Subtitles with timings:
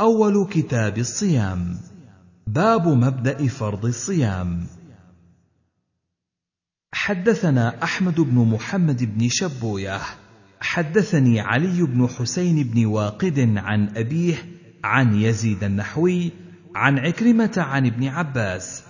[0.00, 1.76] أول كتاب الصيام.
[2.46, 4.66] باب مبدأ فرض الصيام.
[6.92, 10.00] حدثنا أحمد بن محمد بن شبوية.
[10.60, 14.34] حدثني علي بن حسين بن واقد عن أبيه
[14.84, 16.32] عن يزيد النحوي
[16.74, 18.82] عن عكرمة عن ابن عباس.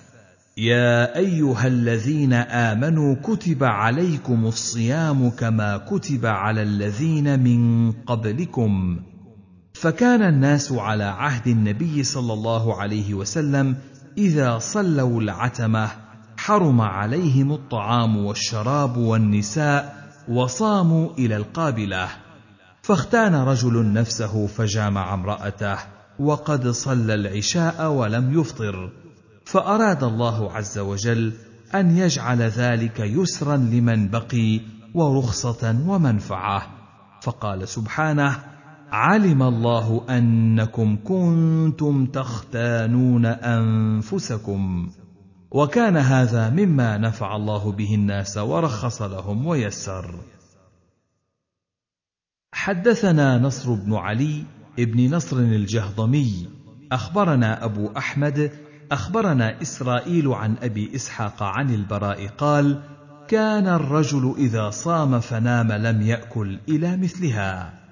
[0.57, 9.01] يا أيها الذين آمنوا كتب عليكم الصيام كما كتب على الذين من قبلكم.
[9.81, 13.77] فكان الناس على عهد النبي صلى الله عليه وسلم
[14.19, 15.91] إذا صلوا العتمة
[16.37, 22.09] حرم عليهم الطعام والشراب والنساء وصاموا إلى القابلة.
[22.83, 25.79] فاختان رجل نفسه فجامع امرأته
[26.19, 28.93] وقد صلى العشاء ولم يفطر.
[29.45, 31.33] فأراد الله عز وجل
[31.75, 34.61] أن يجعل ذلك يسرا لمن بقي
[34.95, 36.67] ورخصة ومنفعة.
[37.23, 38.58] فقال سبحانه
[38.93, 44.91] علم الله أنكم كنتم تختانون أنفسكم.
[45.51, 50.15] وكان هذا مما نفع الله به الناس ورخص لهم ويسر.
[52.53, 54.45] حدثنا نصر بن علي
[54.79, 56.49] ابن نصر الجهضمي.
[56.93, 58.53] أخبرنا أبو أحمد
[58.93, 62.83] أخبرنا إسرائيل عن أبي إسحاق عن البراء قال
[63.29, 67.88] كان الرجل إذا صام فنام لم يأكل إلى مثلها.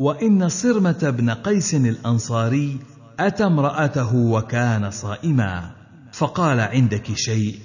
[0.00, 2.78] وإن صرمة بن قيس الأنصاري
[3.20, 5.70] أتى امرأته وكان صائما.
[6.12, 7.58] فقال عندك شيء؟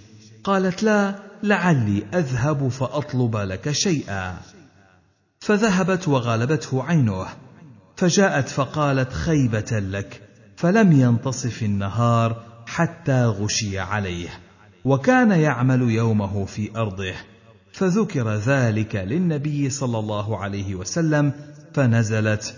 [0.43, 4.37] قالت لا لعلي أذهب فأطلب لك شيئا.
[5.39, 7.25] فذهبت وغلبته عينه
[7.95, 10.21] فجاءت فقالت خيبة لك
[10.57, 14.29] فلم ينتصف النهار حتى غشي عليه
[14.85, 17.13] وكان يعمل يومه في أرضه.
[17.73, 21.33] فذكر ذلك للنبي صلى الله عليه وسلم
[21.73, 22.55] فنزلت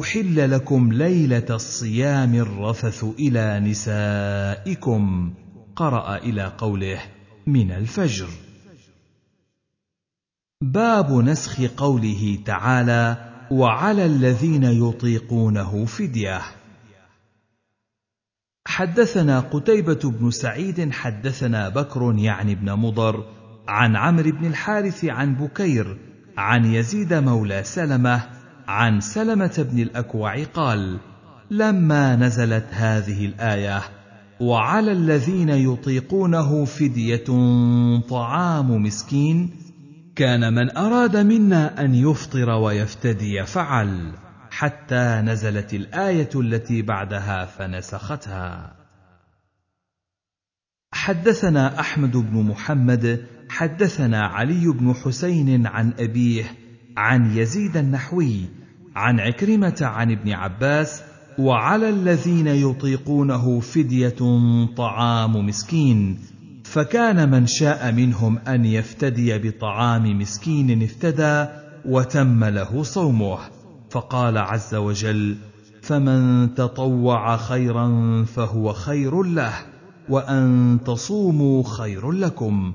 [0.00, 5.34] أحل لكم ليلة الصيام الرفث إلى نسائكم.
[5.76, 7.00] قرأ إلى قوله
[7.46, 8.28] من الفجر.
[10.62, 16.42] باب نسخ قوله تعالى وعلى الذين يطيقونه فدية.
[18.66, 23.24] حدثنا قتيبة بن سعيد حدثنا بكر يعني بن مضر
[23.68, 25.98] عن عمرو بن الحارث عن بكير
[26.38, 28.35] عن يزيد مولى سلمة
[28.66, 30.98] عن سلمة بن الأكوع قال:
[31.50, 33.82] لما نزلت هذه الآية:
[34.40, 37.24] وعلى الذين يطيقونه فدية
[38.08, 39.50] طعام مسكين،
[40.16, 44.12] كان من أراد منا أن يفطر ويفتدي فعل.
[44.50, 48.76] حتى نزلت الآية التي بعدها فنسختها
[50.92, 56.44] حدثنا أحمد بن محمد حدثنا علي بن حسين عن أبيه
[56.96, 58.40] عن يزيد النحوي
[58.96, 61.02] عن عكرمة عن ابن عباس
[61.38, 64.16] وعلى الذين يطيقونه فدية
[64.76, 66.18] طعام مسكين.
[66.64, 71.46] فكان من شاء منهم أن يفتدي بطعام مسكين افتدى
[71.84, 73.38] وتم له صومه.
[73.90, 75.36] فقال عز وجل
[75.82, 77.88] فمن تطوع خيرا
[78.24, 79.52] فهو خير له
[80.08, 82.72] وأن تصوموا خير لكم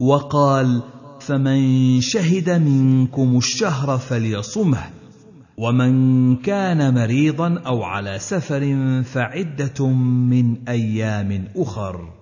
[0.00, 0.82] وقال
[1.20, 4.90] فمن شهد منكم الشهر فليصمه
[5.56, 8.62] ومن كان مريضا أو على سفر
[9.02, 9.86] فعدة
[10.30, 12.12] من أيام أخر.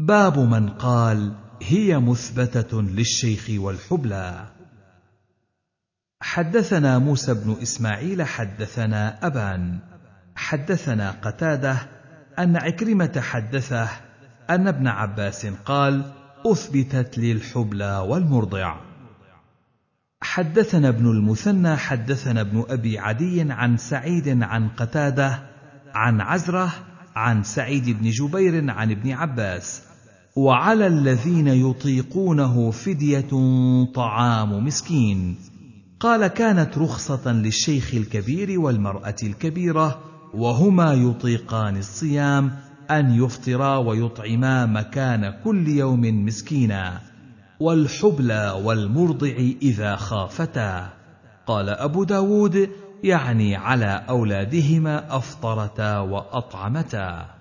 [0.00, 4.46] باب من قال هي مثبتة للشيخ والحبلى.
[6.20, 9.78] حدثنا موسى بن إسماعيل حدثنا أبان
[10.36, 11.78] حدثنا قتادة
[12.38, 13.88] أن عكرمة حدثه
[14.50, 18.76] أن ابن عباس قال أثبتت لي الحبلى والمرضع.
[20.20, 25.42] حدثنا ابن المثنى حدثنا ابن أبي عدي عن سعيد عن قتادة
[25.94, 26.74] عن عزرة
[27.16, 29.82] عن سعيد بن جبير عن ابن عباس.
[30.36, 33.30] وعلى الذين يطيقونه فدية
[33.94, 35.36] طعام مسكين.
[36.00, 39.98] قال كانت رخصة للشيخ الكبير والمرأة الكبيرة
[40.34, 47.00] وهما يطيقان الصيام أن يفطرا ويطعما مكان كل يوم مسكينا.
[47.60, 50.92] والحبلى والمرضع إذا خافتا.
[51.46, 52.70] قال أبو داود
[53.04, 57.34] يعني على أولادهما أفطرتا وأطعمتا.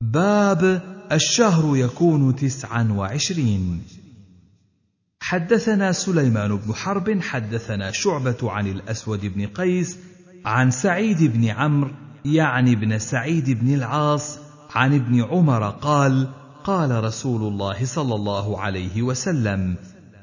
[0.00, 0.82] باب
[1.12, 3.82] الشهر يكون تسعا وعشرين.
[5.20, 9.98] حدثنا سليمان بن حرب حدثنا شعبة عن الأسود بن قيس
[10.44, 14.38] عن سعيد بن عمرو يعني بن سعيد بن العاص
[14.74, 16.28] عن ابن عمر قال
[16.64, 19.76] قال رسول الله صلى الله عليه وسلم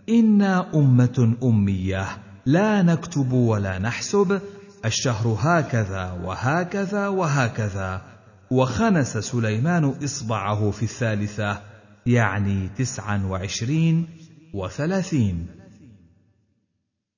[0.09, 2.07] إنا أمة أمية
[2.45, 4.41] لا نكتب ولا نحسب
[4.85, 8.01] الشهر هكذا وهكذا وهكذا.
[8.51, 11.61] وخنس سليمان إصبعه في الثالثة
[12.05, 14.07] يعني تسعا وعشرين
[14.53, 15.47] وثلاثين.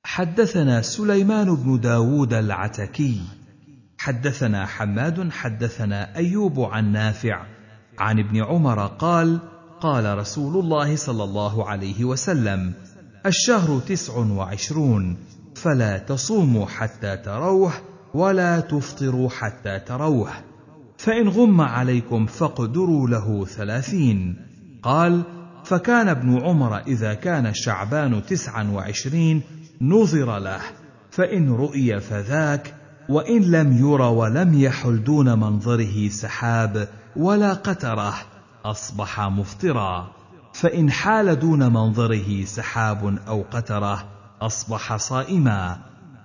[0.04, 3.22] حدثنا سليمان بن داود العتكي
[4.04, 7.46] حدثنا حماد حدثنا أيوب عن نافع
[8.00, 9.40] عن ابن عمر قال
[9.82, 12.74] قال رسول الله صلى الله عليه وسلم
[13.26, 15.18] الشهر تسع وعشرون
[15.56, 17.72] فلا تصوموا حتى تروه
[18.14, 20.32] ولا تفطروا حتى تروه
[20.98, 24.36] فإن غم عليكم فاقدروا له ثلاثين.
[24.84, 25.24] قال
[25.64, 29.42] فكان ابن عمر إذا كان شعبان تسعا وعشرين
[29.82, 30.62] نظر له
[31.12, 38.14] فإن رؤي فذاك وإن لم ير ولم يحل دون منظره سحاب ولا قترة
[38.66, 40.12] أصبح مفطرا
[40.54, 44.10] فإن حال دون منظره سحاب أو قترة
[44.42, 45.78] أصبح صائما.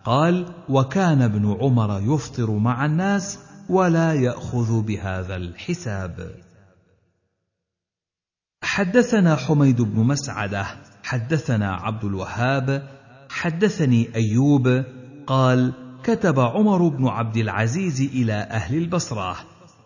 [0.04, 3.38] قال وكان ابن عمر يفطر مع الناس
[3.68, 6.30] ولا يأخذ بهذا الحساب.
[8.62, 10.66] حدثنا حميد بن مسعدة
[11.02, 12.88] حدثنا عبد الوهاب
[13.30, 14.84] حدثني أيوب
[15.26, 19.36] قال كتب عمر بن عبد العزيز إلى أهل البصرة.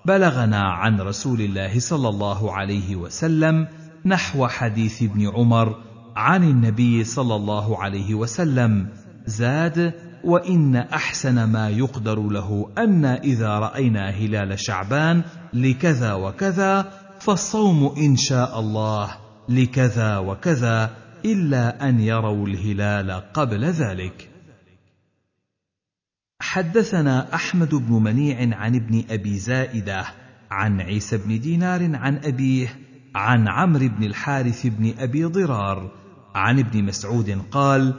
[0.05, 3.69] بلغنا عن رسول الله صلى الله عليه وسلم
[4.07, 5.77] نحو حديث ابن عمر
[6.17, 8.89] عن النبي صلى الله عليه وسلم
[9.27, 9.95] زاد
[10.25, 15.23] وإن أحسن ما يقدر له أن إذا رأينا هلال شعبان
[15.53, 19.11] لكذا وكذا فالصوم إن شاء الله
[19.49, 20.91] لكذا وكذا
[21.25, 24.32] إلا أن يروا الهلال قبل ذلك.
[26.53, 30.05] حدثنا أحمد بن منيع عن ابن أبي زائدة
[30.51, 32.79] عن عيسى بن دينار عن أبيه
[33.15, 35.91] عن عمرو بن الحارث بن أبي ضرار
[36.35, 37.95] عن ابن مسعود قال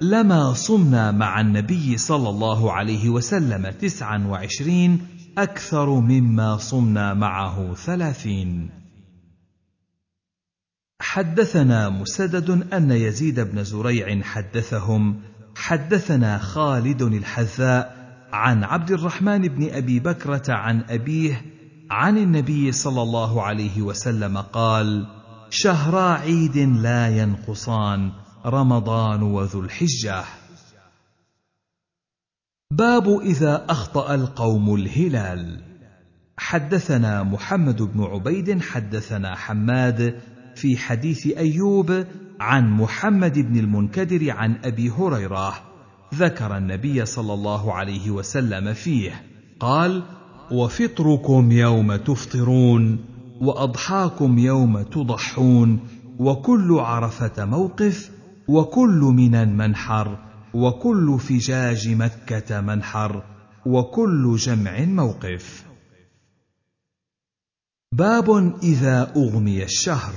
[0.00, 5.06] لما صمنا مع النبي صلى الله عليه وسلم تسعا وعشرين
[5.38, 8.70] أكثر مما صمنا معه ثلاثين
[11.00, 15.20] حدثنا مسدد أن يزيد بن زريع حدثهم
[15.56, 17.97] حدثنا خالد الحذاء
[18.32, 21.44] عن عبد الرحمن بن أبي بكرة عن أبيه
[21.90, 25.06] عن النبي صلى الله عليه وسلم قال
[25.50, 28.12] شهرا عيد لا ينقصان
[28.46, 30.24] رمضان وذو الحجة.
[32.72, 35.62] باب إذا أخطأ القوم الهلال.
[36.36, 40.20] حدثنا محمد بن عبيد حدثنا حماد
[40.54, 42.04] في حديث أيوب
[42.40, 45.67] عن محمد بن المنكدر عن أبي هريرة
[46.14, 49.24] ذكر النبي صلى الله عليه وسلم فيه.
[49.60, 50.02] قال
[50.50, 53.04] وفطركم يوم تفطرون
[53.40, 55.80] وأضحاكم يوم تضحون
[56.18, 58.10] وكل عرفة موقف
[58.48, 60.18] وكل من منحر
[60.54, 63.22] وكل فجاج مكة منحر
[63.66, 65.64] وكل جمع موقف.
[67.92, 70.12] باب إذا أغمي الشهر.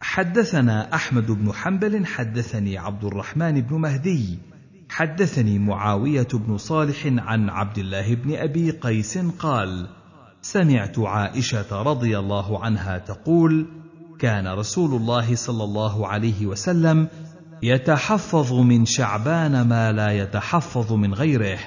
[0.00, 4.38] حدثنا أحمد بن حنبل حدثني عبد الرحمن بن مهدي
[4.90, 9.88] حدثني معاوية بن صالح عن عبد الله بن أبي قيس قال
[10.42, 13.66] سمعت عائشة رضي الله عنها تقول
[14.18, 17.08] كان رسول الله صلى الله عليه وسلم
[17.62, 21.58] يتحفظ من شعبان ما لا يتحفظ من غيره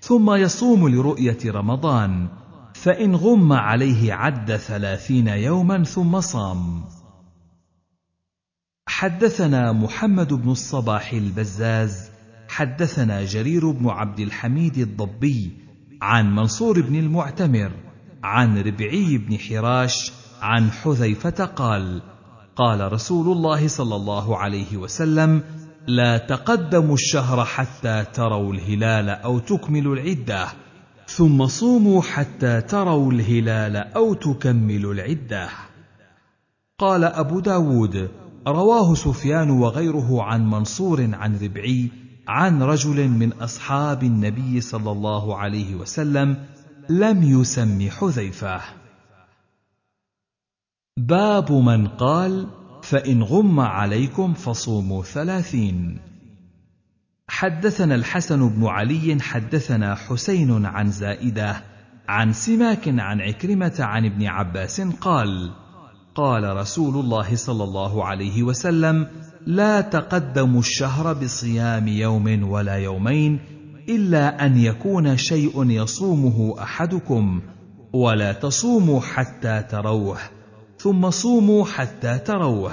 [0.00, 2.28] ثم يصوم لرؤية رمضان
[2.74, 6.84] فإن غم عليه عد ثلاثين يوما ثم صام.
[8.86, 12.09] حدثنا محمد بن الصباح البزاز
[12.50, 15.50] حدثنا جرير بن عبد الحميد الضبي
[16.02, 17.70] عن منصور بن المعتمر
[18.22, 22.02] عن ربعي بن حراش عن حذيفة قال
[22.56, 25.42] قال رسول الله صلى الله عليه وسلم
[25.86, 30.46] لا تقدموا الشهر حتى تروا الهلال أو تكملوا العدة
[31.06, 35.48] ثم صوموا حتى تروا الهلال أو تكملوا العدة.
[36.78, 38.10] قال أبو داود
[38.46, 45.74] رواه سفيان وغيره عن منصور عن ربعي عن رجل من أصحاب النبي صلى الله عليه
[45.74, 46.46] وسلم
[46.88, 48.60] لم يسم حذيفة.
[50.96, 52.46] باب من قال
[52.82, 55.98] فإن غم عليكم فصوموا ثلاثين
[57.28, 61.62] حدثنا الحسن بن علي حدثنا حسين عن زائدة
[62.08, 65.50] عن سماك عن عكرمة عن ابن عباس قال
[66.14, 69.08] قال رسول الله صلى الله عليه وسلم
[69.46, 73.40] لا تقدموا الشهر بصيام يوم ولا يومين
[73.88, 77.40] إلا أن يكون شيء يصومه أحدكم
[77.92, 80.18] ولا تصوموا حتى تروه
[80.78, 82.72] ثم صوموا حتى تروه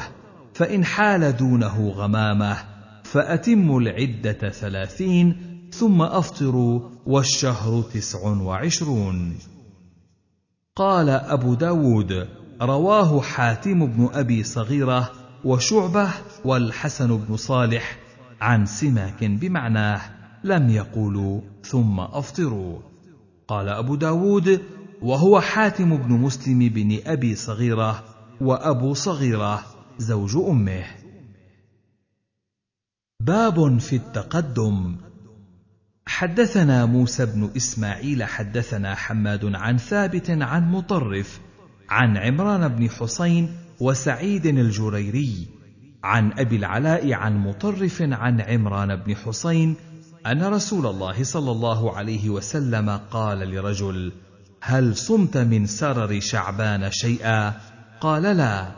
[0.54, 2.58] فإن حال دونه غمامة
[3.04, 5.36] فأتموا العدة ثلاثين
[5.72, 9.38] ثم أفطروا والشهر تسع وعشرون.
[10.76, 12.28] قال أبو داود
[12.62, 15.12] رواه حاتم بن أبي صغيرة
[15.44, 16.10] وشعبة
[16.46, 17.98] والحسن بن صالح
[18.42, 20.02] عن سماك بمعناه
[20.44, 22.80] لم يقولوا ثم أفطروا.
[23.48, 24.62] قال أبو داود
[25.02, 28.04] وهو حاتم بن مسلم بن أبي صغيرة
[28.42, 29.64] وأبو صغيرة
[29.98, 30.86] زوج أمه.
[33.20, 34.96] باب في التقدم.
[36.08, 41.40] حدثنا موسى بن إسماعيل حدثنا حماد عن ثابت عن مطرف
[41.90, 45.48] عن عمران بن حسين وسعيد الجريري
[46.04, 49.76] عن أبي العلاء عن مطرف عن عمران بن حسين
[50.26, 54.12] أن رسول الله صلى الله عليه وسلم قال لرجل
[54.62, 57.54] هل صمت من سرر شعبان شيئا؟
[58.02, 58.72] قال لا.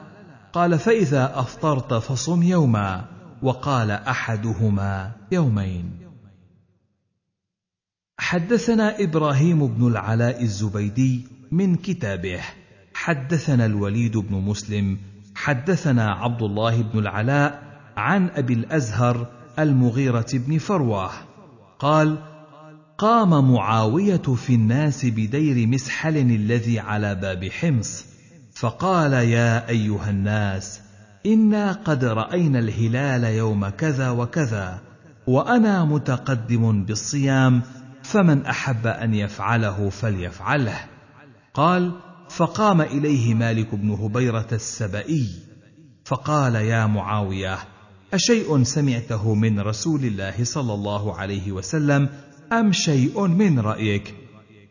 [0.54, 3.06] قال فإذا أفطرت فصم يوما.
[3.42, 5.92] وقال أحدهما يومين.
[8.20, 12.42] حدثنا إبراهيم بن العلاء الزبيدي من كتابه
[13.00, 14.98] حدثنا الوليد بن مسلم
[15.36, 17.62] حدثنا عبد الله بن العلاء
[17.98, 19.28] عن أبي الأزهر
[19.60, 21.12] المغيرة بن فروة
[21.80, 22.18] قال
[22.98, 28.06] قام معاوية في الناس بدير مسحل الذي على باب حمص
[28.56, 30.82] فقال يا أيها الناس
[31.26, 34.80] إنا قد رأينا الهلال يوم كذا وكذا
[35.28, 37.62] وأنا متقدم بالصيام
[38.04, 40.80] فمن أحب أن يفعله فليفعله.
[41.54, 41.92] قال
[42.30, 45.28] فقام إليه مالك بن هبيرة السبئي
[46.06, 47.58] فقال يا معاوية
[48.14, 52.10] أشيء سمعته من رسول الله صلى الله عليه وسلم
[52.52, 54.16] أم شيء من رايك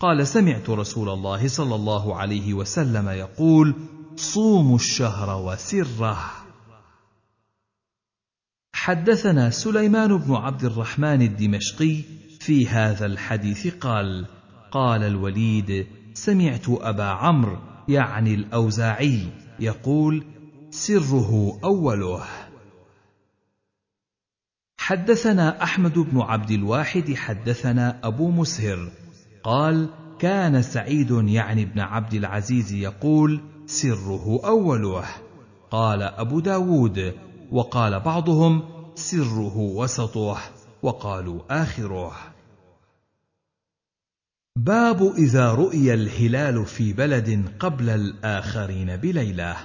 [0.00, 3.74] قال سمعت رسول الله صلى الله عليه وسلم يقول
[4.16, 6.18] صوموا الشهر وسره
[8.72, 12.02] حدثنا سليمان بن عبد الرحمن الدمشقي
[12.40, 14.26] في هذا الحديث قال
[14.70, 15.86] قال الوليد
[16.24, 17.56] سمعت أبا عمرو
[17.88, 19.28] يعني الأوزاعي
[19.60, 20.24] يقول
[20.70, 22.24] سره أوله.
[24.78, 28.90] حدثنا أحمد بن عبد الواحد حدثنا أبو مسهر.
[29.44, 35.04] قال كان سعيد يعني ابن عبد العزيز يقول سره أوله.
[35.70, 37.14] قال أبو داود
[37.52, 38.62] وقال بعضهم
[38.94, 40.38] سره وسطه
[40.82, 42.12] وقالوا آخره.
[44.64, 49.56] باب إذا رؤي الهلال في بلد قبل الآخرين بليلة.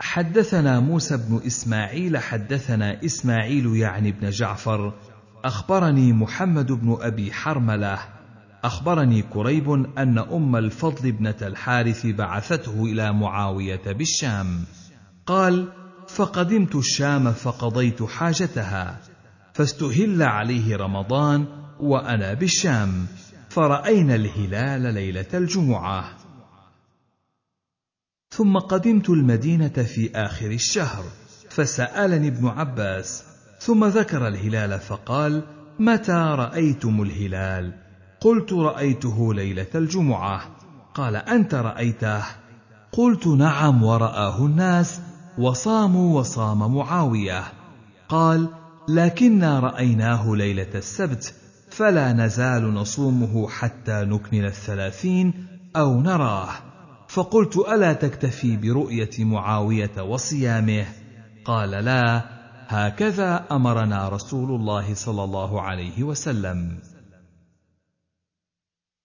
[0.00, 4.92] حدثنا موسى بن إسماعيل حدثنا إسماعيل يعني بن جعفر.
[5.44, 7.98] أخبرني محمد بن أبي حرملة.
[8.64, 14.64] أخبرني كريب أن أم الفضل ابنة الحارث بعثته إلى معاوية بالشام.
[15.26, 15.68] قال
[16.08, 19.00] فقدمت الشام فقضيت حاجتها
[19.52, 21.46] فاستهل عليه رمضان
[21.80, 23.06] وأنا بالشام.
[23.50, 26.04] فرأينا الهلال ليلة الجمعة.
[28.30, 31.04] ثم قدمت المدينة في آخر الشهر
[31.48, 33.24] فسألني ابن عباس
[33.60, 35.42] ثم ذكر الهلال فقال
[35.78, 37.72] متى رأيتم الهلال؟
[38.20, 40.42] قلت رأيته ليلة الجمعة.
[40.94, 42.22] قال أنت رأيته؟
[42.92, 45.00] قلت نعم ورآه الناس
[45.38, 47.44] وصاموا وصام معاوية.
[48.08, 48.48] قال
[48.88, 51.34] لكنا رأيناه ليلة السبت
[51.70, 55.46] فلا نزال نصومه حتى نكمل الثلاثين
[55.76, 56.48] أو نراه.
[57.08, 60.86] فقلت ألا تكتفي برؤية معاوية وصيامه؟
[61.44, 62.22] قال لا
[62.68, 66.78] هكذا أمرنا رسول الله صلى الله عليه وسلم.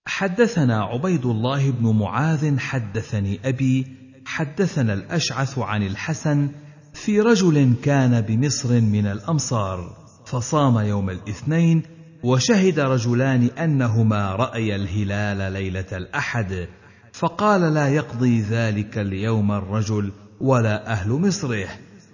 [0.08, 3.88] حدثنا عبيد الله بن معاذ حدثني أبي
[4.26, 6.50] حدثنا الأشعث عن الحسن
[6.94, 11.84] في رجل كان بمصر من الأمصار فصام يوم الاثنين
[12.25, 16.67] وشهد رجلان أنهما رأيا الهلال ليلة الأحد
[17.13, 21.67] فقال لا يقضي ذلك اليوم الرجل ولا أهل مصره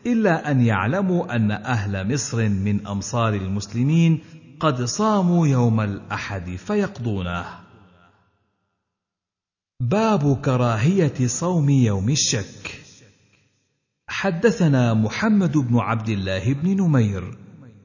[0.06, 4.20] إلا أن يعلموا أن أهل مصر من أمصار المسلمين
[4.60, 7.46] قد صاموا يوم الأحد فيقضونه.
[9.80, 12.82] باب كراهية صوم يوم الشك.
[14.08, 17.41] حدثنا محمد بن عبد الله بن نمير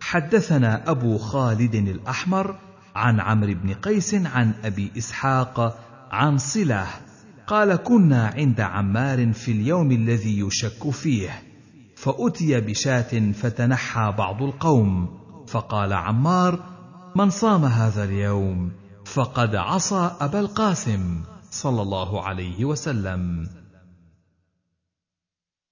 [0.07, 2.57] حدثنا أبو خالد الأحمر
[2.95, 5.79] عن عمرو بن قيس عن أبي إسحاق
[6.11, 6.87] عن صله
[7.47, 11.43] قال كنا عند عمار في اليوم الذي يشك فيه
[11.97, 16.61] فأتي بشاة فتنحى بعض القوم فقال عمار
[17.17, 18.73] من صام هذا اليوم؟
[19.05, 23.49] فقد عصى أبا القاسم صلى الله عليه وسلم.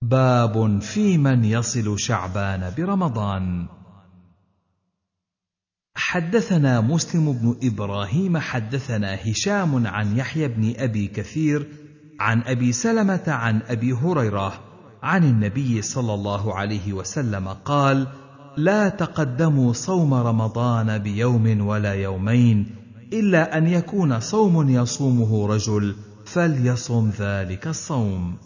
[0.03, 3.67] باب في من يصل شعبان برمضان.
[6.07, 11.69] حدثنا مسلم بن إبراهيم حدثنا هشام عن يحيى بن أبي كثير
[12.21, 14.61] عن أبي سلمة عن أبي هريرة
[15.03, 18.07] عن النبي صلى الله عليه وسلم قال
[18.57, 22.77] لا تقدموا صوم رمضان بيوم ولا يومين
[23.13, 28.37] إلا أن يكون صوم يصومه رجل فليصم ذلك الصوم.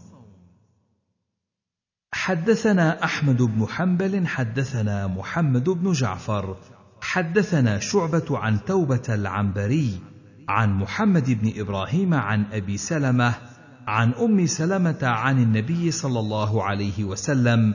[2.13, 6.57] حدثنا أحمد بن حنبل حدثنا محمد بن جعفر
[7.01, 10.01] حدثنا شعبة عن توبة العنبري
[10.49, 13.35] عن محمد بن إبراهيم عن أبي سلمة
[13.87, 17.75] عن أم سلمة عن النبي صلى الله عليه وسلم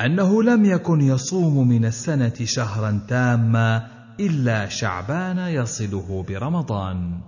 [0.00, 3.88] أنه لم يكن يصوم من السنة شهرا تاما
[4.20, 7.20] إلا شعبان يصله برمضان.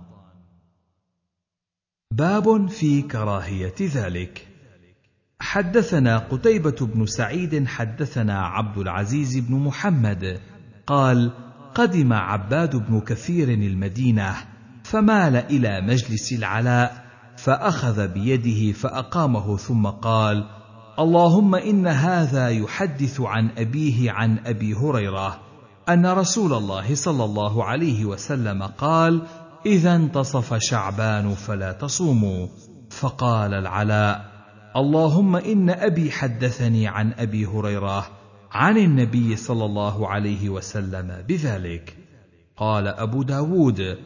[2.11, 4.47] باب في كراهية ذلك.
[5.39, 10.39] حدثنا قتيبة بن سعيد حدثنا عبد العزيز بن محمد
[10.87, 11.31] قال:
[11.75, 14.35] قدم عباد بن كثير المدينة
[14.83, 17.05] فمال إلى مجلس العلاء
[17.37, 20.45] فأخذ بيده فأقامه ثم قال:
[20.99, 25.39] اللهم إن هذا يحدث عن أبيه عن أبي هريرة
[25.89, 29.21] أن رسول الله صلى الله عليه وسلم قال:
[29.65, 32.47] إذا انتصف شعبان فلا تصوموا،
[32.89, 34.25] فقال العلاء:
[34.75, 38.07] اللهم إن أبي حدثني عن أبي هريرة
[38.55, 41.97] عن النبي صلى الله عليه وسلم بذلك.
[42.57, 43.97] قال أبو داود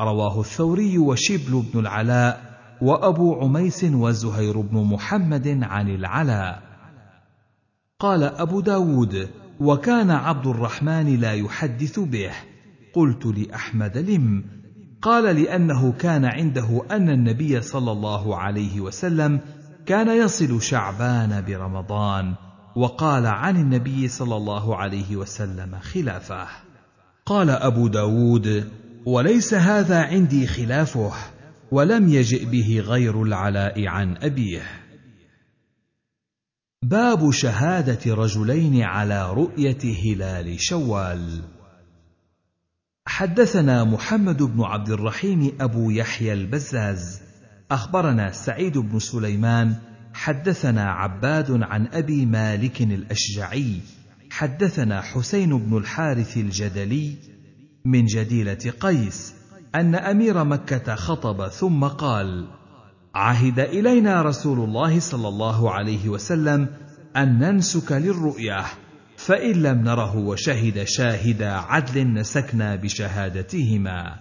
[0.00, 6.62] رواه الثوري وشبل بن العلاء وأبو عميس وزهير بن محمد عن العلاء.
[8.00, 9.28] قال أبو داود
[9.60, 12.32] وكان عبد الرحمن لا يحدث به.
[12.94, 14.44] قلت لأحمد لم؟
[15.02, 19.40] قال لأنه كان عنده أن النبي صلى الله عليه وسلم
[19.86, 22.34] كان يصل شعبان برمضان.
[22.76, 26.48] وقال عن النبي صلى الله عليه وسلم خلافه.
[27.26, 28.70] قال أبو داود
[29.06, 31.12] وليس هذا عندي خلافه
[31.70, 34.62] ولم يجئ به غير العلاء عن أبيه.
[36.82, 41.42] باب شهادة رجلين على رؤية هلال شوال.
[43.06, 47.22] حدثنا محمد بن عبد الرحيم أبو يحيى البزاز.
[47.70, 49.76] أخبرنا سعيد بن سليمان
[50.14, 53.80] حدثنا عباد عن أبي مالك الأشجعي
[54.30, 57.14] حدثنا حسين بن الحارث الجدلي
[57.84, 59.34] من جديلة قيس
[59.74, 62.46] أن أمير مكة خطب ثم قال
[63.14, 66.68] عهد إلينا رسول الله صلى الله عليه وسلم
[67.16, 68.64] أن ننسك للرؤيه
[69.16, 74.16] فإن لم نره وشهد شاهدا عدل نسكنا بشهادتهما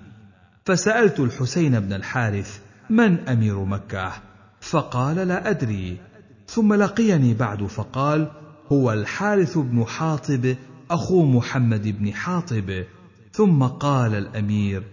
[0.65, 4.32] فسألت الحسين بن الحارث من أمير مكة؟
[4.63, 5.97] فقال لا أدري.
[6.47, 8.31] ثم لقيني بعد فقال
[8.71, 10.55] هو الحارث بن حاطب
[10.91, 12.83] أخو محمد بن حاطب.
[13.31, 14.83] ثم قال الأمير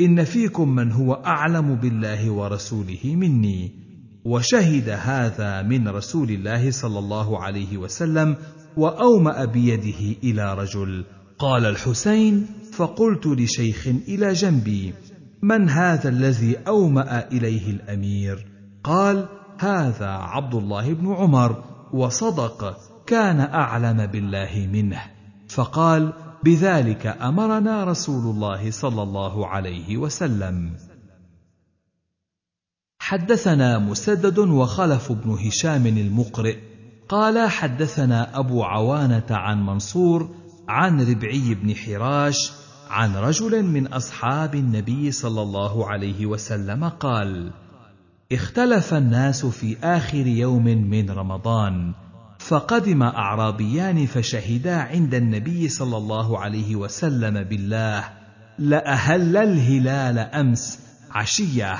[0.00, 3.72] إن فيكم من هو أعلم بالله ورسوله مني.
[4.24, 8.36] وشهد هذا من رسول الله صلى الله عليه وسلم
[8.76, 11.04] واوما بيده إلى رجل.
[11.38, 14.94] قال الحسين فقلت لشيخ إلى جنبي
[15.42, 18.49] من هذا الذي أومأ إليه الأمير؟
[18.84, 25.02] قال هذا عبد الله بن عمر وصدق كان أعلم بالله منه.
[25.48, 26.12] فقال
[26.44, 30.76] بذلك أمرنا رسول الله صلى الله عليه وسلم.
[32.98, 36.58] حدثنا مسدد وخلف بن هشام المقرئ.
[37.08, 40.30] قال حدثنا أبو عوانة عن منصور
[40.68, 42.52] عن ربعي بن حراش
[42.90, 47.52] عن رجل من أصحاب النبي صلى الله عليه وسلم قال
[48.32, 51.92] اختلف الناس في آخر يوم من رمضان
[52.38, 58.04] فقدم أعرابيان فشهدا عند النبي صلى الله عليه وسلم بالله
[58.58, 60.78] لأهل الهلال أمس
[61.10, 61.76] عشية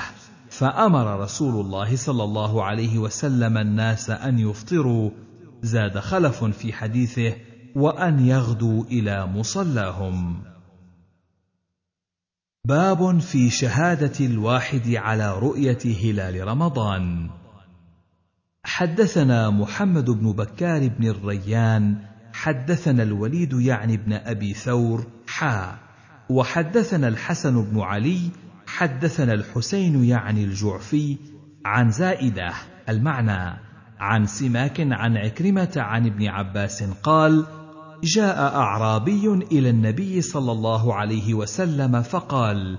[0.49, 5.11] فأمر رسول الله صلى الله عليه وسلم الناس أن يفطروا
[5.61, 7.33] زاد خلف في حديثه
[7.75, 10.50] وأن يغدوا إلى مصلاهم.
[12.67, 17.29] باب في شهادة الواحد على رؤية هلال رمضان.
[18.63, 21.97] حدثنا محمد بن بكار بن الريان
[22.33, 25.79] حدثنا الوليد يعني بن أبي ثور حا.
[26.29, 28.29] وحدثنا الحسن بن علي
[28.67, 31.17] حدثنا الحسين يعني الجعفي
[31.65, 32.53] عن زائدة
[32.89, 33.57] المعنى.
[33.99, 37.45] عن سماك عن عكرمة عن ابن عباس قال
[38.03, 42.77] جاء أعرابي إلى النبي صلى الله عليه وسلم فقال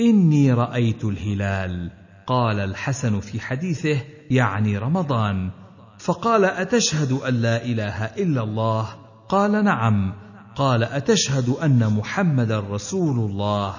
[0.00, 1.90] إني رأيت الهلال.
[2.26, 4.00] قال الحسن في حديثه
[4.30, 5.50] يعني رمضان.
[5.98, 8.86] فقال أتشهد أن لا إله إلا الله؟
[9.28, 10.14] قال نعم.
[10.56, 13.74] قال أتشهد أن محمدا رسول الله؟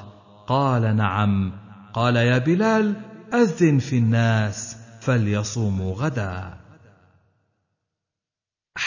[0.47, 1.53] قال نعم.
[1.93, 2.95] قال يا بلال
[3.33, 6.58] أذن في الناس فليصوموا غدا.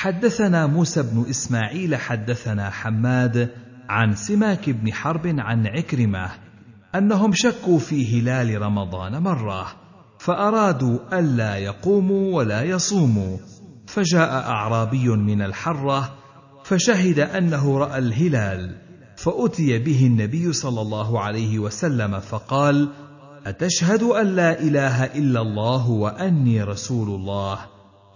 [0.03, 3.51] حدثنا موسى بن إسماعيل حدثنا حماد
[3.89, 6.31] عن سماك بن حرب عن عكرمة
[6.95, 9.67] أنهم شكوا في هلال رمضان مرة
[10.19, 13.37] فأرادوا ألا يقوموا ولا يصوموا
[13.87, 16.13] فجاء أعرابي من الحرة
[16.65, 18.77] فشهد أنه رأى الهلال
[19.17, 22.89] فأتي به النبي صلى الله عليه وسلم فقال
[23.47, 27.59] أتشهد أن لا إله إلا الله وأني رسول الله؟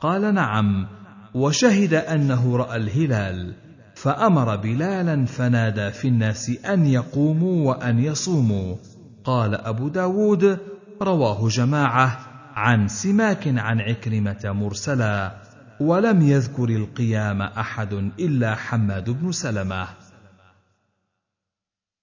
[0.00, 0.95] قال نعم.
[1.36, 3.54] وشهد أنه رأى الهلال
[3.94, 8.76] فأمر بلالا فنادى في الناس أن يقوموا وأن يصوموا.
[9.24, 10.58] قال أبو داود
[11.02, 12.18] رواه جماعة
[12.54, 15.36] عن سماك عن عكرمة مرسلا
[15.80, 19.88] ولم يذكر القيام أحد إلا حماد بن سلمة.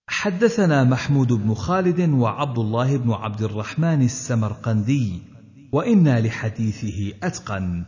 [0.07, 5.21] حدثنا محمود بن خالد وعبد الله بن عبد الرحمن السمرقندي
[5.71, 7.83] وإنا لحديثه أتقن.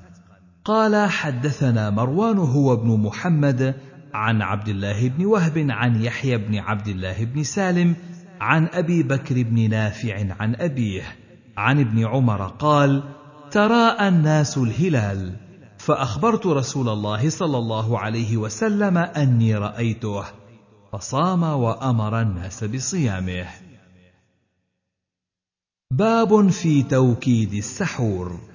[0.65, 3.75] قال حدثنا مروان هو ابن محمد
[4.13, 7.95] عن عبد الله بن وهب عن يحيى بن عبد الله بن سالم
[8.41, 11.04] عن أبي بكر بن نافع عن أبيه
[11.58, 13.04] عن ابن عمر قال
[13.51, 15.36] تراءى الناس الهلال
[15.78, 20.23] فأخبرت رسول الله صلى الله عليه وسلم أني رأيته
[20.93, 23.47] فصام وأمر الناس بصيامه.
[25.91, 28.54] باب في توكيد السحور.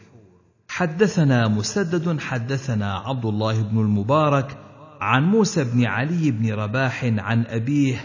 [0.81, 4.59] حدثنا مسدد حدثنا عبد الله بن المبارك
[5.01, 8.05] عن موسى بن علي بن رباح عن أبيه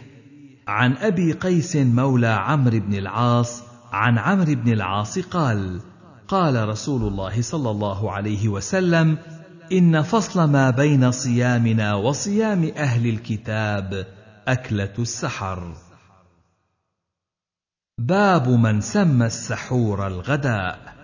[0.68, 5.82] عن أبي قيس مولى عمرو بن العاص عن عمرو بن العاص قال
[6.28, 9.18] قال رسول الله صلى الله عليه وسلم
[9.72, 14.08] إن فصل ما بين صيامنا وصيام أهل الكتاب
[14.48, 15.76] أكلة السحر.
[18.00, 20.95] باب من سمى السحور الغداء.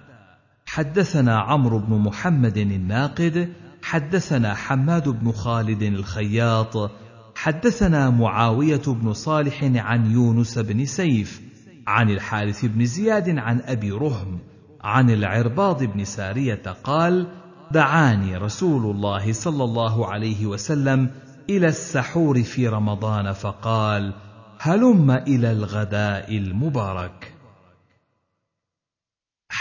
[0.72, 3.54] حدثنا عمرو بن محمد الناقد
[3.84, 6.92] حدثنا حماد بن خالد الخياط
[7.36, 11.42] حدثنا معاوية بن صالح عن يونس بن سيف
[11.88, 14.40] عن الحارث بن زياد عن أبي رهم
[14.82, 17.28] عن العرباض بن سارية قال
[17.72, 21.10] دعاني رسول الله صلى الله عليه وسلم
[21.50, 24.14] إلى السحور في رمضان فقال
[24.60, 27.31] هلم إلى الغداء المبارك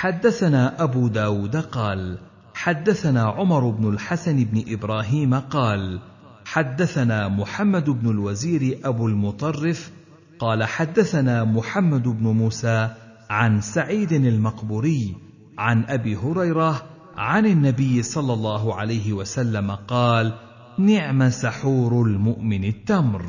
[0.00, 2.18] حدثنا أبو داود قال
[2.54, 6.00] حدثنا عمر بن الحسن بن إبراهيم قال
[6.44, 9.90] حدثنا محمد بن الوزير أبو المطرف
[10.38, 12.90] قال حدثنا محمد بن موسى
[13.30, 15.16] عن سعيد المقبوري
[15.58, 16.82] عن أبي هريرة
[17.16, 20.32] عن النبي صلى الله عليه وسلم قال
[20.78, 23.26] نعم سحور المؤمن التمر.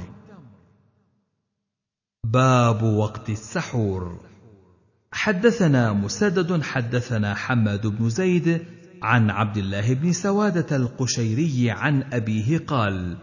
[2.24, 4.31] باب وقت السحور.
[5.14, 8.62] حدثنا مسدد حدثنا حماد بن زيد
[9.04, 13.18] عن عبد الله بن سوادة القشيري عن أبيه قال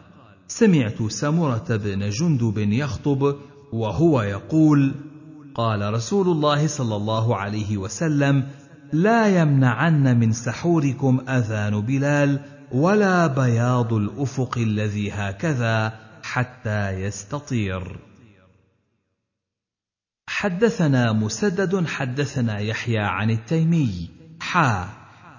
[0.48, 3.36] سمعت سمره بن جندب يخطب
[3.72, 4.94] وهو يقول
[5.54, 8.44] قال رسول الله صلى الله عليه وسلم
[8.92, 12.40] لا يمنعن من سحوركم أذان بلال
[12.72, 18.07] ولا بياض الأفق الذي هكذا حتى يستطير.
[20.38, 24.10] حدثنا مسدد حدثنا يحيى عن التيمي.
[24.40, 24.88] حا.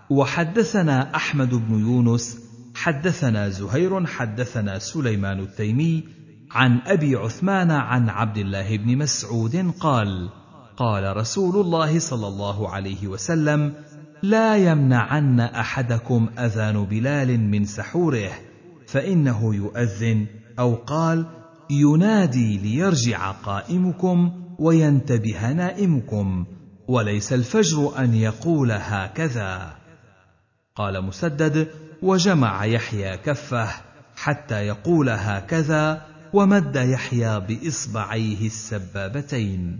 [0.10, 2.38] وحدثنا أحمد بن يونس.
[2.76, 6.04] حدثنا زهير حدثنا سليمان التيمي.
[6.52, 10.30] عن أبي عثمان عن عبد الله بن مسعود قال
[10.78, 13.74] قال رسول الله صلى الله عليه وسلم
[14.24, 18.32] لا يمنعن أحدكم أذان بلال من سحوره
[18.88, 20.26] فإنه يؤذن
[20.60, 21.26] أو قال
[21.70, 26.46] ينادي ليرجع قائمكم وينتبه نائمكم
[26.88, 29.76] وليس الفجر أن يقول هكذا.
[30.76, 31.68] قال مسدد
[32.02, 33.70] وجمع يحيى كفه
[34.16, 39.80] حتى يقول هكذا ومد يحيى بإصبعيه السبابتين.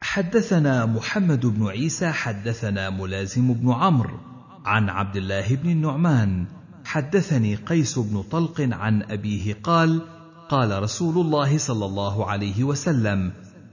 [0.00, 4.18] حدثنا محمد بن عيسى حدثنا ملازم بن عمرو
[4.64, 6.46] عن عبد الله بن النعمان.
[6.84, 10.17] حدثني قيس بن طلق عن أبيه قال
[10.48, 13.32] قال رسول الله صلى الله عليه وسلم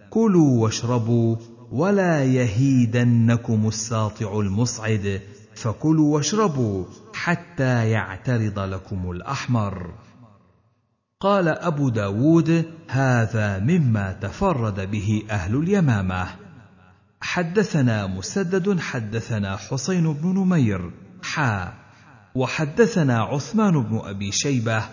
[0.10, 1.36] كلوا واشربوا
[1.72, 5.22] ولا يهيدنكم الساطع المصعد
[5.56, 9.94] فكلوا واشربوا حتى يعترض لكم الأحمر.
[11.20, 16.28] قال أبو داود هذا مما تفرد به أهل اليمامة.
[17.22, 20.92] حدثنا مسدد حدثنا حسين بن نمير
[21.24, 21.74] حا
[22.36, 24.84] وحدثنا عثمان بن أبي شيبة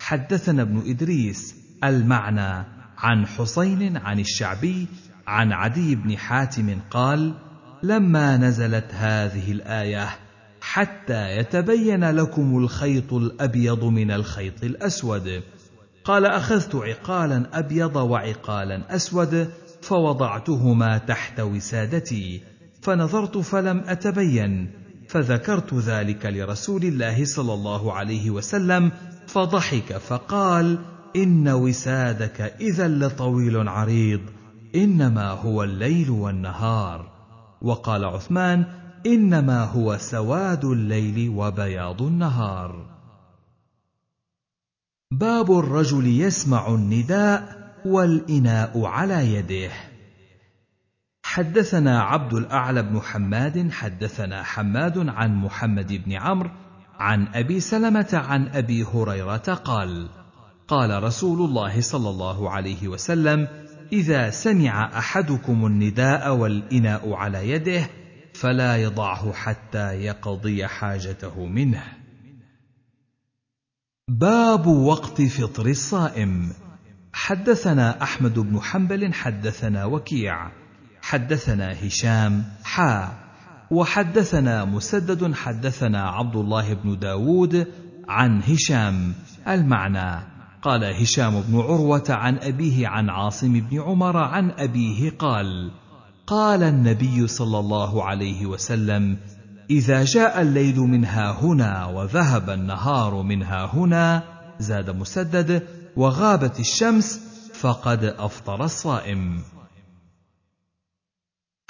[0.00, 1.54] حدثنا ابن إدريس
[1.84, 2.66] المعنى
[2.98, 4.86] عن حسين عن الشعبي
[5.26, 7.34] عن عدي بن حاتم قال
[7.82, 10.08] لما نزلت هذه الآية
[10.60, 15.42] حتى يتبين لكم الخيط الأبيض من الخيط الأسود
[16.04, 19.50] قال أخذت عقالا أبيض وعقالا أسود
[19.82, 22.42] فوضعتهما تحت وسادتي
[22.82, 24.70] فنظرت فلم أتبين
[25.08, 28.92] فذكرت ذلك لرسول الله صلى الله عليه وسلم
[29.26, 30.78] فضحك فقال
[31.16, 34.20] إن وسادك اذا لطويل عريض
[34.74, 37.16] إنما هو الليل والنهار.
[37.62, 38.66] وقال عثمان
[39.06, 42.96] إنما هو سواد الليل وبياض النهار.
[45.10, 49.72] باب الرجل يسمع النداء والإناء على يده
[51.24, 56.50] حدثنا عبد الأعلى بن حماد حدثنا حماد عن محمد بن عمرو
[56.98, 60.08] عن أبي سلمة عن أبي هريرة قال
[60.68, 63.48] قال رسول الله صلى الله عليه وسلم
[63.92, 67.86] إذا سمع أحدكم النداء والإناء على يده
[68.34, 71.82] فلا يضعه حتى يقضي حاجته منه.
[74.08, 76.52] باب وقت فطر الصائم.
[77.12, 80.50] حدثنا أحمد بن حنبل حدثنا وكيع
[81.02, 83.25] حدثنا هشام حا
[83.70, 87.66] وحدثنا مسدد حدثنا عبد الله بن داود
[88.08, 89.12] عن هشام
[89.48, 90.36] المعنى.
[90.62, 95.70] قال هشام بن عروة عن أبيه عن عاصم بن عمر عن أبيه قال
[96.26, 99.16] قال النبي صلى الله عليه وسلم
[99.70, 104.22] إذا جاء الليل منها هنا وذهب النهار منها هنا
[104.58, 105.62] زاد مسدد
[105.96, 107.20] وغابت الشمس
[107.54, 109.38] فقد أفطر الصائم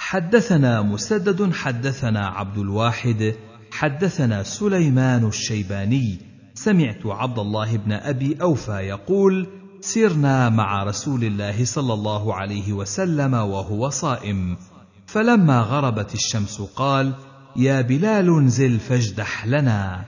[0.09, 3.35] حدثنا مسدد حدثنا عبد الواحد
[3.71, 6.19] حدثنا سليمان الشيباني.
[6.53, 9.47] سمعت عبد الله بن أبي أوفى يقول
[9.81, 14.57] سرنا مع رسول الله صلى الله عليه وسلم وهو صائم.
[15.05, 17.13] فلما غربت الشمس قال
[17.55, 20.05] يا بلال انزل فاجدح لنا.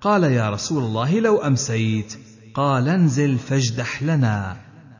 [0.00, 2.18] قال يا رسول الله لو أمسيت.
[2.54, 4.56] قال انزل فاجدح لنا.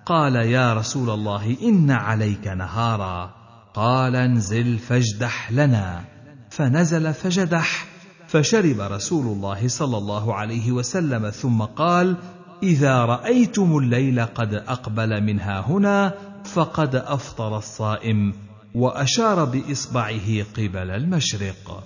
[0.07, 3.38] قال يا رسول الله إن عليك نهارا.
[3.75, 6.05] قال انزل فاجدح لنا
[6.51, 7.87] فنزل فجدح
[8.29, 12.17] فشرب رسول الله صلى الله عليه وسلم ثم قال
[12.63, 18.35] إذا رأيتم الليل قد أقبل منها هنا فقد أفطر الصائم
[18.75, 21.85] وأشار بإصبعه قبل المشرق.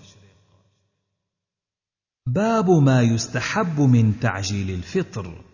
[2.27, 5.45] باب ما يستحب من تعجيل الفطر.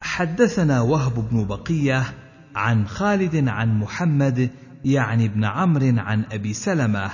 [0.00, 2.14] حدثنا وهب بن بقية
[2.54, 4.50] عن خالد عن محمد
[4.84, 7.10] يعني ابن عمرو عن أبي سلمة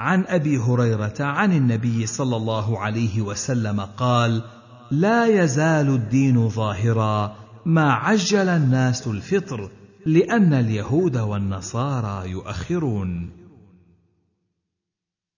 [0.00, 4.42] عن أبي هريرة عن النبي صلى الله عليه وسلم قال
[4.90, 9.70] لا يزال الدين ظاهرا ما عجل الناس الفطر
[10.06, 13.30] لأن اليهود والنصارى يؤخرون.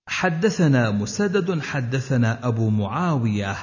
[0.07, 3.57] حدثنا مسدد حدثنا أبو معاوية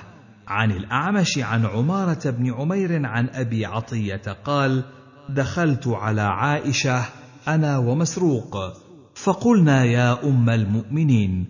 [0.48, 4.84] عن الأعمش عن عمارة بن عمير عن أبي عطية قال
[5.30, 7.06] دخلت على عائشة
[7.48, 8.58] أنا ومسروق.
[9.16, 11.46] فقلنا يا أم المؤمنين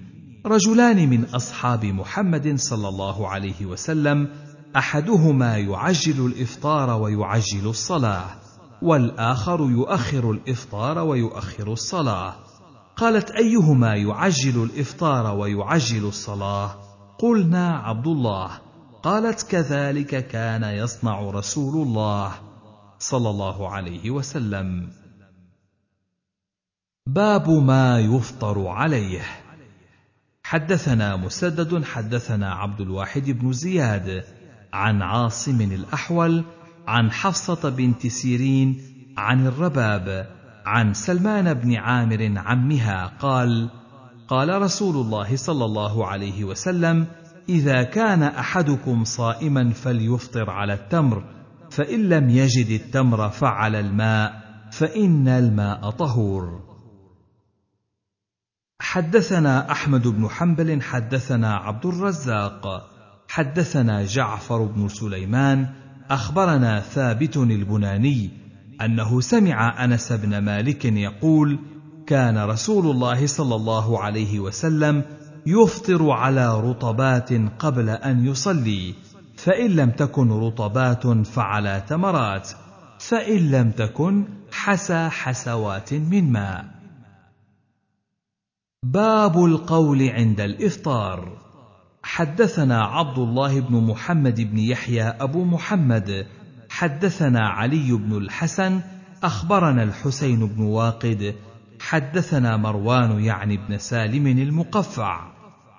[0.46, 4.30] رجلان من أصحاب محمد صلى الله عليه وسلم
[4.76, 8.26] أحدهما يعجل الإفطار ويعجل الصلاة
[8.82, 12.34] والآخر يؤخر الإفطار ويؤخر الصلاة.
[12.96, 16.76] قالت أيهما يعجل الإفطار ويعجل الصلاة؟
[17.20, 18.50] قلنا عبد الله.
[19.04, 22.32] قالت كذلك كان يصنع رسول الله
[23.00, 24.99] صلى الله عليه وسلم.
[27.14, 29.22] باب ما يفطر عليه.
[30.44, 34.24] حدثنا مسدد حدثنا عبد الواحد بن زياد
[34.74, 36.44] عن عاصم الأحول
[36.88, 38.82] عن حفصة بنت سيرين
[39.18, 40.28] عن الرباب
[40.66, 43.70] عن سلمان بن عامر عمها قال
[44.28, 47.08] قال رسول الله صلى الله عليه وسلم
[47.50, 51.24] إذا كان أحدكم صائما فليفطر على التمر
[51.70, 54.42] فإن لم يجد التمر فعلى الماء
[54.72, 56.69] فإن الماء طهور.
[58.82, 62.90] حدثنا أحمد بن حنبل حدثنا عبد الرزاق
[63.28, 65.68] حدثنا جعفر بن سليمان
[66.10, 68.30] أخبرنا ثابت البناني
[68.82, 71.60] أنه سمع أنس بن مالك يقول
[72.08, 75.04] كان رسول الله صلى الله عليه وسلم
[75.46, 78.94] يفطر على رطبات قبل أن يصلي
[79.38, 82.50] فإن لم تكن رطبات فعلى تمرات
[83.00, 86.79] فإن لم تكن حسى حسوات من ماء.
[88.84, 91.38] باب القول عند الإفطار.
[92.04, 96.28] حدثنا عبد الله بن محمد بن يحيى أبو محمد.
[96.70, 98.82] حدثنا علي بن الحسن.
[99.24, 101.36] أخبرنا الحسين بن واقد.
[101.80, 105.32] حدثنا مروان يعني بن سالم المقفع.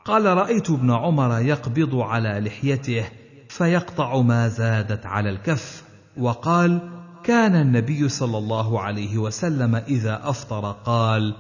[0.04, 3.04] قال رأيت ابن عمر يقبض على لحيته
[3.48, 5.84] فيقطع ما زادت على الكف.
[6.16, 6.80] وقال
[7.24, 11.34] كان النبي صلى الله عليه وسلم إذا أفطر قال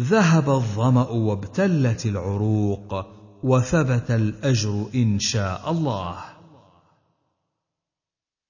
[0.00, 3.06] ذهب الظمأ وابتلت العروق
[3.42, 6.16] وثبت الأجر إن شاء الله.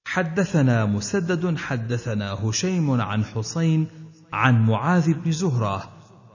[0.07, 3.87] حدثنا مسدد حدثنا هشيم عن حسين
[4.33, 5.89] عن معاذ بن زهرة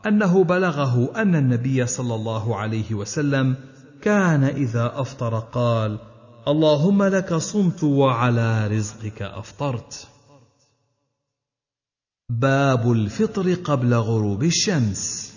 [0.07, 3.57] أنه بلغه أن النبي صلى الله عليه وسلم
[4.03, 5.99] كان إذا أفطر قال
[6.49, 10.09] اللهم لك صمت وعلى رزقك أفطرت.
[12.31, 15.33] باب الفطر قبل غروب الشمس.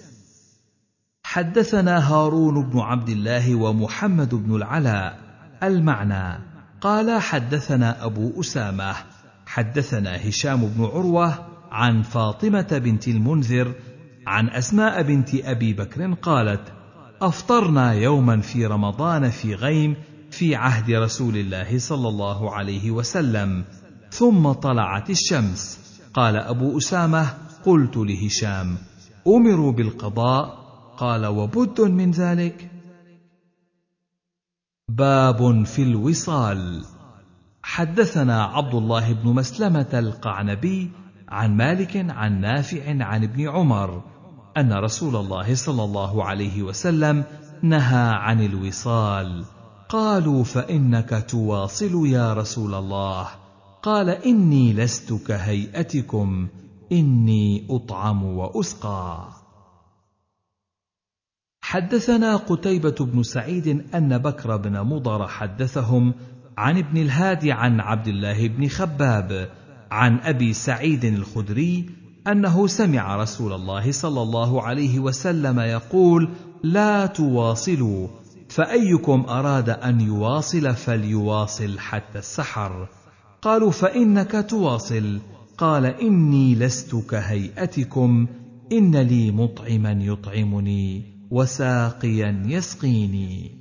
[1.23, 5.19] حدثنا هارون بن عبد الله ومحمد بن العلاء
[5.63, 6.39] المعنى.
[6.81, 8.95] قال حدثنا أبو أسامة
[9.45, 11.33] حدثنا هشام بن عروة
[11.71, 13.73] عن فاطمة بنت المنذر
[14.27, 16.73] عن أسماء بنت أبي بكر قالت
[17.21, 19.95] أفطرنا يوما في رمضان في غيم
[20.31, 23.65] في عهد رسول الله صلى الله عليه وسلم
[24.11, 25.83] ثم طلعت الشمس.
[26.13, 27.33] قال أبو أسامة
[27.65, 28.77] قلت لهشام
[29.27, 30.63] أمروا بالقضاء.
[30.97, 32.71] قال وبد من ذلك.
[34.89, 36.85] باب في الوصال.
[37.63, 40.91] حدثنا عبد الله بن مسلمة القعنبي
[41.29, 44.03] عن مالك عن نافع عن ابن عمر
[44.57, 47.23] أن رسول الله صلى الله عليه وسلم
[47.61, 49.45] نهى عن الوصال.
[49.89, 53.42] قالوا فإنك تواصل يا رسول الله.
[53.83, 56.47] قال إني لست كهيئتكم
[56.91, 59.29] إني أطعم وأسقى.
[61.61, 66.13] حدثنا قتيبة بن سعيد أن بكر بن مضر حدثهم
[66.57, 69.49] عن ابن الهادي عن عبد الله بن خباب
[69.91, 71.89] عن أبي سعيد الخدري
[72.27, 76.29] أنه سمع رسول الله صلى الله عليه وسلم يقول
[76.63, 78.07] لا تواصلوا
[78.49, 82.87] فأيكم أراد أن يواصل فليواصل حتى السحر.
[83.43, 85.19] قالوا فإنك تواصل.
[85.57, 88.27] قال إني لست كهيئتكم
[88.71, 93.51] إن لي مطعما يطعمني وساقيا يسقيني.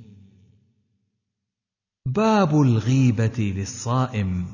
[2.05, 4.45] باب الغيبة للصائم.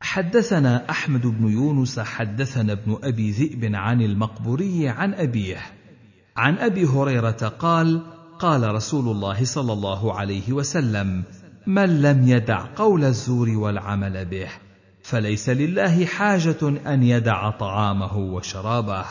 [0.00, 5.60] حدثنا أحمد بن يونس حدثنا ابن أبي ذئب عن المقبوري عن أبيه.
[6.36, 8.02] عن أبي هريرة قال
[8.38, 11.24] قال رسول الله صلى الله عليه وسلم
[11.66, 14.48] من لم يدع قول الزور والعمل به
[15.02, 19.04] فليس لله حاجة أن يدع طعامه وشرابه.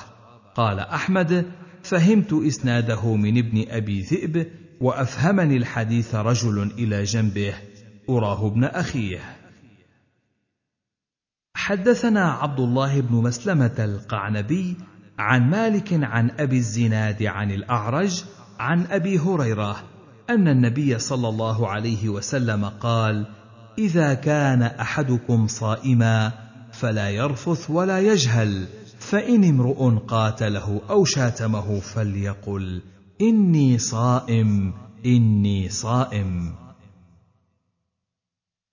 [0.56, 1.46] قال أحمد
[1.84, 4.48] فهمت إسناده من ابن أبي ذئب
[4.82, 7.54] وأفهمني الحديث رجل إلى جنبه
[8.10, 9.20] أراه ابن أخيه.
[11.56, 14.78] حدثنا عبد الله بن مسلمة القعنبي
[15.20, 18.24] عن مالك عن أبي الزناد عن الأعرج
[18.60, 19.92] عن أبي هريرة
[20.29, 23.25] أن النبي صلى الله عليه وسلم قال
[23.77, 26.31] إذا كان أحدكم صائما
[26.71, 28.67] فلا يرفث ولا يجهل
[28.99, 32.81] فإن امرؤ قاتله أو شاتمه فليقل
[33.21, 34.73] إني صائم
[35.05, 36.55] إني صائم.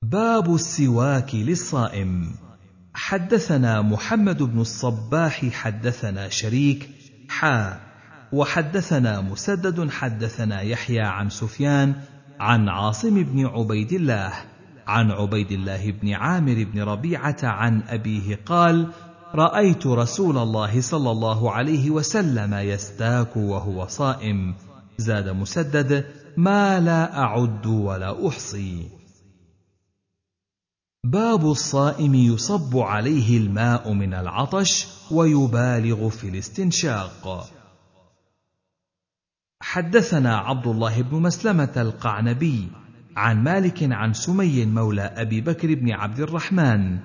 [0.02, 2.34] باب السواك للصائم.
[2.94, 6.90] حدثنا محمد بن الصباح حدثنا شريك
[7.28, 7.89] حا
[8.32, 11.94] وحدثنا مسدد حدثنا يحيى عن سفيان
[12.40, 14.32] عن عاصم بن عبيد الله
[14.86, 18.92] عن عبيد الله بن عامر بن ربيعة عن أبيه قال
[19.34, 24.54] رأيت رسول الله صلى الله عليه وسلم يستاك وهو صائم.
[24.98, 26.04] زاد مسدد
[26.36, 28.88] ما لا أعد ولا أحصي.
[31.04, 37.50] باب الصائم يصب عليه الماء من العطش ويبالغ في الاستنشاق.
[39.62, 42.68] حدثنا عبد الله بن مسلمة القعنبي
[43.16, 46.98] عن مالك عن سمي مولى أبي بكر بن عبد الرحمن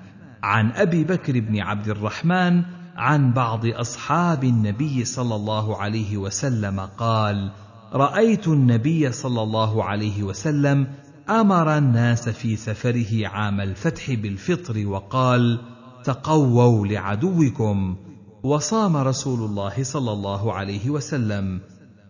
[0.44, 2.64] عن أبي بكر بن عبد الرحمن
[2.96, 7.52] عن بعض أصحاب النبي صلى الله عليه وسلم قال
[7.94, 10.88] رأيت النبي صلى الله عليه وسلم
[11.30, 15.60] أمر الناس في سفره عام الفتح بالفطر وقال
[16.04, 17.96] تقووا لعدوكم
[18.44, 21.62] وصام رسول الله صلى الله عليه وسلم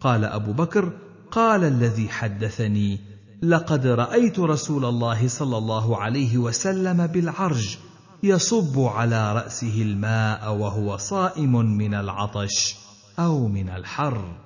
[0.06, 0.91] قال أبو بكر
[1.32, 2.99] قال الذي حدثني
[3.41, 7.78] لقد رأيت رسول الله صلى الله عليه وسلم بالعرج
[8.24, 12.76] يصب على رأسه الماء وهو صائم من العطش
[13.20, 14.38] أو من الحر.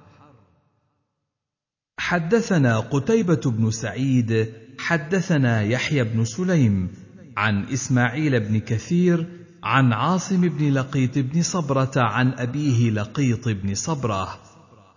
[2.00, 6.92] حدثنا قتيبة بن سعيد حدثنا يحيى بن سليم
[7.38, 9.28] عن إسماعيل بن كثير
[9.64, 14.49] عن عاصم بن لقيط بن صبرة عن أبيه لقيط بن صبرة.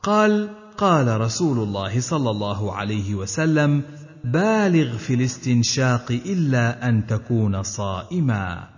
[0.02, 3.82] قال قال رسول الله صلى الله عليه وسلم
[4.24, 8.68] بالغ في الاستنشاق إلا أن تكون صائما.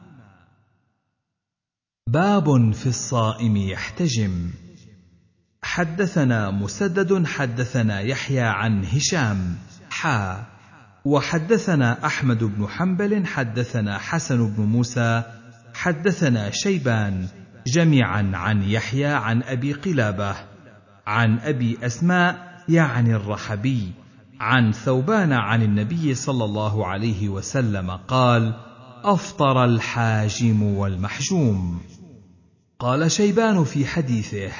[2.08, 4.50] باب في الصائم يحتجم.
[5.62, 9.56] حدثنا مسدد حدثنا يحيى عن هشام
[9.90, 10.44] حا.
[11.04, 15.22] وحدثنا أحمد بن حنبل حدثنا حسن بن موسى
[15.74, 17.28] حدثنا شيبان
[17.66, 20.53] جميعا عن يحيى عن أبي قلابة.
[21.06, 23.92] عن أبي أسماء يعني الرحبي
[24.40, 28.54] عن ثوبان عن النبي صلى الله عليه وسلم قال
[29.04, 31.80] أفطر الحاجم والمحجوم.
[32.78, 34.52] قال شيبان في حديثه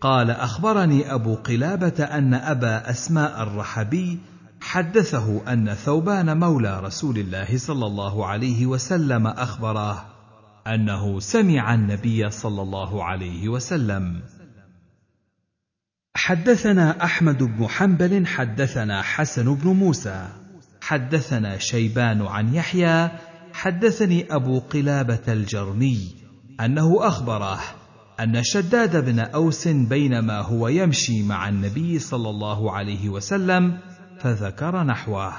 [0.00, 4.18] قال أخبرني أبو قلابة أن أبا أسماء الرحبي
[4.60, 10.06] حدثه أن ثوبان مولى رسول الله صلى الله عليه وسلم اخبره
[10.66, 14.22] أنه سمع النبي صلى الله عليه وسلم.
[16.16, 20.28] حدثنا أحمد بن حنبل حدثنا حسن بن موسى.
[20.80, 23.10] حدثنا شيبان عن يحيى
[23.52, 26.14] حدثني أبو قلابة الجرمي
[26.60, 27.60] أنه أخبره
[28.20, 33.78] أن شداد بن أوس بينما هو يمشي مع النبي صلى الله عليه وسلم
[34.20, 35.32] فذكر نحوه.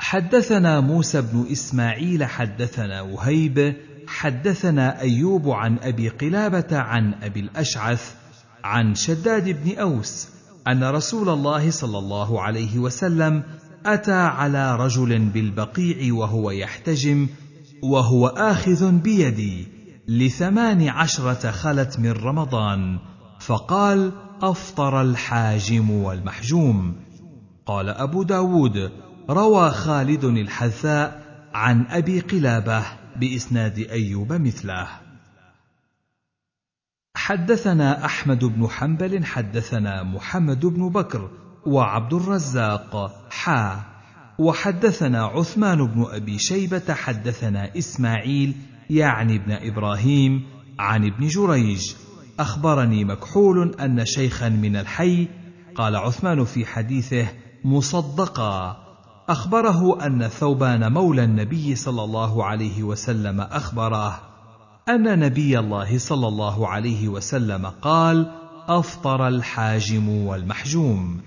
[0.00, 3.76] حدثنا موسى بن إسماعيل حدثنا وهيب
[4.06, 8.23] حدثنا أيوب عن أبي قلابة عن أبي الأشعث
[8.64, 10.28] عن شداد بن أوس
[10.68, 13.42] أن رسول الله صلى الله عليه وسلم
[13.86, 17.26] أتى على رجل بالبقيع وهو يحتجم
[17.82, 19.68] وهو آخذ بيدي
[20.08, 22.98] لثمان عشرة خلت من رمضان
[23.40, 24.12] فقال
[24.42, 26.96] أفطر الحاجم والمحجوم.
[27.66, 28.90] قال أبو داود
[29.30, 31.22] روى خالد الحذاء
[31.54, 32.82] عن أبي قلابة
[33.16, 35.03] بإسناد أيوب مثله.
[37.16, 41.30] حدثنا أحمد بن حنبل حدثنا محمد بن بكر
[41.66, 43.12] وعبد الرزاق.
[43.30, 43.80] حا
[44.38, 48.56] وحدثنا عثمان بن أبي شيبة حدثنا إسماعيل
[48.90, 50.46] يعني ابن إبراهيم
[50.78, 51.94] عن ابن جريج.
[52.40, 55.28] أخبرني مكحول أن شيخا من الحي
[55.74, 57.26] قال عثمان في حديثه
[57.64, 58.76] مصدقا.
[59.28, 64.33] أخبره أن ثوبان مولى النبي صلى الله عليه وسلم اخبره
[64.88, 68.32] أن نبي الله صلى الله عليه وسلم قال
[68.68, 71.20] أفطر الحاجم والمحجوم.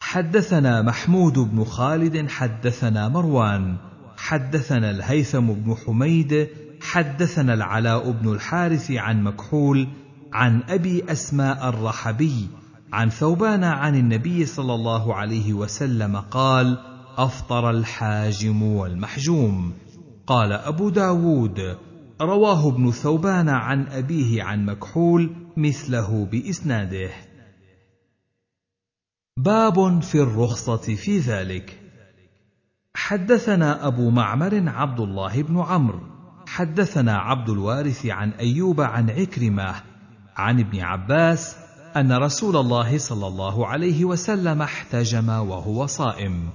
[0.00, 3.76] حدثنا محمود بن خالد حدثنا مروان
[4.16, 6.48] حدثنا الهيثم بن حميد
[6.82, 9.88] حدثنا العلاء بن الحارث عن مكحول
[10.32, 12.48] عن أبي أسماء الرحبي
[12.92, 16.78] عن ثوبان عن النبي صلى الله عليه وسلم قال
[17.16, 19.72] أفطر الحاجم والمحجوم.
[20.30, 21.78] قال أبو داود
[22.20, 27.10] رواه ابن ثوبان عن أبيه عن مكحول مثله بإسناده.
[29.36, 31.80] باب في الرخصة في ذلك.
[32.94, 36.00] حدثنا أبو معمر عبد الله بن عمرو.
[36.46, 39.74] حدثنا عبد الوارث عن أيوب عن عكرمة
[40.36, 41.56] عن ابن عباس
[41.96, 46.50] أن رسول الله صلى الله عليه وسلم احتجم وهو صائم.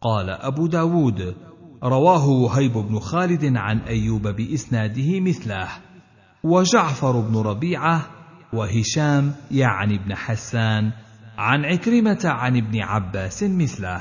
[0.00, 1.49] قال أبو داود
[1.82, 5.68] رواه وهيب بن خالد عن أيوب بإسناده مثله
[6.44, 8.10] وجعفر بن ربيعة
[8.52, 10.92] وهشام يعني ابن حسان
[11.38, 14.00] عن عكرمة عن ابن عباس مثله.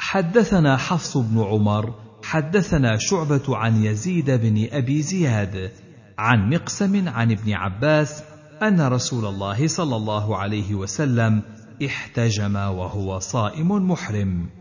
[0.00, 1.94] حدثنا حفص بن عمر
[2.24, 5.70] حدثنا شعبة عن يزيد بن أبي زياد
[6.18, 8.22] عن مقسم عن ابن عباس
[8.62, 11.42] أن رسول الله صلى الله عليه وسلم
[11.86, 14.59] احتجم وهو صائم محرم.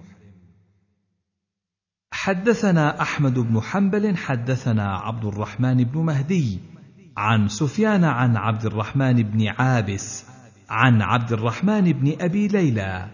[2.22, 6.60] حدثنا أحمد بن حنبل حدثنا عبد الرحمن بن مهدي
[7.18, 10.26] عن سفيان عن عبد الرحمن بن عابس
[10.70, 13.08] عن عبد الرحمن بن أبي ليلى.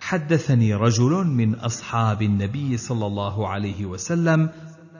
[0.00, 4.50] حدثني رجل من أصحاب النبي صلى الله عليه وسلم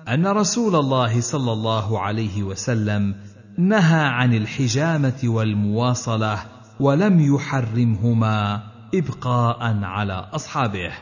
[0.09, 3.15] أن رسول الله صلى الله عليه وسلم
[3.59, 6.39] نهى عن الحجامة والمواصلة
[6.81, 8.63] ولم يحرمهما
[8.95, 10.93] إبقاء على أصحابه.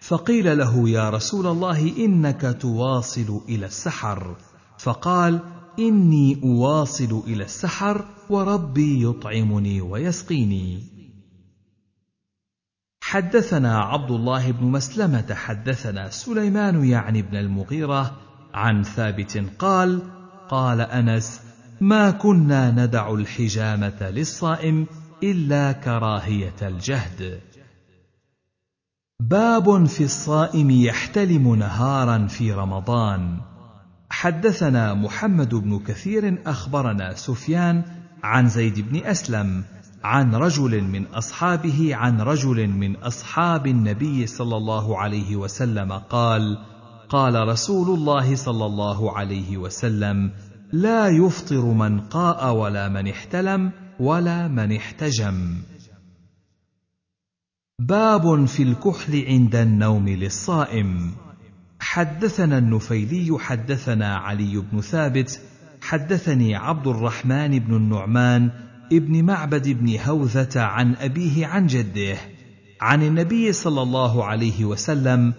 [0.00, 4.36] فقيل له يا رسول الله إنك تواصل إلى السحر.
[4.78, 5.40] فقال
[5.78, 11.00] إني أواصل إلى السحر وربي يطعمني ويسقيني.
[13.02, 18.16] حدثنا عبد الله بن مسلمة حدثنا سليمان يعني بن المغيرة
[18.54, 20.02] عن ثابت قال
[20.48, 21.40] قال أنس
[21.80, 24.86] ما كنا ندع الحجامة للصائم
[25.22, 27.40] إلا كراهية الجهد.
[29.20, 33.40] باب في الصائم يحتلم نهارا في رمضان.
[34.10, 37.82] حدثنا محمد بن كثير أخبرنا سفيان
[38.22, 39.64] عن زيد بن أسلم
[40.04, 46.58] عن رجل من أصحابه عن رجل من أصحاب النبي صلى الله عليه وسلم قال
[47.08, 50.30] قال رسول الله صلى الله عليه وسلم
[50.72, 55.69] لا يفطر من قاء ولا من احتلم ولا من احتجم.
[57.80, 61.10] باب في الكحل عند النوم للصائم.
[61.80, 65.40] حدثنا النفيلي حدثنا علي بن ثابت
[65.80, 68.50] حدثني عبد الرحمن بن النعمان
[68.92, 72.16] ابن معبد بن هوذة عن أبيه عن جده
[72.80, 75.34] عن النبي صلى الله عليه وسلم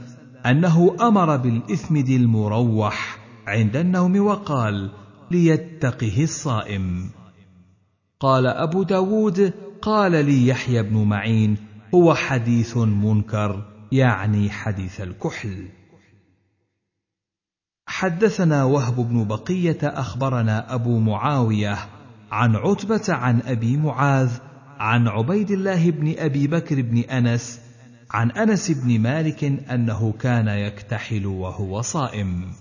[0.45, 3.17] أنه أمر بالإثمد المروح
[3.47, 4.91] عند النوم وقال
[5.31, 7.09] ليتقه الصائم
[8.19, 15.67] قال أبو داود قال لي يحيى بن معين هو حديث منكر يعني حديث الكحل.
[17.87, 21.77] حدثنا وهب بن بقية أخبرنا أبو معاوية
[22.31, 24.37] عن عتبة عن أبي معاذ
[24.79, 27.61] عن عبيد الله بن أبي بكر بن أنس
[28.11, 32.53] عن أنس بن مالك أنه كان يكتحل وهو صائم.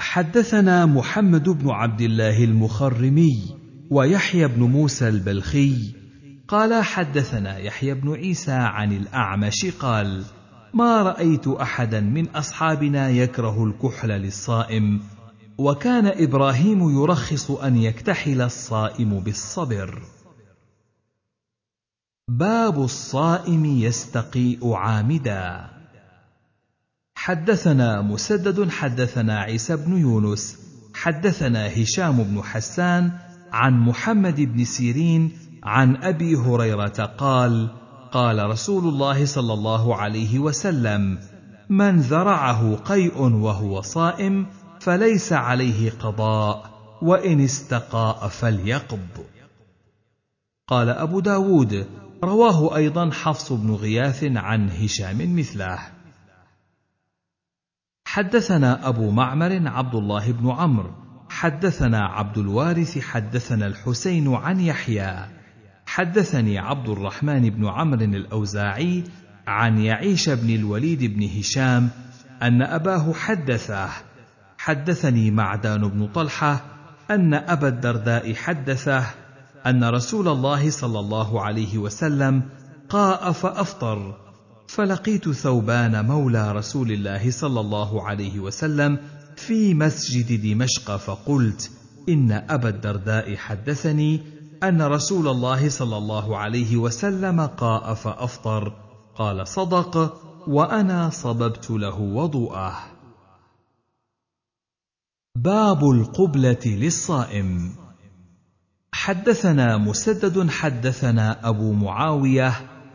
[0.00, 3.56] حدثنا محمد بن عبد الله المخرمي
[3.90, 6.05] ويحيى بن موسى البلخي
[6.48, 10.24] قال حدثنا يحيى بن عيسى عن الأعمش قال
[10.74, 15.02] ما رأيت أحدا من أصحابنا يكره الكحل للصائم
[15.58, 20.02] وكان إبراهيم يرخص أن يكتحل الصائم بالصبر.
[22.28, 25.70] باب الصائم يستقيء عامدا.
[27.14, 30.58] حدثنا مسدد حدثنا عيسى بن يونس
[30.94, 33.18] حدثنا هشام بن حسان
[33.52, 37.68] عن محمد بن سيرين عن أبي هريرة قال
[38.12, 41.18] قال رسول الله صلى الله عليه وسلم
[41.68, 44.46] من ذرعه قيء وهو صائم
[44.80, 46.70] فليس عليه قضاء
[47.02, 49.24] وإن استقاء فليقض.
[50.68, 51.86] قال أبو داود
[52.24, 55.78] رواه أيضا حفص بن غياث عن هشام مثله.
[58.04, 60.90] حدثنا أبو معمر عبد الله بن عمرو
[61.28, 65.35] حدثنا عبد الوارث حدثنا الحسين عن يحيى
[65.86, 69.04] حدثني عبد الرحمن بن عمرو الأوزاعي
[69.46, 71.90] عن يعيش بن الوليد بن هشام
[72.42, 73.88] أن أباه حدثه
[74.58, 76.64] حدثني معدان بن طلحة
[77.10, 79.04] أن أبا الدرداء حدثه
[79.66, 82.42] أن رسول الله صلى الله عليه وسلم
[82.88, 84.16] قاء فافطر
[84.68, 88.98] فلقيت ثوبان مولى رسول الله صلى الله عليه وسلم
[89.36, 91.70] في مسجد دمشق فقلت
[92.08, 98.72] إن أبا الدرداء حدثني أن رسول الله صلى الله عليه وسلم قاء فأفطر.
[99.16, 102.76] قال صدق وأنا صببت له وضوءه.
[105.36, 107.72] باب القبلة للصائم.
[108.92, 112.52] حدثنا مسدد حدثنا أبو معاوية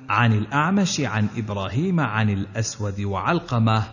[0.10, 3.84] عن الأعمش عن إبراهيم عن الأسود وعلقمة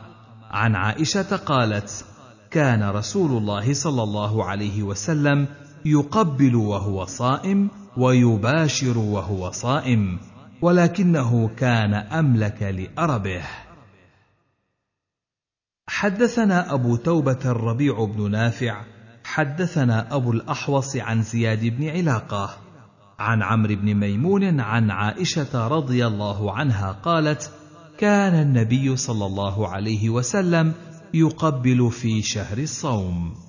[0.51, 2.05] عن عائشة قالت
[2.51, 5.49] كان رسول الله صلى الله عليه وسلم
[5.85, 10.18] يقبل وهو صائم ويباشر وهو صائم
[10.62, 13.43] ولكنه كان أملك لأربه.
[15.89, 18.85] حدثنا أبو توبة الربيع بن نافع
[19.24, 22.57] حدثنا أبو الأحوص عن زياد بن علاقة
[23.18, 27.51] عن عمرو بن ميمون عن عائشة رضي الله عنها قالت
[27.99, 30.72] كان النبي صلى الله عليه وسلم
[31.14, 33.47] يقبل في شهر الصوم.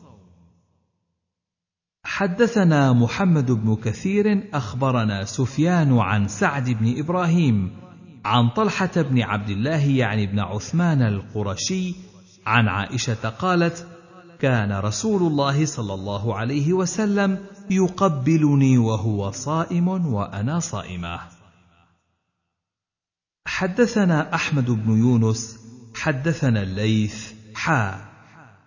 [2.03, 7.71] حدثنا محمد بن كثير أخبرنا سفيان عن سعد بن إبراهيم
[8.25, 11.95] عن طلحة بن عبد الله يعني بن عثمان القرشي
[12.45, 13.87] عن عائشة قالت
[14.39, 21.19] كان رسول الله صلى الله عليه وسلم يقبلني وهو صائم وأنا صائمة.
[23.47, 25.59] حدثنا أحمد بن يونس
[25.95, 28.08] حدثنا الليث حا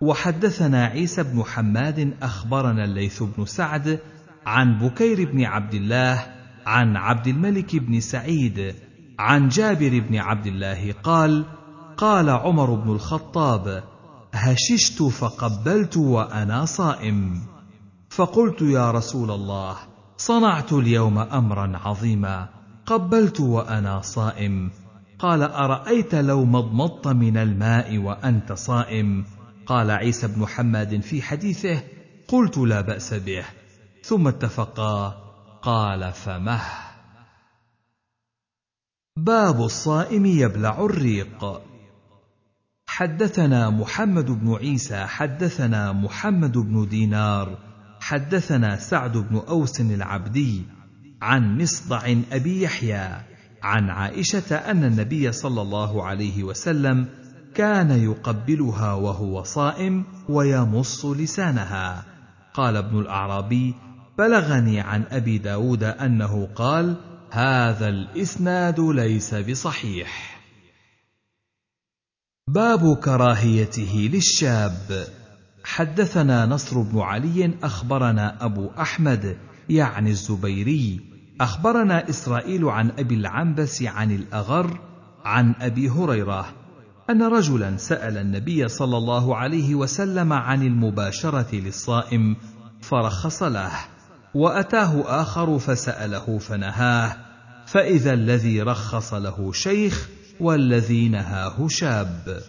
[0.03, 3.99] وحدثنا عيسى بن حماد أخبرنا الليث بن سعد
[4.45, 6.25] عن بكير بن عبد الله
[6.65, 8.75] عن عبد الملك بن سعيد
[9.19, 11.45] عن جابر بن عبد الله قال
[11.97, 13.83] قال عمر بن الخطاب
[14.33, 17.41] هششت فقبلت وأنا صائم.
[18.09, 19.75] فقلت يا رسول الله
[20.17, 22.49] صنعت اليوم أمرا عظيما
[22.85, 24.71] قبلت وأنا صائم.
[25.19, 29.25] قال أرأيت لو مضمضت من الماء وأنت صائم؟
[29.65, 31.83] قال عيسى بن حماد في حديثه
[32.27, 33.45] قلت لا بأس به.
[34.03, 35.09] ثم اتفقا
[35.61, 36.61] قال فمه.
[39.17, 41.61] باب الصائم يبلع الريق.
[42.87, 47.57] حدثنا محمد بن عيسى حدثنا محمد بن دينار
[47.99, 50.65] حدثنا سعد بن أوس العبدي
[51.21, 53.09] عن مصدع أبي يحيى
[53.63, 57.09] عن عائشة أن النبي صلى الله عليه وسلم
[57.55, 62.05] كان يقبلها وهو صائم ويمص لسانها.
[62.53, 63.75] قال ابن الأعرابي
[64.17, 66.95] بلغني عن أبي داود أنه قال
[67.31, 70.41] هذا الإسناد ليس بصحيح.
[72.47, 75.07] باب كراهيته للشاب.
[75.63, 79.37] حدثنا نصر بن علي أخبرنا أبو أحمد
[79.69, 80.99] يعني الزبيري
[81.41, 84.79] أخبرنا إسرائيل عن أبي العنبس عن الأغر
[85.25, 86.62] عن أبي هريرة
[87.09, 92.35] أن رجلا سأل النبي صلى الله عليه وسلم عن المباشرة للصائم
[92.81, 93.71] فرخص له
[94.33, 97.17] وأتاه آخر فسأله فنهاه
[97.65, 102.41] فإذا الذي رخص له شيخ والذي نهاه شاب.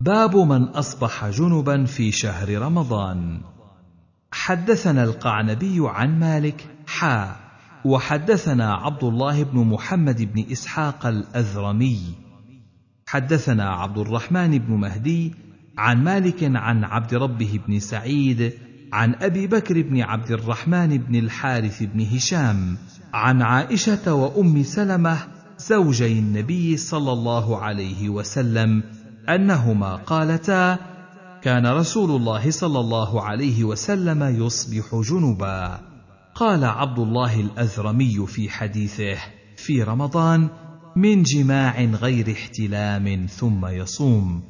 [0.00, 3.40] باب من أصبح جنبا في شهر رمضان.
[4.32, 7.36] حدثنا القعنبي عن مالك حا
[7.84, 12.25] وحدثنا عبد الله بن محمد بن إسحاق الاذرمي
[13.08, 15.34] حدثنا عبد الرحمن بن مهدي
[15.78, 18.52] عن مالك عن عبد ربه بن سعيد
[18.92, 22.76] عن أبي بكر بن عبد الرحمن بن الحارث بن هشام
[23.14, 25.18] عن عائشة وأم سلمة
[25.58, 28.82] زوجي النبي صلى الله عليه وسلم
[29.28, 30.78] أنهما قالتا
[31.42, 35.80] كان رسول الله صلى الله عليه وسلم يصبح جنبا
[36.34, 39.16] قال عبد الله الاذرمي في حديثه
[39.56, 40.48] في رمضان
[40.96, 44.42] من جماع غير احتلام ثم يصوم.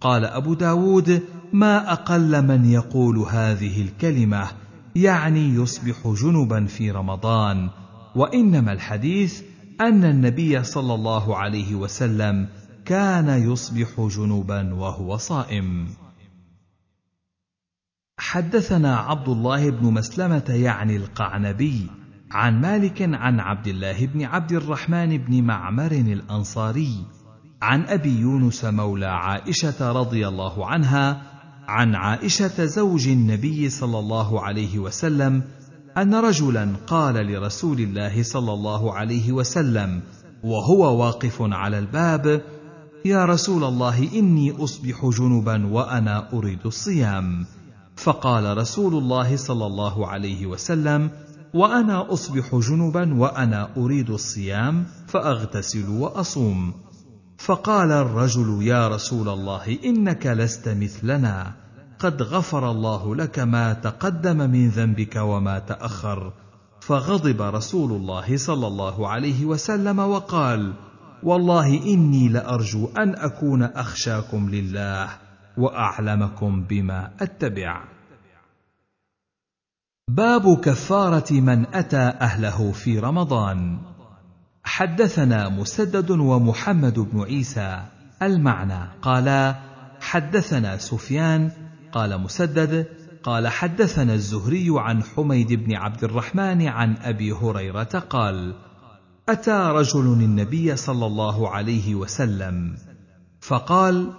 [0.00, 1.22] قال أبو داود
[1.52, 4.48] ما أقل من يقول هذه الكلمة
[4.96, 7.70] يعني يصبح جنبا في رمضان.
[8.16, 9.42] وإنما الحديث
[9.80, 12.48] أن النبي صلى الله عليه وسلم
[12.84, 15.88] كان يصبح جنبا وهو صائم.
[18.18, 21.86] حدثنا عبد الله بن مسلمة يعني القعنبي
[22.32, 27.04] عن مالك عن عبد الله بن عبد الرحمن بن معمر الأنصاري
[27.62, 31.22] عن أبي يونس مولى عائشة رضي الله عنها
[31.68, 35.42] عن عائشة زوج النبي صلى الله عليه وسلم
[35.96, 40.02] أن رجلا قال لرسول الله صلى الله عليه وسلم
[40.44, 42.42] وهو واقف على الباب
[43.04, 47.46] يا رسول الله إني أصبح جنبا وأنا أريد الصيام.
[47.96, 51.10] فقال رسول الله صلى الله عليه وسلم
[51.54, 56.74] وأنا أصبح جنبا وأنا أريد الصيام فأغتسل وأصوم.
[57.38, 61.52] فقال الرجل يا رسول الله إنك لست مثلنا.
[61.98, 66.32] قد غفر الله لك ما تقدم من ذنبك وما تأخر.
[66.80, 70.74] فغضب رسول الله صلى الله عليه وسلم وقال
[71.22, 75.08] والله إني لأرجو أن أكون أخشاكم لله
[75.58, 77.97] وأعلمكم بما أتبع.
[80.08, 83.78] باب كفارة من أتى أهله في رمضان.
[84.64, 87.82] حدثنا مسدد ومحمد بن عيسى
[88.22, 88.88] المعنى.
[89.02, 89.54] قالا
[90.00, 91.50] حدثنا سفيان.
[91.92, 92.86] قال مسدد
[93.22, 98.54] قال حدثنا الزهري عن حميد بن عبد الرحمن عن أبي هريرة قال
[99.28, 102.76] أتى رجل النبي صلى الله عليه وسلم
[103.40, 104.12] فقال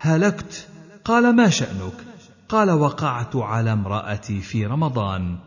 [0.00, 0.68] هلكت.
[1.04, 2.05] قال ما شأنك؟
[2.48, 5.38] قال وقعت على امرأتي في رمضان.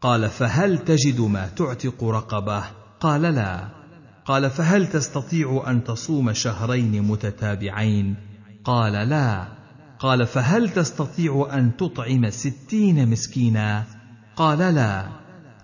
[0.00, 2.64] قال فهل تجد ما تعتق رقبة؟
[3.00, 3.68] قال لا.
[4.24, 8.16] قال فهل تستطيع أن تصوم شهرين متتابعين؟
[8.64, 9.48] قال لا.
[9.98, 13.84] قال فهل تستطيع أن تطعم ستين مسكينا؟
[14.36, 15.08] قال لا.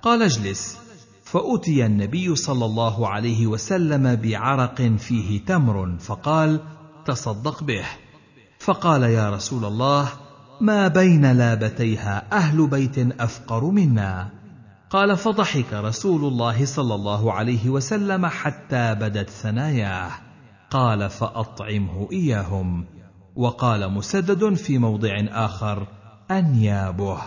[0.02, 0.78] قال اجلس.
[1.24, 6.60] فأتي النبي صلى الله عليه وسلم بعرق فيه تمر فقال
[7.04, 7.84] تصدق به.
[8.58, 10.27] فقال يا رسول الله
[10.60, 14.28] ما بين لابتيها أهل بيت أفقر منا.
[14.90, 20.10] قال فضحك رسول الله صلى الله عليه وسلم حتى بدت ثناياه.
[20.70, 22.86] قال فأطعمه إياهم.
[23.36, 25.86] وقال مسدد في موضع آخر
[26.30, 27.18] أنيابه.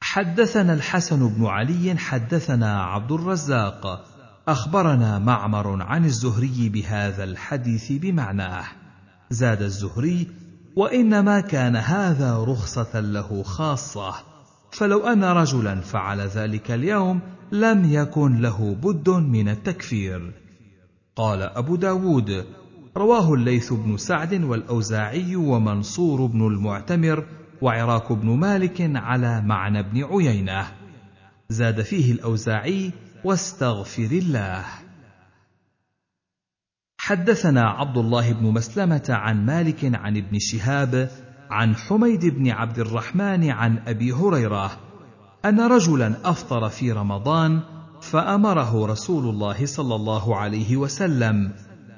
[0.00, 4.04] حدثنا الحسن بن علي حدثنا عبد الرزاق.
[4.48, 8.64] أخبرنا معمر عن الزهري بهذا الحديث بمعناه.
[9.30, 10.45] زاد الزهري
[10.76, 14.14] وإنما كان هذا رخصة له خاصة.
[14.72, 17.20] فلو أن رجلا فعل ذلك اليوم
[17.52, 20.32] لم يكن له بد من التكفير.
[21.16, 22.44] قال أبو داود
[22.96, 27.24] رواه الليث بن سعد والأوزاعي ومنصور بن المعتمر
[27.62, 30.66] وعراك بن مالك على معنى بن عيينة.
[31.48, 32.92] زاد فيه الأوزاعي
[33.24, 34.64] واستغفر الله.
[37.06, 41.10] حدثنا عبد الله بن مسلمة عن مالك عن ابن شهاب
[41.50, 44.70] عن حميد بن عبد الرحمن عن أبي هريرة
[45.44, 47.60] أن رجلا أفطر في رمضان
[48.00, 51.52] فأمره رسول الله صلى الله عليه وسلم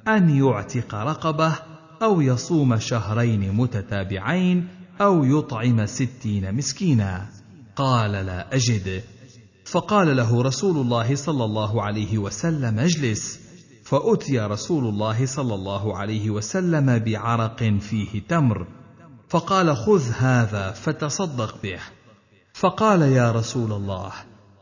[0.08, 1.52] أن يعتق رقبة
[2.02, 4.68] أو يصوم شهرين متتابعين
[5.00, 7.26] أو يطعم ستين مسكينا.
[7.76, 9.02] قال لا أجد.
[9.64, 13.47] فقال له رسول الله صلى الله عليه وسلم اجلس.
[13.88, 18.66] فأتي رسول الله صلى الله عليه وسلم بعرق فيه تمر
[19.28, 21.78] فقال خذ هذا فتصدق به.
[22.52, 24.12] فقال يا رسول الله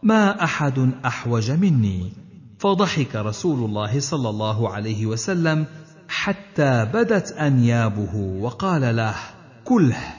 [0.02, 2.12] ما أحد أحوج مني.
[2.58, 5.66] فضحك رسول الله صلى الله عليه وسلم
[6.08, 9.14] حتى بدت أنيابه وقال له
[9.64, 10.14] كله.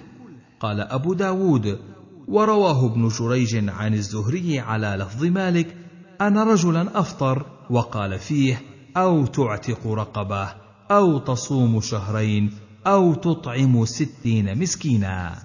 [0.59, 1.79] قال أبو داود
[2.27, 5.77] ورواه ابن جريج عن الزهري على لفظ مالك
[6.21, 10.53] أن رجلا أفطر وقال فيه أو تعتق رقبة
[10.91, 12.51] أو تصوم شهرين
[12.87, 15.35] أو تطعم ستين مسكينا.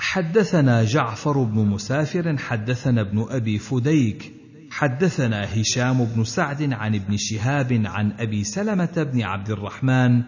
[0.00, 4.32] حدثنا جعفر بن مسافر حدثنا ابن أبي فديك
[4.70, 10.22] حدثنا هشام بن سعد عن ابن شهاب عن أبي سلمة بن عبد الرحمن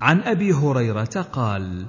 [0.00, 1.86] عن أبي هريرة قال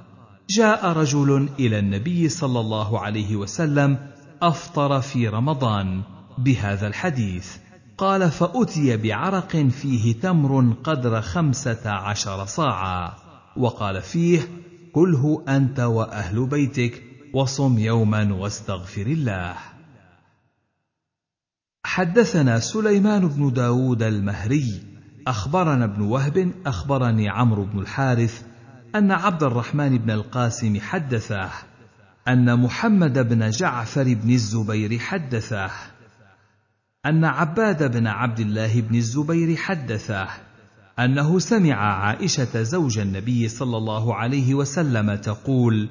[0.50, 3.98] جاء رجل إلى النبي صلى الله عليه وسلم
[4.42, 6.02] أفطر في رمضان
[6.38, 7.65] بهذا الحديث.
[7.98, 13.12] قال فأتي بعرق فيه تمر قدر خمسة عشر صاعا.
[13.56, 14.48] وقال فيه
[14.92, 17.02] كله أنت وأهل بيتك
[17.34, 19.56] وصم يوما واستغفر الله.
[21.84, 24.82] حدثنا سليمان بن داود المهري
[25.26, 28.42] أخبرنا ابن وهب أخبرني عمرو بن الحارث
[28.94, 31.50] أن عبد الرحمن بن القاسم حدثه
[32.28, 35.70] أن محمد بن جعفر بن الزبير حدثه
[37.06, 40.28] أن عباد بن عبد الله بن الزبير حدثه
[40.98, 45.88] أنه سمع عائشة زوج النبي صلى الله عليه وسلم تقول: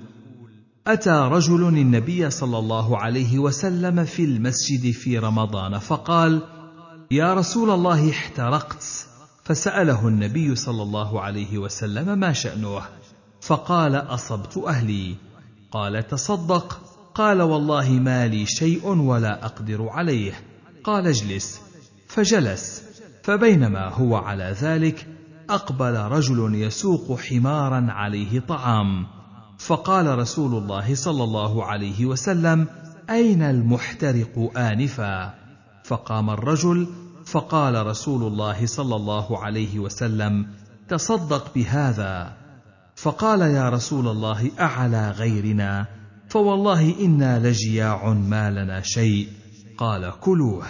[0.87, 6.41] أتى رجل النبي صلى الله عليه وسلم في المسجد في رمضان فقال
[7.11, 8.83] يا رسول الله احترقت.
[9.43, 12.81] فسأله النبي صلى الله عليه وسلم ما شأنه
[13.41, 15.15] فقال أصبت أهلي.
[15.71, 16.81] قال تصدق.
[17.15, 20.54] قال والله ما لي شيء ولا أقدر عليه.
[20.85, 21.61] قال اجلس.
[22.07, 22.83] فجلس.
[23.23, 25.07] فبينما هو على ذلك
[25.49, 29.07] أقبل رجل يسوق حمارا عليه طعام.
[29.57, 32.67] فقال رسول الله صلى الله عليه وسلم
[33.09, 35.33] أين المحترق آنفا؟
[35.83, 36.87] فقام الرجل
[37.25, 40.47] فقال رسول الله صلى الله عليه وسلم
[40.89, 42.37] تصدق بهذا.
[42.95, 45.85] فقال يا رسول الله أعلى غيرنا؟
[46.29, 49.27] فوالله إنا لجياع ما لنا شيء.
[49.77, 50.65] قال كلوه.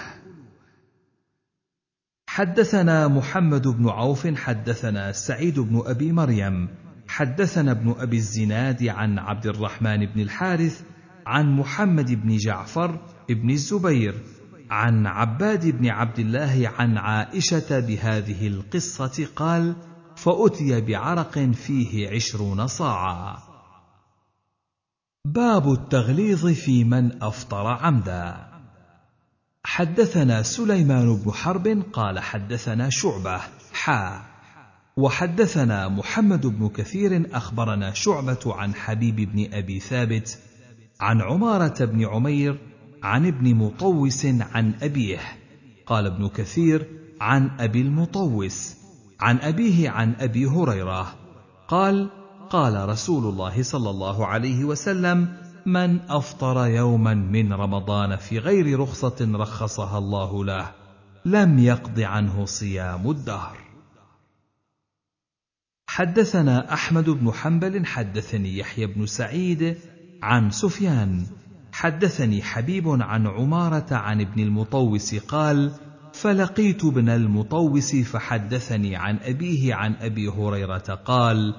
[2.28, 6.70] حدثنا محمد بن عوف حدثنا سعيد بن أبي مريم
[7.08, 10.84] حدثنا ابن أبي الزناد عن عبد الرحمن بن الحارث
[11.26, 13.00] عن محمد بن جعفر
[13.30, 14.24] بن الزبير
[14.70, 19.76] عن عباد بن عبد الله عن عائشة بهذه القصة قال
[20.16, 23.38] فأتي بعرق فيه عشرون صاعا.
[25.26, 28.55] باب التغليظ في من أفطر عمدا.
[29.76, 33.42] حدثنا سليمان بن حرب قال حدثنا شعبة
[33.74, 34.22] حا.
[34.98, 40.40] وحدثنا محمد بن كثير أخبرنا شعبة عن حبيب بن أبي ثابت
[41.00, 42.58] عن عمارة بن عمير
[43.04, 45.20] عن ابن مطوس عن أبيه.
[45.86, 46.88] قال ابن كثير
[47.22, 48.76] عن أبي المطوس
[49.20, 51.16] عن أبيه عن أبي هريرة.
[51.68, 52.10] قال
[52.50, 59.32] قال رسول الله صلى الله عليه وسلم من أفطر يوما من رمضان في غير رخصة
[59.34, 60.72] رخصها الله له
[61.26, 63.58] لم يقض عنه صيام الدهر.
[65.88, 69.78] حدثنا أحمد بن حنبل حدثني يحيى بن سعيد
[70.24, 71.26] عن سفيان
[71.72, 75.72] حدثني حبيب عن عمارة عن ابن المطوس قال
[76.14, 81.56] فلقيت ابن المطوس فحدثني عن أبيه عن أبي هريرة قال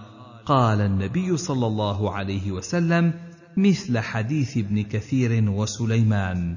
[0.46, 3.25] قال النبي صلى الله عليه وسلم
[3.56, 6.56] مثل حديث ابن كثير وسليمان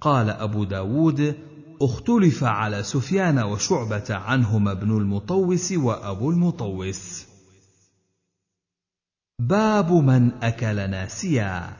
[0.00, 1.36] قال أبو داود
[1.82, 7.26] اختلف على سفيان وشعبة عنهما ابن المطوس وأبو المطوس.
[9.38, 11.76] باب من أكل ناسيا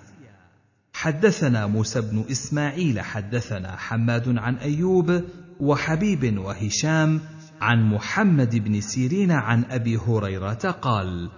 [0.92, 5.22] حدثنا موسى بن إسماعيل حدثنا حماد عن أيوب
[5.60, 7.20] وحبيب وهشام
[7.60, 11.30] عن محمد بن سيرين عن أبي هريرة قال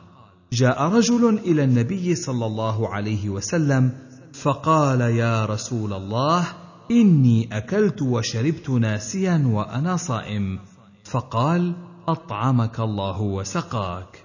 [0.52, 3.92] جاء رجل إلى النبي صلى الله عليه وسلم
[4.32, 6.48] فقال يا رسول الله
[6.90, 10.58] إني أكلت وشربت ناسيا وأنا صائم.
[11.04, 11.74] فقال
[12.08, 14.24] أطعمك الله وسقاك.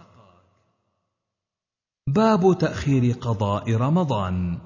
[2.08, 4.58] باب تأخير قضاء رمضان.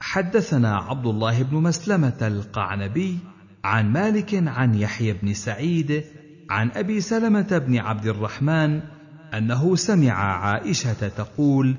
[0.00, 3.18] حدثنا عبد الله بن مسلمة القعنبي
[3.64, 6.04] عن مالك عن يحيى بن سعيد
[6.50, 8.95] عن أبي سلمة بن عبد الرحمن
[9.38, 11.76] أنه سمع عائشة تقول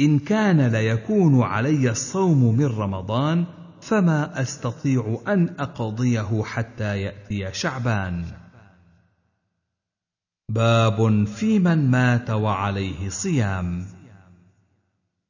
[0.00, 3.44] إن كان ليكون علي الصوم من رمضان
[3.80, 8.24] فما أستطيع أن أقضيه حتى يأتي شعبان.
[10.48, 13.86] باب في من مات وعليه صيام.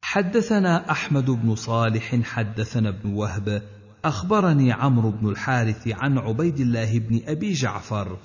[0.02, 3.62] حدثنا أحمد بن صالح حدثنا ابن وهب
[4.04, 8.18] أخبرني عمرو بن الحارث عن عبيد الله بن أبي جعفر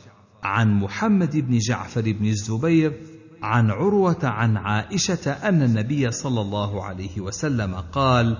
[0.43, 7.21] عن محمد بن جعفر بن الزبير عن عروة عن عائشة أن النبي صلى الله عليه
[7.21, 8.37] وسلم قال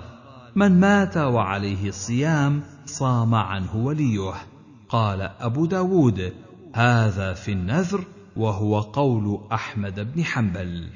[0.56, 4.34] من مات وعليه الصيام صام عنه وليه.
[4.90, 6.34] قال أبو داود
[6.74, 8.04] هذا في النذر
[8.36, 10.90] وهو قول أحمد بن حنبل.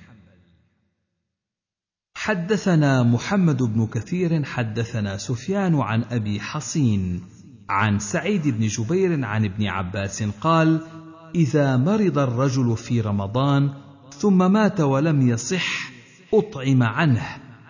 [2.16, 7.24] حدثنا محمد بن كثير حدثنا سفيان عن أبي حصين
[7.70, 10.82] عن سعيد بن جبير عن ابن عباس قال
[11.36, 13.74] إذا مرض الرجل في رمضان
[14.14, 15.92] ثم مات ولم يصح
[16.34, 17.28] أطعم عنه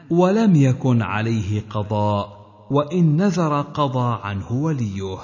[0.09, 5.19] ولم يكن عليه قضاء وإن نذر قضى عنه وليه.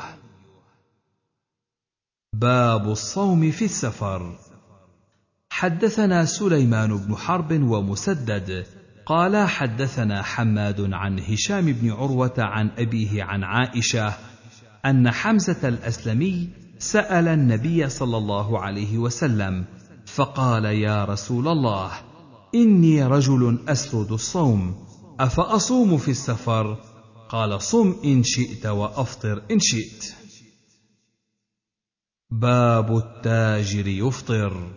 [2.33, 4.35] باب الصوم في السفر.
[5.49, 8.65] حدثنا سليمان بن حرب ومسدد
[9.05, 14.13] قال حدثنا حماد عن هشام بن عروة عن أبيه عن عائشة
[14.85, 16.49] أن حمزة الأسلمي
[16.79, 19.65] سأل النبي صلى الله عليه وسلم
[20.17, 21.91] فقال يا رسول الله
[22.55, 24.85] إني رجل أسرد الصوم
[25.19, 26.77] أفأصوم في السفر؟
[27.29, 30.13] قال صم إن شئت وأفطر إن شئت.
[32.31, 34.73] باب التاجر يفطر.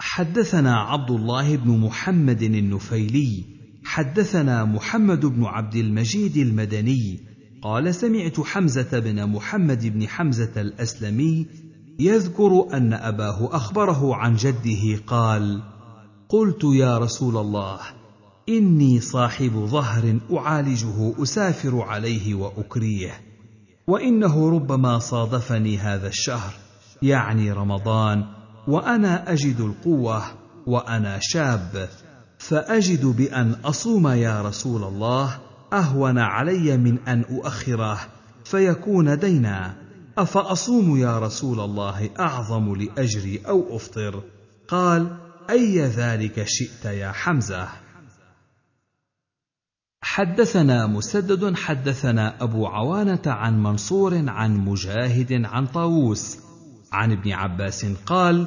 [0.00, 3.44] حدثنا عبد الله بن محمد النفيلي
[3.84, 7.20] حدثنا محمد بن عبد المجيد المدني
[7.62, 11.46] قال سمعت حمزة بن محمد بن حمزة الأسلمي
[11.98, 15.62] يذكر أن أباه أخبره عن جده قال
[16.28, 17.78] قلت يا رسول الله
[18.48, 23.10] إني صاحب ظهر أعالجه أسافر عليه وأكريه.
[23.86, 26.52] وإنه ربما صادفني هذا الشهر
[27.02, 28.24] يعني رمضان
[28.68, 30.22] وأنا أجد القوة
[30.66, 31.88] وأنا شاب
[32.38, 35.38] فأجد بأن أصوم يا رسول الله
[35.72, 37.98] أهون علي من أن أؤخره
[38.44, 39.87] فيكون دينا.
[40.18, 44.22] أفأصوم يا رسول الله أعظم لاجري أو أفطر؟
[44.68, 45.16] قال
[45.50, 47.68] أي ذلك شئت يا حمزة؟
[50.02, 56.38] حدثنا مسدد حدثنا أبو عوانة عن منصور عن مجاهد عن طاووس.
[56.92, 58.46] عن ابن عباس قال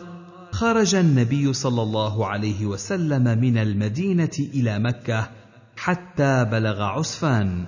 [0.51, 5.30] خرج النبي صلى الله عليه وسلم من المدينة إلى مكة
[5.78, 7.65] حتى بلغ عسفان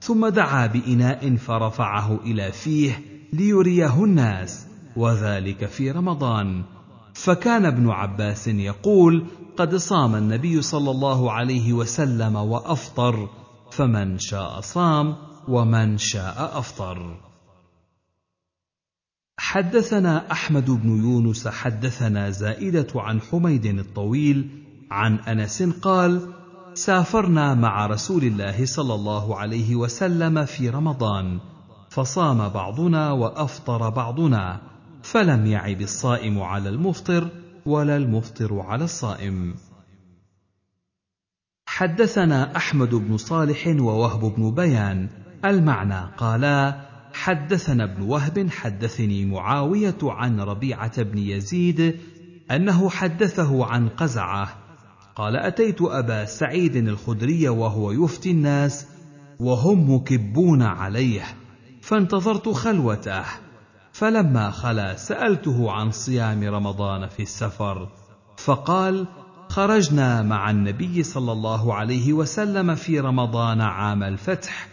[0.00, 4.66] ثم دعا بإناء فرفعه إلى فيه ليريه الناس
[4.96, 6.64] وذلك في رمضان.
[7.14, 9.26] فكان ابن عباس يقول
[9.56, 13.28] قد صام النبي صلى الله عليه وسلم وأفطر
[13.70, 15.16] فمن شاء صام
[15.48, 17.26] ومن شاء أفطر.
[19.38, 24.48] حدثنا أحمد بن يونس حدثنا زائدة عن حميد الطويل
[24.90, 26.32] عن أنس قال
[26.74, 31.40] سافرنا مع رسول الله صلى الله عليه وسلم في رمضان
[31.96, 34.60] فصام بعضنا وأفطر بعضنا
[35.02, 37.28] فلم يعب الصائم على المفطر
[37.66, 39.54] ولا المفطر على الصائم.
[41.66, 45.08] حدثنا أحمد بن صالح ووهب بن بيان
[45.44, 46.80] المعنى قالا
[47.12, 52.00] حدثنا ابن وهب حدثني معاوية عن ربيعة بن يزيد
[52.50, 54.48] أنه حدثه عن قزعة
[55.14, 58.86] قال أتيت أبا سعيد الخدري وهو يفتي الناس
[59.40, 61.45] وهم مكبون عليه.
[61.86, 63.24] فانتظرت خلوته.
[63.92, 67.88] فلما خلا سألته عن صيام رمضان في السفر.
[68.36, 69.06] فقال
[69.48, 74.68] خرجنا مع النبي صلى الله عليه وسلم في رمضان عام الفتح.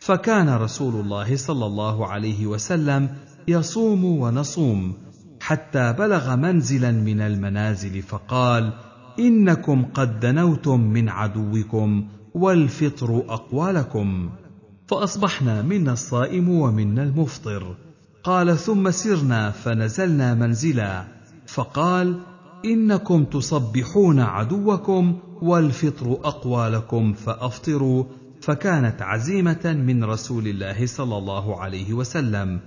[0.00, 3.16] فكان رسول الله صلى الله عليه وسلم
[3.48, 4.94] يصوم ونصوم
[5.40, 8.72] حتى بلغ منزلا من المنازل فقال
[9.18, 14.30] إنكم قد دنوتم من عدوكم والفطر اقوى لكم
[14.86, 17.76] فأصبحنا منا الصائم ومنا المفطر.
[18.24, 21.04] قال ثم سرنا فنزلنا منزلا.
[21.46, 22.20] فقال
[22.64, 28.04] إنكم تصبحون عدوكم والفطر اقوى لكم فأفطروا.
[28.40, 32.60] فكانت عزيمة من رسول الله صلى الله عليه وسلم.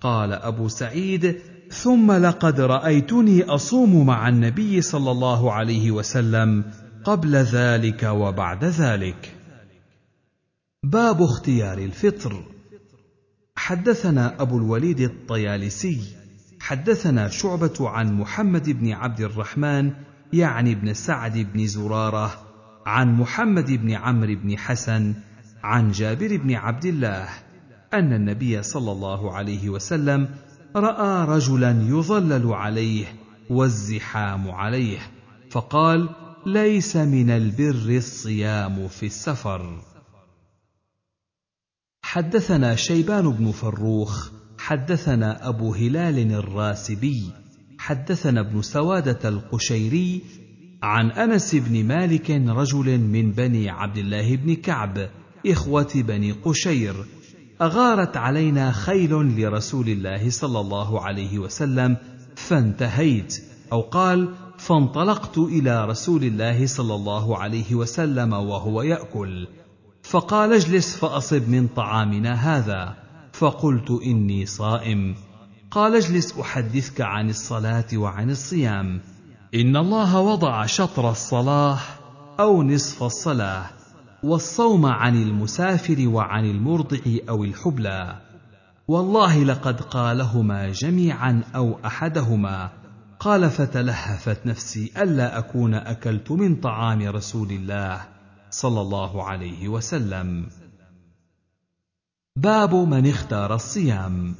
[0.00, 1.36] قال أبو سعيد
[1.70, 6.64] ثم لقد رأيتني أصوم مع النبي صلى الله عليه وسلم
[7.04, 9.33] قبل ذلك وبعد ذلك.
[10.84, 12.42] باب اختيار الفطر.
[13.56, 16.00] حدثنا أبو الوليد الطيالسي
[16.60, 19.92] حدثنا شعبة عن محمد بن عبد الرحمن
[20.32, 22.30] يعني بن سعد بن زرارة
[22.86, 25.14] عن محمد بن عمرو بن حسن
[25.62, 27.28] عن جابر بن عبد الله
[27.94, 30.28] أن النبي صلى الله عليه وسلم
[30.76, 33.06] رأى رجلا يظلل عليه
[33.50, 34.98] والزحام عليه
[35.50, 36.08] فقال
[36.46, 39.93] ليس من البر الصيام في السفر.
[42.14, 47.30] حدثنا شيبان بن فروخ حدثنا أبو هلال الراسبي
[47.78, 50.22] حدثنا ابن سوادة القشيري
[50.82, 55.10] عن أنس بن مالك رجل من بني عبد الله بن كعب
[55.46, 56.94] إخوة بني قشير
[57.62, 61.96] أغارت علينا خيل لرسول الله صلى الله عليه وسلم
[62.36, 63.42] فانتهيت
[63.72, 69.46] أو قال فانطلقت إلى رسول الله صلى الله عليه وسلم وهو يأكل.
[70.04, 72.96] فقال اجلس فأصب من طعامنا هذا.
[73.32, 75.14] فقلت إني صائم.
[75.70, 79.00] قال اجلس أحدثك عن الصلاة وعن الصيام.
[79.54, 81.78] إن الله وضع شطر الصلاة
[82.40, 83.64] أو نصف الصلاة
[84.22, 86.98] والصوم عن المسافر وعن المرضع
[87.28, 88.20] أو الحبلى.
[88.88, 92.70] والله لقد قالهما جميعا أو أحدهما.
[93.20, 98.13] قال فتلهفت نفسي ألا أكون أكلت من طعام رسول الله.
[98.54, 100.46] صلى الله عليه وسلم.
[102.36, 104.34] باب من اختار الصيام.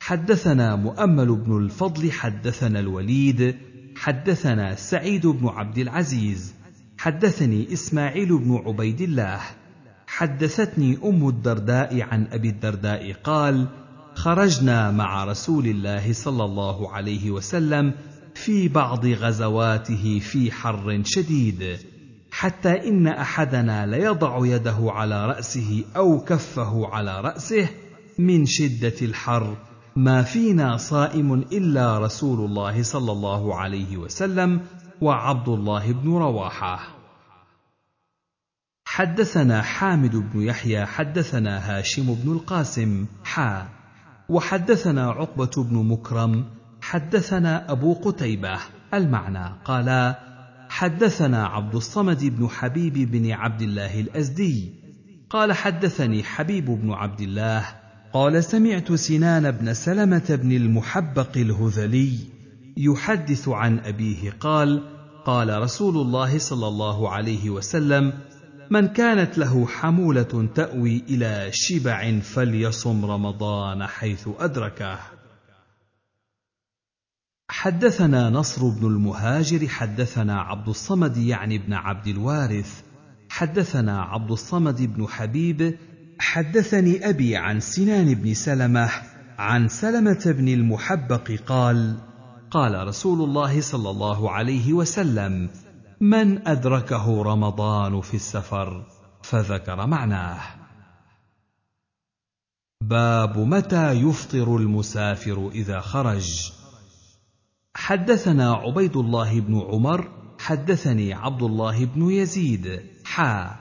[0.00, 3.56] حدثنا مؤمل بن الفضل حدثنا الوليد
[3.96, 6.54] حدثنا سعيد بن عبد العزيز
[6.98, 9.40] حدثني إسماعيل بن عبيد الله
[10.06, 13.68] حدثتني أم الدرداء عن أبي الدرداء قال
[14.14, 17.94] خرجنا مع رسول الله صلى الله عليه وسلم
[18.34, 21.78] في بعض غزواته في حر شديد.
[22.34, 27.68] حتى إن أحدنا ليضع يده على رأسه أو كفه على رأسه
[28.18, 29.56] من شدة الحر.
[29.96, 34.60] ما فينا صائم إلا رسول الله صلى الله عليه وسلم
[35.00, 36.80] وعبد الله بن رواحة.
[38.84, 43.68] حدثنا حامد بن يحيى حدثنا هاشم بن القاسم حا
[44.28, 46.44] وحدثنا عقبة بن مكرم
[46.80, 48.58] حدثنا أبو قتيبة.
[48.94, 50.14] المعنى قال
[50.74, 54.72] حدثنا عبد الصمد بن حبيب بن عبد الله الأزدي.
[55.30, 57.66] قال حدثني حبيب بن عبد الله.
[58.12, 62.18] قال سمعت سنان بن سلمة بن المحبق الهذلي
[62.76, 64.82] يحدث عن أبيه قال
[65.24, 68.12] قال رسول الله صلى الله عليه وسلم
[68.70, 75.13] من كانت له حمولة تأوي إلى شبع فليصم رمضان حيث أدركه.
[77.54, 82.82] حدثنا نصر بن المهاجر حدثنا عبد الصمد يعني بن عبد الوارث
[83.28, 85.78] حدثنا عبد الصمد بن حبيب
[86.18, 88.90] حدثني أبي عن سنان بن سلمة
[89.38, 91.96] عن سلمة بن المحبق قال
[92.50, 95.50] قال رسول الله صلى الله عليه وسلم
[96.00, 98.86] من أدركه رمضان في السفر
[99.22, 100.40] فذكر معناه.
[102.80, 106.52] باب متى يفطر المسافر إذا خرج؟
[107.76, 110.08] حدثنا عبيد الله بن عمر
[110.38, 113.56] حدثني عبد الله بن يزيد حا.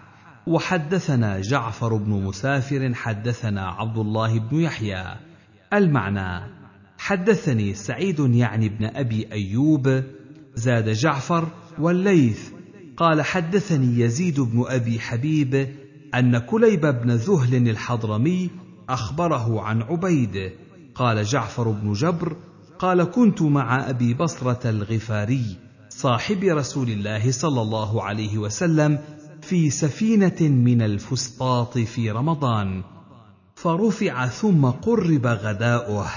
[0.48, 5.06] وحدثنا جعفر بن مسافر حدثنا عبد الله بن يحيى.
[5.74, 6.52] المعنى
[6.98, 10.04] حدثني سعيد يعني بن أبي أيوب
[10.56, 11.48] زاد جعفر
[11.80, 12.50] والليث.
[12.98, 15.68] قال حدثني يزيد بن أبي حبيب
[16.16, 18.50] أن كليب بن ذهل الحضرمي
[18.90, 20.52] أخبره عن عبيد.
[20.96, 22.38] قال جعفر بن جبر
[22.84, 25.58] قال كنت مع أبي بصرة الغفاري
[25.90, 29.00] صاحب رسول الله صلى الله عليه وسلم
[29.42, 32.84] في سفينة من الفسطاط في رمضان
[33.56, 36.08] فرفع ثم قرب غداؤه.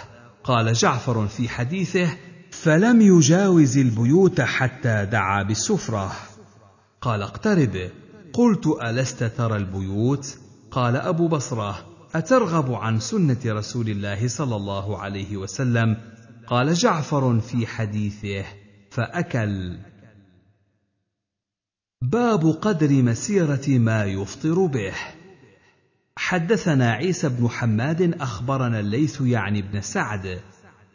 [0.44, 2.08] قال جعفر في حديثه
[2.50, 6.12] فلم يجاوز البيوت حتى دعا بالسفرة.
[7.00, 7.90] قال اقترب.
[8.32, 10.38] قلت ألست ترى البيوت؟
[10.70, 11.78] قال أبو بصرة
[12.14, 16.15] أترغب عن سنة رسول الله صلى الله عليه وسلم
[16.46, 18.44] قال جعفر في حديثه
[18.90, 19.78] فأكل.
[22.02, 24.94] باب قدر مسيرة ما يفطر به.
[26.16, 30.40] حدثنا عيسى بن حماد أخبرنا الليث يعني بن سعد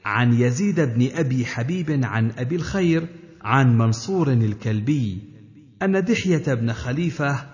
[0.05, 3.07] عن يزيد بن أبي حبيب عن أبي الخير
[3.41, 5.19] عن منصور الكلبي
[5.81, 7.45] أن دحية بن خليفة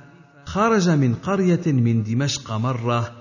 [0.46, 3.12] خرج من قرية من دمشق مرة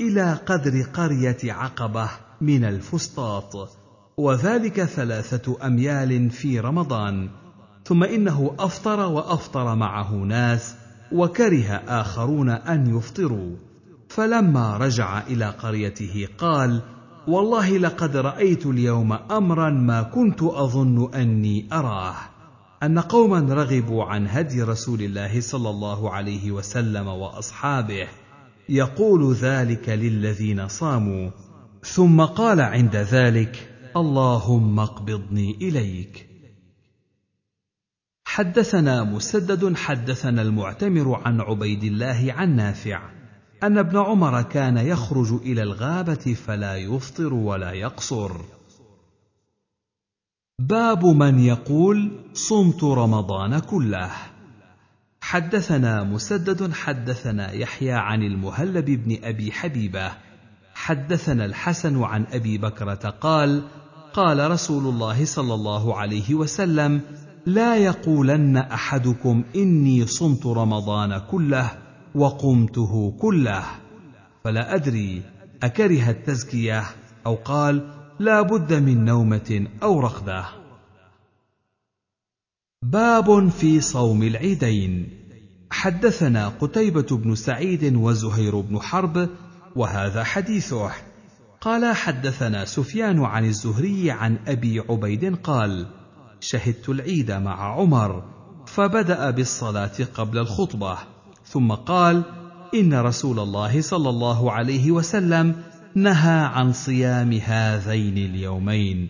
[0.00, 2.10] إلى قدر قرية عقبة
[2.40, 3.85] من الفسطاط.
[4.18, 7.28] وذلك ثلاثة أميال في رمضان
[7.84, 10.74] ثم إنه أفطر وأفطر معه ناس
[11.12, 13.56] وكره آخرون أن يفطروا.
[14.08, 16.82] فلما رجع إلى قريته قال
[17.28, 22.16] والله لقد رأيت اليوم امرا ما كنت أظن أني أراه
[22.82, 28.08] أن قوما رغبوا عن هدي رسول الله صلى الله عليه وسلم وأصحابه
[28.68, 31.30] يقول ذلك للذين صاموا.
[31.82, 36.26] ثم قال عند ذلك اللهم اقبضني إليك.
[38.24, 43.10] حدثنا مسدد حدثنا المعتمر عن عبيد الله عن نافع
[43.62, 48.40] أن ابن عمر كان يخرج إلى الغابة فلا يفطر ولا يقصر.
[50.58, 54.12] باب من يقول صمت رمضان كله.
[55.20, 60.12] حدثنا مسدد حدثنا يحيى عن المهلب بن أبي حبيبة.
[60.74, 63.68] حدثنا الحسن عن أبي بكرة قال
[64.16, 67.00] قال رسول الله صلى الله عليه وسلم
[67.46, 71.70] لا يقولن أحدكم إني صمت رمضان كله
[72.14, 73.64] وقمته كله.
[74.44, 75.22] فلا أدري
[75.62, 76.84] أكره التزكية
[77.26, 80.44] أو قال لا بد من نومة أو رقده
[82.82, 85.08] باب في صوم العيدين.
[85.70, 89.28] حدثنا قتيبة بن سعيد وزهير بن حرب
[89.76, 90.90] وهذا حديثه.
[91.66, 95.86] قال حدثنا سفيان عن الزهري عن أبي عبيد قال
[96.40, 98.24] شهدت العيد مع عمر
[98.66, 100.98] فبدأ بالصلاة قبل الخطبة
[101.44, 102.22] ثم قال
[102.74, 105.62] إن رسول الله صلى الله عليه وسلم
[105.94, 109.08] نهى عن صيام هذين اليومين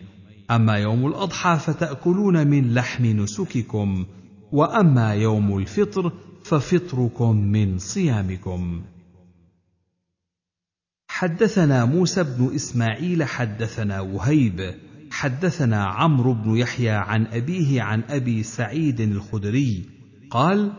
[0.51, 4.07] أما يوم الأضحى فتأكلون من لحم نسككم
[4.53, 6.13] وأما يوم الفطر
[6.45, 8.83] ففطركم من صيامكم.
[11.17, 14.75] حدثنا موسى بن إسماعيل حدثنا وهيب
[15.11, 19.85] حدثنا عمرو بن يحيى عن أبيه عن أبي سعيد الخدري
[20.31, 20.73] قال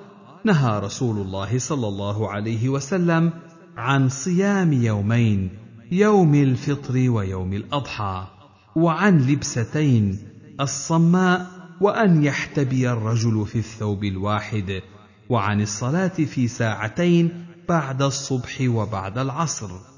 [0.45, 3.33] نهى رسول الله صلى الله عليه وسلم
[3.77, 5.49] عن صيام يومين
[5.91, 8.27] يوم الفطر ويوم الأضحى
[8.75, 10.19] وعن لبستين
[10.59, 11.47] الصماء
[11.81, 14.81] وأن يحتبي الرجل في الثوب الواحد
[15.29, 19.96] وعن الصلاة في ساعتين بعد الصبح وبعد العصر.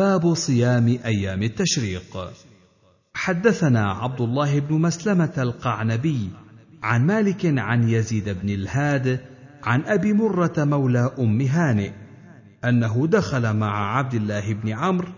[0.00, 2.32] باب صيام أيام التشريق.
[3.14, 6.30] حدثنا عبد الله بن مسلمة القعنبي
[6.82, 9.20] عن مالك عن يزيد بن الهاد
[9.64, 11.92] عن أبي مرة مولى أم هانئ
[12.64, 15.12] أنه دخل مع عبد الله بن عمرو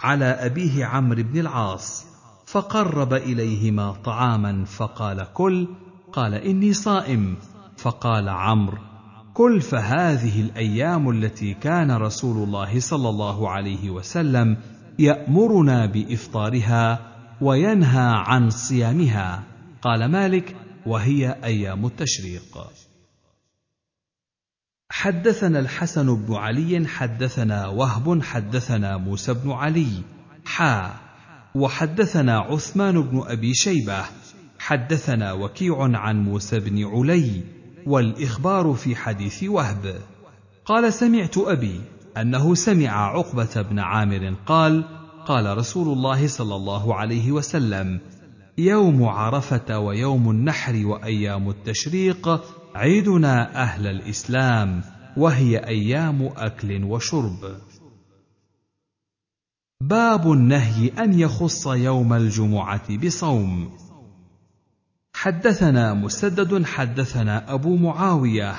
[0.00, 2.06] على أبيه عمرو بن العاص
[2.46, 5.68] فقرب إليهما طعاما فقال كل.
[6.12, 7.36] قال إني صائم.
[7.76, 8.93] فقال عمرو
[9.34, 14.56] كل فهذه الأيام التي كان رسول الله صلى الله عليه وسلم
[14.98, 17.10] يامرنا بافطارها
[17.40, 19.42] وينهى عن صيامها.
[19.82, 20.56] قال مالك
[20.86, 22.58] وهي أيام التشريق.
[24.90, 30.02] حدثنا الحسن بن علي حدثنا وهب حدثنا موسى بن علي.
[30.44, 30.94] حا
[31.54, 34.04] وحدثنا عثمان بن ابي شيبه.
[34.58, 37.53] حدثنا وكيع عن موسى بن علي.
[37.86, 40.00] والإخبار في حديث وهب.
[40.64, 41.80] قال سمعت أبي
[42.16, 44.84] أنه سمع عقبة بن عامر قال
[45.26, 48.00] قال رسول الله صلى الله عليه وسلم
[48.58, 52.44] يوم عرفة ويوم النحر وأيام التشريق
[52.74, 54.82] عيدنا أهل الإسلام
[55.16, 57.56] وهي أيام أكل وشرب.
[59.80, 63.70] باب النهي أن يخص يوم الجمعة بصوم.
[65.24, 68.54] حدثنا مسدد حدثنا أبو معاوية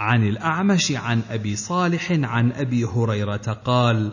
[0.00, 4.12] عن الأعمش عن أبي صالح عن أبي هريرة قال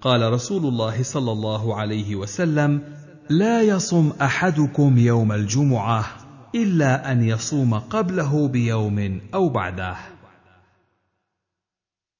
[0.00, 2.82] قال رسول الله صلى الله عليه وسلم
[3.30, 6.04] لا يصم أحدكم يوم الجمعة
[6.54, 9.96] إلا أن يصوم قبله بيوم أو بعده.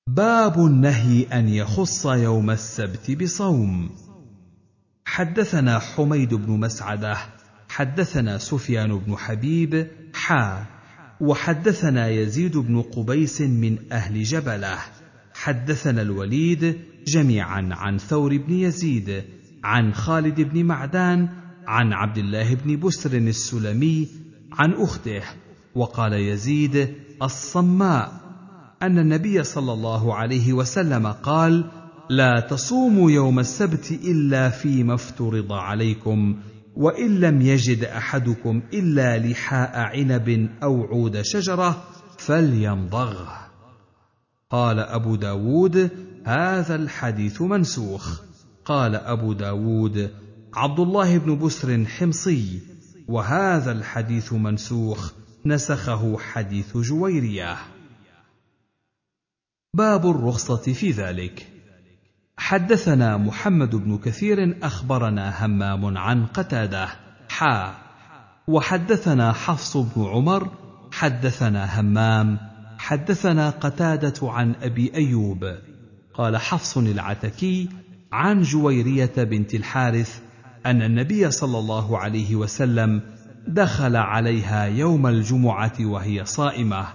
[0.09, 3.90] باب النهي أن يخص يوم السبت بصوم.
[5.05, 7.35] حدثنا حميد بن مسعدة
[7.77, 10.65] حدثنا سفيان بن حبيب حا
[11.20, 14.78] وحدثنا يزيد بن قبيس من أهل جبلة.
[15.35, 19.24] حدثنا الوليد جميعا عن ثور بن يزيد
[19.65, 21.28] عن خالد بن معدان
[21.66, 24.09] عن عبد الله بن بسر السلمي
[24.53, 25.23] عن أخته.
[25.74, 28.12] وقال يزيد الصماء
[28.82, 31.70] أن النبي صلى الله عليه وسلم قال
[32.11, 36.36] لا تصوموا يوم السبت إلا فيما افترض عليكم
[36.77, 41.85] وإن لم يجد أحدكم إلا لحاء عنب أو عود شجرة
[42.19, 43.47] فليمضغه
[44.51, 45.90] قال أبو داود
[46.27, 48.20] هذا الحديث منسوخ.
[48.65, 50.11] قال أبو داود
[50.55, 52.61] عبد الله بن بسر حمصي
[53.09, 55.12] وهذا الحديث منسوخ.
[55.47, 57.57] نسخه حديث جويرية.
[59.74, 61.55] باب الرخصة في ذلك.
[62.38, 66.88] حدثنا محمد بن كثير أخبرنا همام عن قتادة.
[67.28, 67.74] حا.
[68.48, 70.50] وحدثنا حفص بن عمر.
[70.92, 72.38] حدثنا همام.
[72.78, 75.44] حدثنا قتادة عن أبي أيوب.
[76.14, 77.68] قال حفص العتكي
[78.12, 80.20] عن جويرية بنت الحارث
[80.66, 83.00] أن النبي صلى الله عليه وسلم
[83.48, 86.86] دخل عليها يوم الجمعة وهي صائمة.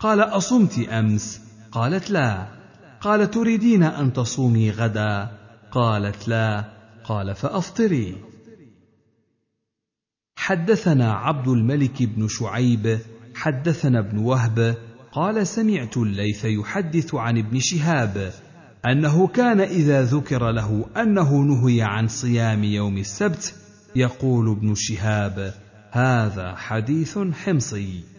[0.00, 1.40] قال أصمت أمس؟
[1.72, 2.61] قالت لا.
[3.02, 5.30] قال تريدين أن تصومي غدا؟
[5.72, 6.64] قالت لا.
[7.04, 8.16] قال فأفطري.
[10.36, 12.98] حدثنا عبد الملك بن شعيب
[13.34, 14.76] حدثنا ابن وهب
[15.12, 18.32] قال سمعت الليث يحدث عن ابن شهاب
[18.86, 23.54] أنه كان إذا ذكر له أنه نهي عن صيام يوم السبت
[23.96, 25.54] يقول ابن شهاب
[25.90, 28.11] هذا حديث حمصي.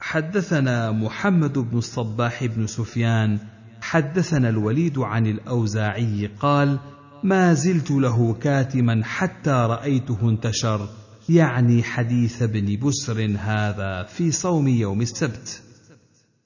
[0.00, 3.38] حدثنا محمد بن الصباح بن سفيان
[3.80, 6.78] حدثنا الوليد عن الأوزاعي قال
[7.22, 10.88] ما زلت له كاتما حتى رأيته انتشر
[11.28, 15.62] يعني حديث ابن بسر هذا في صوم يوم السبت.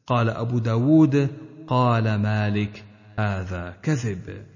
[0.06, 1.28] قال أبو داود
[1.66, 2.84] قال مالك
[3.18, 4.46] هذا كذب.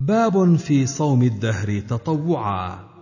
[0.00, 2.95] باب في صوم الدهر تطوعا.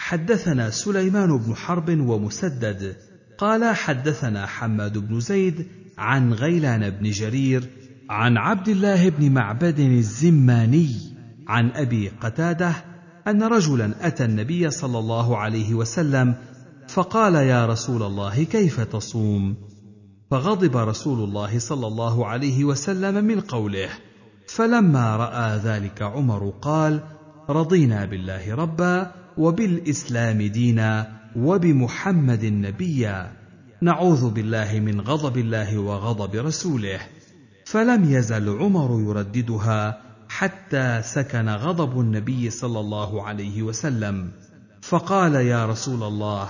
[0.00, 2.96] حدثنا سليمان بن حرب ومسدد
[3.38, 5.66] قال حدثنا حماد بن زيد
[5.98, 7.68] عن غيلان بن جرير
[8.10, 10.88] عن عبد الله بن معبد الزماني
[11.48, 12.72] عن أبي قتادة
[13.28, 16.34] أن رجلا أتى النبي صلى الله عليه وسلم
[16.88, 19.56] فقال يا رسول الله كيف تصوم؟
[20.30, 23.88] فغضب رسول الله صلى الله عليه وسلم من قوله
[24.46, 27.00] فلما رأى ذلك عمر قال
[27.48, 33.32] رضينا بالله ربا وبالإسلام دينا وبمحمد نبيا
[33.82, 37.00] نعوذ بالله من غضب الله وغضب رسوله.
[37.64, 44.30] فلم يزل عمر يرددها حتى سكن غضب النبي صلى الله عليه وسلم.
[44.82, 46.48] فقال يا رسول الله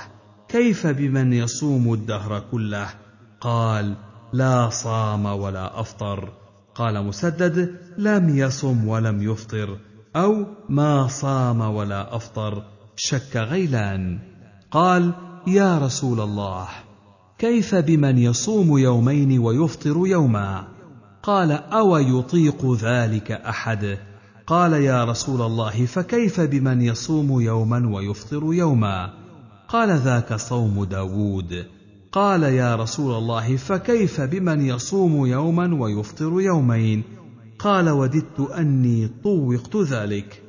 [0.48, 2.88] كيف بمن يصوم الدهر كله؟
[3.40, 3.96] قال
[4.32, 6.32] لا صام ولا أفطر.
[6.74, 9.78] قال مسدد لم يصم ولم يفطر.
[10.16, 12.62] أو ما صام ولا أفطر
[12.96, 14.18] شك غيلان.
[14.70, 15.12] قال
[15.46, 16.68] يا رسول الله
[17.38, 20.64] كيف بمن يصوم يومين ويفطر يوما؟
[21.22, 23.98] قال أو يطيق ذلك أحد؟
[24.46, 29.10] قال يا رسول الله فكيف بمن يصوم يوما ويفطر يوما؟
[29.68, 31.66] قال ذاك صوم داود.
[32.12, 37.02] قال يا رسول الله فكيف بمن يصوم يوما ويفطر يومين؟
[37.62, 40.42] قال وددت أني طوقت ذلك.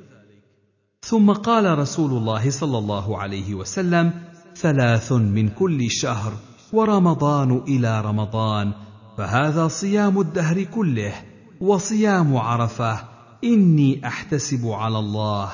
[1.01, 4.11] ثم قال رسول الله صلى الله عليه وسلم
[4.55, 6.33] ثلاث من كل شهر
[6.73, 8.71] ورمضان إلى رمضان
[9.17, 11.13] فهذا صيام الدهر كله
[11.61, 12.99] وصيام عرفة.
[13.43, 15.49] إني أحتسب على الله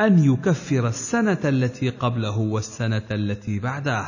[0.00, 4.06] أن يكفر السنة التي قبله والسنة التي بعده.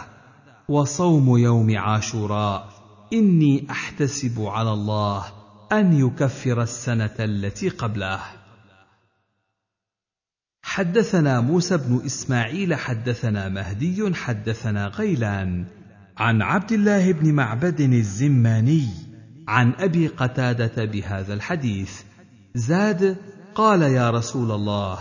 [0.69, 2.69] وصوم يوم عاشوراء
[3.13, 5.42] إني أحتسب على الله
[5.73, 8.21] أن يكفر السنة التي قبله
[10.63, 15.65] حدثنا موسى بن إسماعيل حدثنا مهدي حدثنا غيلان
[16.17, 18.89] عن عبد الله بن معبد الزماني
[19.49, 22.03] عن أبي قتادة بهذا الحديث.
[22.55, 23.17] زاد
[23.55, 24.99] قال يا رسول الله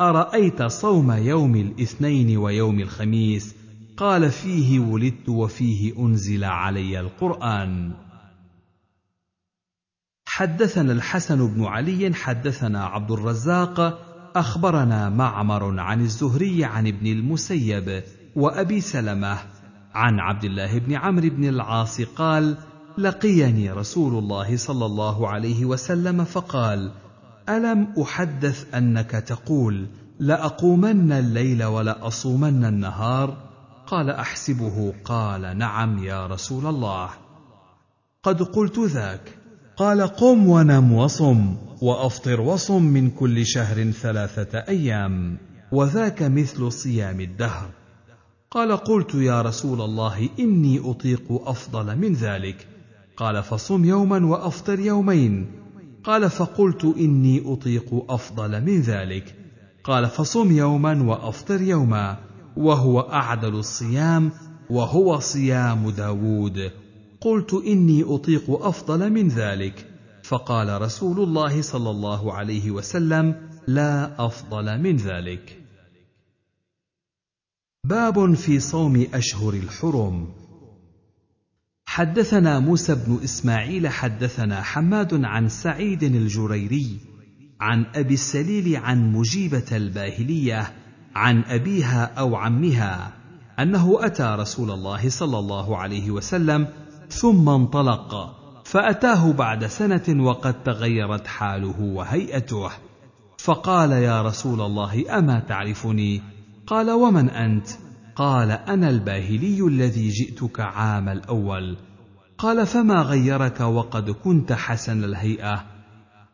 [0.00, 3.54] أرأيت صوم يوم الاثنين ويوم الخميس؟
[3.96, 7.92] قال فيه ولدت وفيه أنزل علي القرآن.
[10.34, 13.98] حدثنا الحسن بن علي حدثنا عبد الرزاق
[14.36, 18.02] أخبرنا معمر عن الزهري عن ابن المسيب
[18.36, 19.38] وأبي سلمة
[19.94, 22.56] عن عبد الله بن عمرو بن العاص قال
[22.98, 26.92] لقيني رسول الله صلى الله عليه وسلم فقال
[27.48, 29.86] ألم أحدث أنك تقول
[30.20, 33.36] لأقومن الليل ولأصومن النهار؟
[33.86, 34.94] قال أحسبه.
[35.04, 37.10] قال نعم يا رسول الله.
[38.22, 39.41] قد قلت ذاك.
[39.82, 45.38] قال قم ونم وصم وأفطر وصم من كل شهر ثلاثة أيام
[45.72, 47.70] وذاك مثل صيام الدهر.
[48.50, 52.66] قال قلت يا رسول الله إني أطيق أفضل من ذلك.
[53.16, 55.46] قال فصم يوما وأفطر يومين.
[56.04, 59.34] قال فقلت إني أطيق أفضل من ذلك.
[59.84, 62.18] قال فصم يوما وأفطر يوما
[62.56, 64.32] وهو أعدل الصيام
[64.70, 66.81] وهو صيام داود.
[67.24, 69.86] قلت إني أطيق أفضل من ذلك.
[70.22, 75.62] فقال رسول الله صلى الله عليه وسلم لا أفضل من ذلك.
[77.84, 80.42] باب في صوم أشهر الحرم.
[81.86, 86.98] حدثنا موسى بن إسماعيل حدثنا حماد عن سعيد الجريري
[87.60, 90.72] عن أبي السليل عن مجيبة الباهلية
[91.14, 93.12] عن أبيها أو عمها
[93.58, 96.68] أنه أتى رسول الله صلى الله عليه وسلم
[97.12, 102.70] ثم انطلق فأتاه بعد سنة وقد تغيرت حاله وهيئته.
[103.38, 106.22] فقال يا رسول الله أما تعرفني؟
[106.66, 107.68] قال ومن أنت؟
[108.16, 111.76] قال أنا الباهلي الذي جئتك عام الأول.
[112.38, 115.64] قال فما غيرك وقد كنت حسن الهيئة؟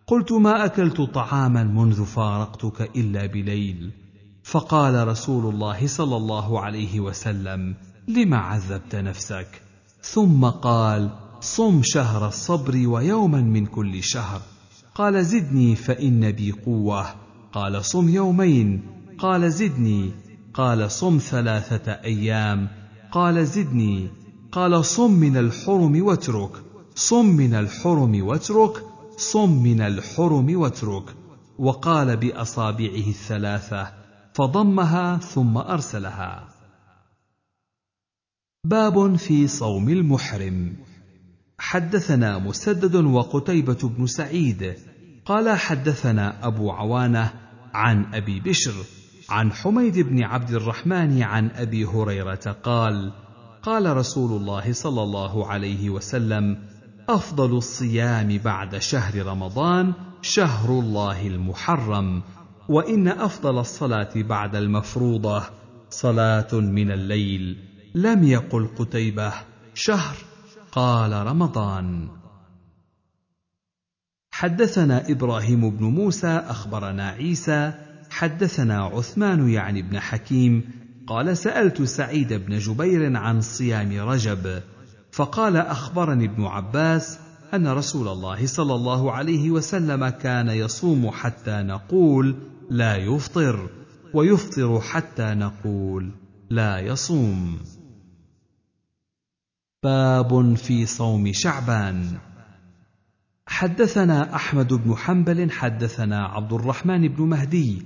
[0.07, 3.93] قلت ما أكلت طعاما منذ فارقتك إلا بليل.
[4.43, 7.75] فقال رسول الله صلى الله عليه وسلم
[8.09, 9.68] لم عذبت نفسك؟
[10.03, 11.11] ثم قال
[11.41, 14.41] صم شهر الصبر ويوما من كل شهر.
[14.95, 17.07] قال زدني فإن بي قوة.
[17.53, 18.83] قال صم يومين.
[19.19, 20.11] قال زدني.
[20.55, 22.69] قال صم ثلاثة أيام.
[23.12, 24.09] قال زدني.
[24.53, 26.51] قال صم من الحرم واترك.
[26.95, 28.85] صم من الحرم واترك.
[29.16, 31.05] صم من الحرم واترك.
[31.59, 33.93] وقال بأصابعه الثلاثة
[34.35, 36.48] فضمها ثم أرسلها.
[38.69, 40.77] باب في صوم المحرم.
[41.59, 44.74] حدثنا مسدد وقتيبة بن سعيد
[45.24, 47.32] قال حدثنا أبو عوانة
[47.74, 48.73] عن أبي بشر
[49.28, 53.12] عن حميد بن عبد الرحمن عن أبي هريرة قال
[53.62, 56.59] قال رسول الله صلى الله عليه وسلم
[57.09, 59.93] أفضل الصيام بعد شهر رمضان
[60.23, 62.23] شهر الله المحرم
[62.69, 65.43] وإن أفضل الصلاة بعد المفروضة
[65.90, 67.68] صلاة من الليل.
[67.94, 69.32] لم يقل قتيبة
[69.74, 70.16] شهر
[70.73, 72.09] قال رمضان.
[74.31, 77.73] حدثنا إبراهيم بن موسى أخبرنا عيسى
[78.10, 80.70] حدثنا عثمان يعني بن حكيم
[81.06, 84.62] قال سألت سعيد بن جبير عن صيام رجب
[85.12, 87.19] فقال أخبرني ابن عباس
[87.55, 92.36] أن رسول الله صلى الله عليه وسلم كان يصوم حتى نقول
[92.70, 93.70] لا يفطر
[94.15, 96.10] ويفطر حتى نقول
[96.51, 97.59] لا يصوم.
[99.83, 102.19] باب في صوم شعبان.
[103.47, 107.83] حدثنا أحمد بن حنبل حدثنا عبد الرحمن بن مهدي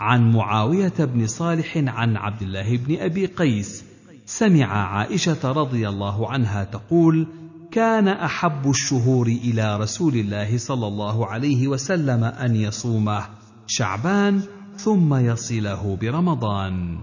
[0.00, 3.84] عن معاوية بن صالح عن عبد الله بن أبي قيس.
[4.24, 7.26] سمع عائشة رضي الله عنها تقول
[7.72, 13.24] كان أحب الشهور إلى رسول الله صلى الله عليه وسلم أن يصومه
[13.66, 14.42] شعبان
[14.76, 16.98] ثم يصله برمضان.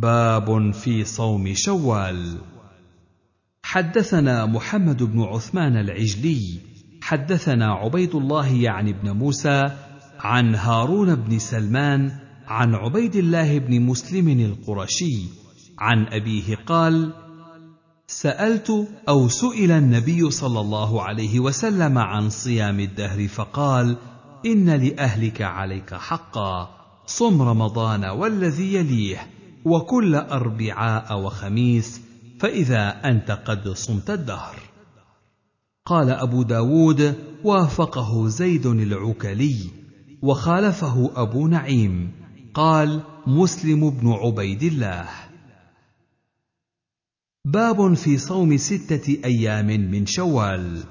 [0.00, 2.38] باب في صوم شوال.
[3.62, 6.58] حدثنا محمد بن عثمان العجلي
[7.02, 9.70] حدثنا عبيد الله يعني بن موسى
[10.20, 12.12] عن هارون بن سلمان
[12.46, 15.22] عن عبيد الله بن مسلم القرشي
[15.78, 17.12] عن أبيه قال
[18.06, 23.96] سألت أو سئل النبي صلى الله عليه وسلم عن صيام الدهر فقال
[24.46, 26.68] إن لأهلك عليك حقا
[27.06, 29.26] صم رمضان والذي يليه.
[29.64, 32.00] وكل أربعاء وخميس
[32.40, 34.56] فإذا أنت قد صمت الدهر.
[35.86, 37.14] قال أبو داود
[37.44, 39.56] وافقه زيد العكلي
[40.22, 42.12] وخالفه أبو نعيم
[42.54, 45.08] قال مسلم بن عبيد الله.
[47.44, 50.84] باب في صوم ستة أيام من شوال.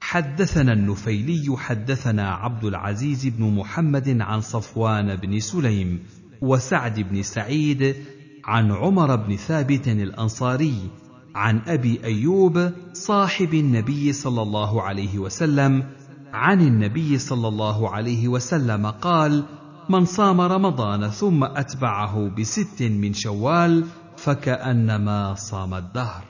[0.00, 6.02] حدثنا النفيلي حدثنا عبد العزيز بن محمد عن صفوان بن سليم
[6.44, 7.96] وسعد بن سعيد
[8.44, 10.90] عن عمر بن ثابت الأنصاري
[11.34, 15.84] عن أبي أيوب صاحب النبي صلى الله عليه وسلم
[16.32, 19.44] عن النبي صلى الله عليه وسلم قال
[19.88, 23.84] من صام رمضان ثم أتبعه بست من شوال
[24.16, 26.24] فكأنما صام الدهر.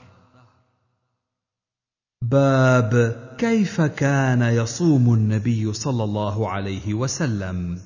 [2.21, 7.77] باب كيف كان يصوم النبي صلى الله عليه وسلم؟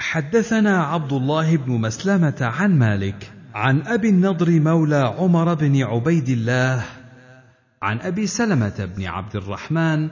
[0.00, 6.84] حدثنا عبد الله بن مسلمة عن مالك عن أبي النضر مولى عمر بن عبيد الله
[7.82, 10.08] عن أبي سلمة بن عبد الرحمن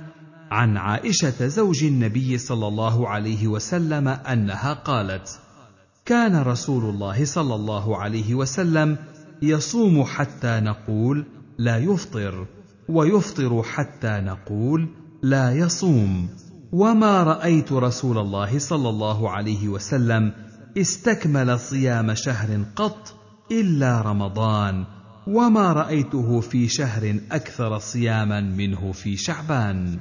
[0.51, 5.41] عن عائشة زوج النبي صلى الله عليه وسلم أنها قالت
[6.05, 8.97] كان رسول الله صلى الله عليه وسلم
[9.43, 11.27] يصوم حتى نقول
[11.59, 12.47] لا يفطر
[12.89, 14.89] ويفطر حتى نقول
[15.23, 16.29] لا يصوم.
[16.77, 20.33] وما رايت رسول الله صلى الله عليه وسلم
[20.79, 23.15] استكمل صيام شهر قط
[23.51, 24.85] الا رمضان
[25.27, 30.01] وما رايته في شهر أكثر صياما منه في شعبان.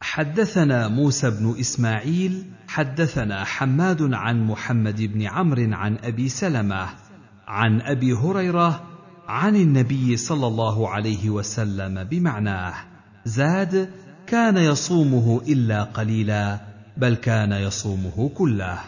[0.00, 6.88] حدثنا موسى بن اسماعيل حدثنا حماد عن محمد بن عمرو عن ابي سلمه
[7.46, 8.82] عن ابي هريره
[9.28, 12.74] عن النبي صلى الله عليه وسلم بمعناه
[13.24, 16.60] زاد كان يصومه إلا قليلا
[16.96, 18.78] بل كان يصومه كله.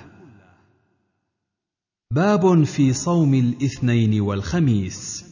[2.12, 5.24] باب في صوم الاثنين والخميس.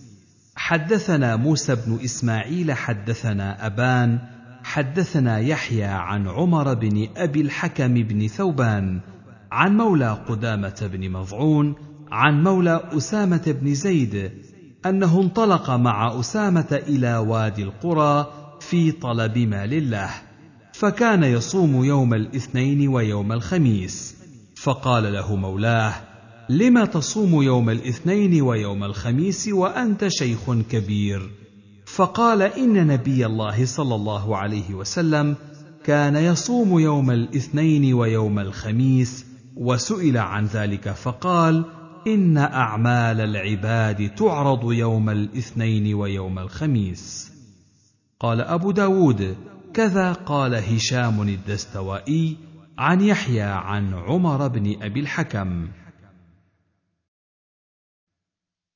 [0.57, 4.19] حدثنا موسى بن إسماعيل حدثنا أبان
[4.65, 9.01] حدثنا يحيى عن عمر بن أبي الحكم بن ثوبان
[9.53, 11.75] عن مولى قدامة بن مضعون
[12.13, 14.31] عن مولى أسامة بن زيد
[14.87, 20.11] أنه انطلق مع أسامة إلى وادي القرى في طلب مال الله
[20.73, 24.17] فكان يصوم يوم الاثنين ويوم الخميس.
[24.57, 25.95] فقال له مولاه
[26.49, 31.31] لم تصوم يوم الاثنين ويوم الخميس وأنت شيخ كبير؟
[31.87, 35.37] فقال إن نبي الله صلى الله عليه وسلم
[35.85, 39.27] كان يصوم يوم الاثنين ويوم الخميس
[39.57, 41.65] وسئل عن ذلك فقال
[42.07, 47.36] إن أعمال العباد تعرض يوم الاثنين ويوم الخميس.
[48.21, 49.37] قال أبو داود
[49.75, 52.37] كذا قال هشام الدستوائي
[52.79, 55.69] عن يحيى عن عمر بن أبي الحكم.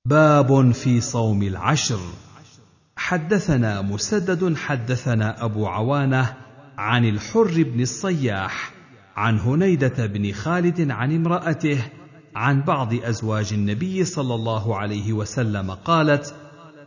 [0.04, 2.00] باب في صوم العشر.
[2.96, 6.36] حدثنا مسدد حدثنا أبو عوانة
[6.78, 8.72] عن الحر بن الصياح
[9.16, 11.84] عن هنيدة بن خالد عن امرأته
[12.34, 16.34] عن بعض أزواج النبي صلى الله عليه وسلم قالت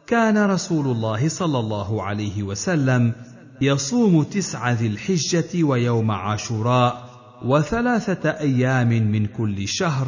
[0.07, 3.13] كان رسول الله صلى الله عليه وسلم
[3.61, 7.09] يصوم تسع ذي الحجة ويوم عاشوراء
[7.45, 10.07] وثلاثة أيام من كل شهر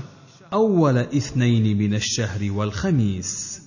[0.54, 3.62] أول اثنين من الشهر والخميس.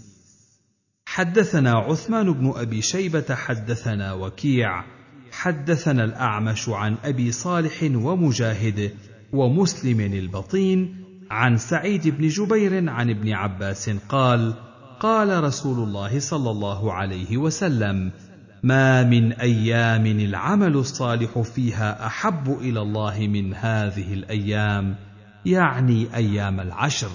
[1.06, 4.84] حدثنا عثمان بن أبي شيبة حدثنا وكيع
[5.32, 8.94] حدثنا الأعمش عن أبي صالح ومجاهد
[9.32, 14.54] ومسلم البطين عن سعيد بن جبير عن ابن عباس قال
[15.00, 18.12] قال رسول الله صلى الله عليه وسلم
[18.62, 24.96] ما من أيام العمل الصالح فيها أحب إلى الله من هذه الأيام
[25.46, 27.10] يعني أيام العشر.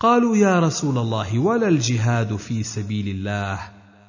[0.00, 3.58] قالوا يا رسول الله ولا الجهاد في سبيل الله؟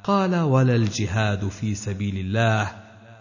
[0.04, 2.72] قال ولا الجهاد في سبيل الله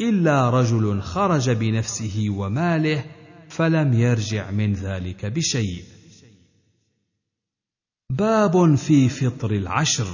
[0.00, 3.04] إلا رجل خرج بنفسه وماله
[3.48, 5.95] فلم يرجع من ذلك بشيء.
[8.10, 10.06] باب في فطر العشر.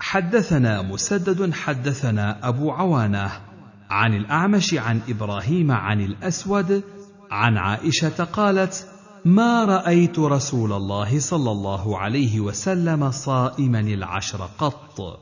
[0.00, 3.40] حدثنا مسدد حدثنا أبو عوانة
[3.90, 6.82] عن الأعمش عن إبراهيم عن الأسود
[7.30, 8.88] عن عائشة قالت
[9.24, 15.20] ما رأيت رسول الله صلى الله عليه وسلم صائما العشر قط.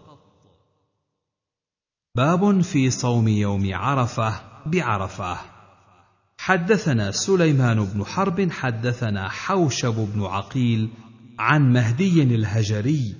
[2.16, 5.36] باب في صوم يوم عرفة بعرفة.
[6.38, 10.90] حدثنا سليمان بن حرب حدثنا حوشب بن عقيل
[11.38, 13.14] عن مهدي الهجري.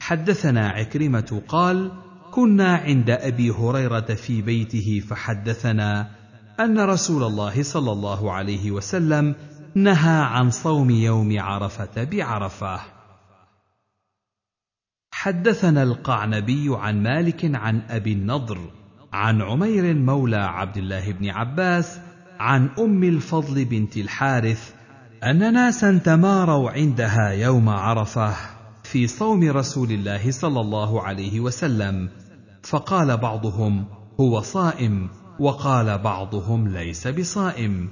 [0.00, 1.92] حدثنا عكرمة قال
[2.30, 6.10] كنا عند أبي هريرة في بيته فحدثنا
[6.60, 9.34] أن رسول الله صلى الله عليه وسلم
[9.74, 12.80] نهى عن صوم يوم عرفة بعرفة.
[15.12, 18.70] حدثنا القعنبي عن مالك عن أبي النضر
[19.12, 22.00] عن عمير مولى عبد الله بن عباس
[22.38, 24.73] عن أم الفضل بنت الحارث
[25.24, 28.34] ان ناسا تماروا عندها يوم عرفة
[28.82, 32.08] في صوم رسول الله صلى الله عليه وسلم.
[32.62, 33.84] فقال بعضهم
[34.20, 35.08] هو صائم.
[35.38, 37.88] وقال بعضهم ليس بصائم.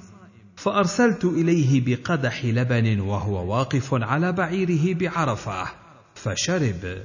[0.57, 5.65] فأرسلت إليه بقدح لبن وهو واقف على بعيره بعرفة
[6.15, 7.03] فشرب.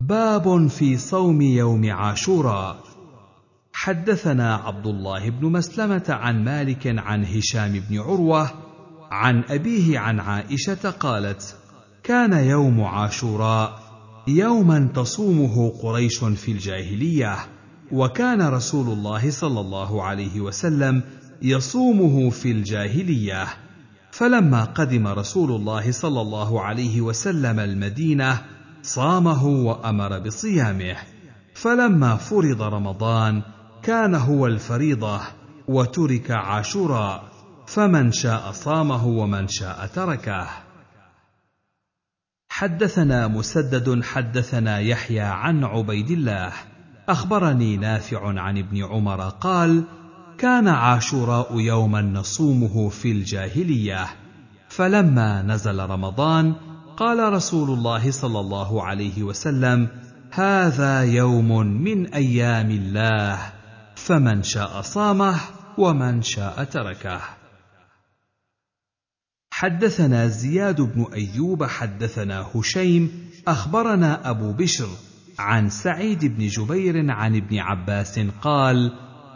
[0.00, 2.97] باب في صوم يوم عاشوراء.
[3.80, 8.50] حدثنا عبد الله بن مسلمة عن مالك عن هشام بن عروة
[9.10, 11.56] عن أبيه عن عائشة قالت
[12.02, 13.80] كان يوم عاشوراء
[14.28, 17.36] يوما تصومه قريش في الجاهلية
[17.92, 21.02] وكان رسول الله صلى الله عليه وسلم
[21.42, 23.46] يصومه في الجاهلية
[24.10, 28.42] فلما قدم رسول الله صلى الله عليه وسلم المدينة
[28.82, 30.96] صامه وأمر بصيامه
[31.54, 33.42] فلما فرض رمضان
[33.88, 35.20] كان هو الفريضة
[35.68, 37.24] وترك عاشوراء
[37.66, 40.46] فمن شاء صامه ومن شاء تركه.
[42.48, 46.52] حدثنا مسدد حدثنا يحيى عن عبيد الله.
[47.08, 49.84] أخبرني نافع عن ابن عمر قال
[50.38, 54.06] كان عاشوراء يوما نصومه في الجاهلية
[54.68, 56.54] فلما نزل رمضان
[56.96, 59.88] قال رسول الله صلى الله عليه وسلم
[60.32, 63.57] هذا يوم من أيام الله.
[64.06, 65.40] فمن شاء صامه
[65.78, 67.20] ومن شاء تركه.
[69.50, 74.88] حدثنا زياد بن أيوب حدثنا هشيم أخبرنا أبو بشر
[75.38, 78.92] عن سعيد بن جبير عن ابن عباس قال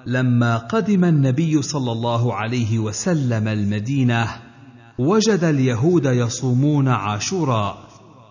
[0.06, 4.28] لما قدم النبي صلى الله عليه وسلم المدينة
[4.98, 7.78] وجد اليهود يصومون عاشوراء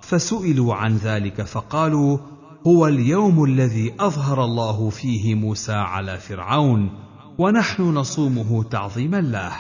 [0.02, 2.18] فسئلوا عن ذلك فقالوا
[2.68, 6.90] هو اليوم الذي أظهر الله فيه موسى على فرعون
[7.38, 9.52] ونحن نصومه تعظيما له.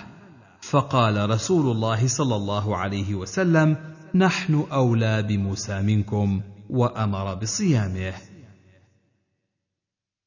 [0.61, 3.77] فقال رسول الله صلى الله عليه وسلم
[4.15, 8.13] نحن أولى بموسى منكم وأمر بصيامه.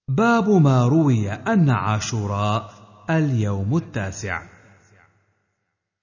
[0.09, 2.71] باب ما روي أن عاشوراء
[3.11, 4.43] اليوم التاسع.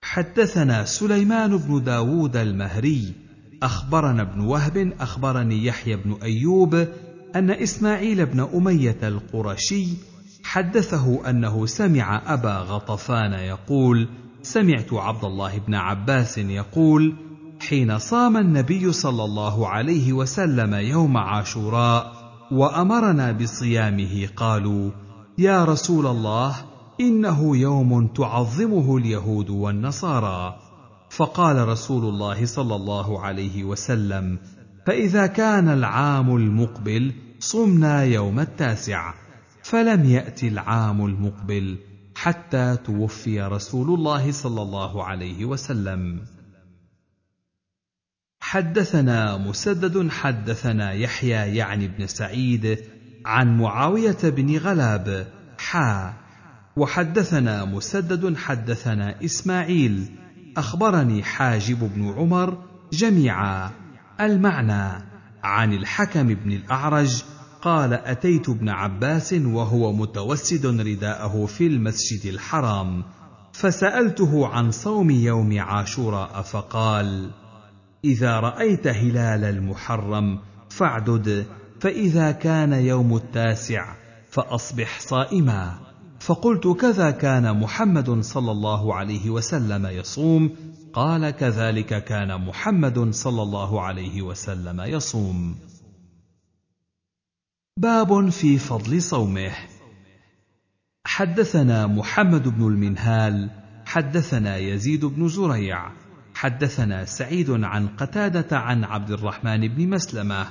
[0.04, 3.21] حدثنا سليمان بن داود المهري
[3.64, 6.88] أخبرنا ابن وهب أخبرني يحيى بن أيوب
[7.36, 9.88] أن إسماعيل بن أمية القرشي
[10.44, 14.10] حدثه أنه سمع أبا غطفان يقول
[14.42, 17.16] سمعت عبد الله بن عباس يقول
[17.70, 22.14] حين صام النبي صلى الله عليه وسلم يوم عاشوراء
[22.52, 24.92] وأمرنا بصيامه قالوا
[25.38, 26.56] يا رسول الله
[27.02, 30.61] إنه يوم تعظمه اليهود والنصارى.
[31.12, 34.40] فقال رسول الله صلى الله عليه وسلم
[34.88, 39.14] فإذا كان العام المقبل صمنا يوم التاسع
[39.64, 41.78] فلم يأت العام المقبل
[42.16, 46.22] حتى توفي رسول الله صلى الله عليه وسلم.
[48.40, 52.78] حدثنا مسدد حدثنا يحيى يعني بن سعيد
[53.26, 55.28] عن معاوية بن غلاب
[55.58, 56.14] حا
[56.78, 60.22] وحدثنا مسدد حدثنا إسماعيل
[60.58, 62.58] أخبرني حاجب بن عمر
[62.94, 63.72] جميعا
[64.22, 65.06] المعنى
[65.44, 67.24] عن الحكم بن الأعرج
[67.62, 73.04] قال أتيت ابن عباس وهو متوسد رداءه في المسجد الحرام
[73.54, 77.32] فسألته عن صوم يوم عاشوراء فقال
[78.06, 81.46] إذا رأيت هلال المحرم فاعدد
[81.80, 83.96] فإذا كان يوم التاسع
[84.32, 85.91] فأصبح صائما.
[86.22, 90.56] فقلت كذا كان محمد صلى الله عليه وسلم يصوم
[90.94, 95.56] قال كذلك كان محمد صلى الله عليه وسلم يصوم.
[97.78, 99.52] باب في فضل صومه.
[101.06, 103.50] حدثنا محمد بن المنهال
[103.86, 105.92] حدثنا يزيد بن زريع
[106.36, 110.48] حدثنا سعيد عن قتادة عن عبد الرحمن بن مسلمة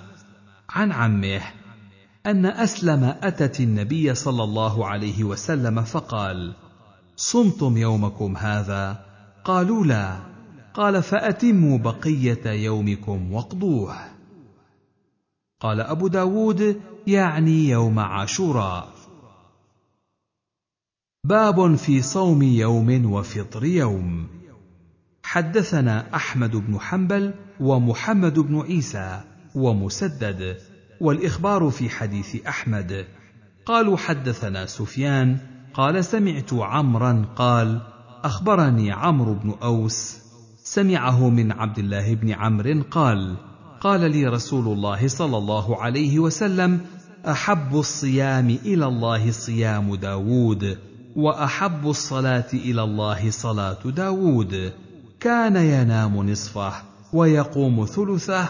[0.71, 1.41] عن عمه
[2.27, 6.55] أن أسلم أتت النبي صلى الله عليه وسلم فقال
[7.17, 9.05] صمتم يومكم هذا؟
[9.45, 10.17] قالوا لا.
[10.75, 13.95] قال فأتموا بقية يومكم واقضوه.
[15.61, 18.93] قال أبو داود يعني يوم عاشوراء.
[21.25, 24.29] باب في صوم يوم وفطر يوم.
[25.23, 29.21] حدثنا أحمد بن حنبل ومحمد بن عيسى
[29.55, 30.70] ومسدد.
[31.01, 33.07] والإخبار في حديث أحمد.
[33.67, 35.39] قالوا حدثنا سفيان.
[35.75, 37.81] قال سمعت عمرا قال
[38.25, 40.17] أخبرني عمرو بن أوس.
[40.65, 43.37] سمعه من عبد الله بن عمرو قال
[43.81, 46.81] قال لي رسول الله صلى الله عليه وسلم
[47.29, 50.79] أحب الصيام إلى الله صيام داود
[51.17, 54.73] وأحب الصلاة إلى الله صلاة داود.
[55.21, 56.73] كان ينام نصفه
[57.13, 58.49] ويقوم ثلثه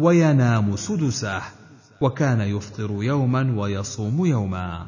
[0.00, 1.42] وينام سدسه.
[2.02, 4.86] وكان يفطر يوما ويصوم يوما.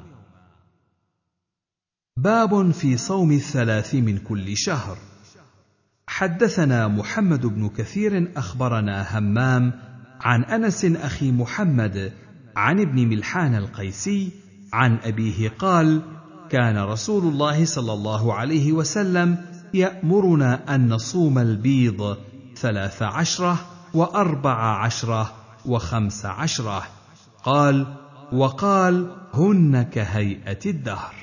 [2.16, 4.98] باب في صوم الثلاث من كل شهر.
[6.06, 9.72] حدثنا محمد بن كثير أخبرنا همام
[10.20, 12.12] عن أنس أخي محمد
[12.56, 14.30] عن ابن ملحان القيسي
[14.72, 16.02] عن أبيه قال
[16.50, 19.36] كان رسول الله صلى الله عليه وسلم
[19.74, 22.16] يأمرنا أن نصوم البيض
[22.56, 23.58] ثلاث عشرة
[23.94, 25.32] وأربع عشرة
[25.66, 26.82] وخمس عشرة.
[27.44, 27.86] قال
[28.32, 31.14] وقال هن كهيئة الدهر.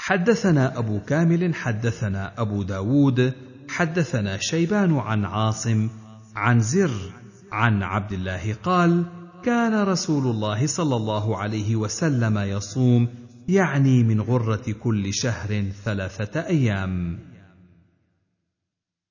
[0.00, 3.32] حدثنا أبو كامل حدثنا أبو داود
[3.68, 5.88] حدثنا شيبان عن عاصم
[6.36, 7.12] عن زر
[7.52, 9.04] عن عبد الله قال
[9.42, 13.08] كان رسول الله صلى الله عليه وسلم يصوم
[13.48, 17.18] يعني من غرة كل شهر ثلاثة أيام.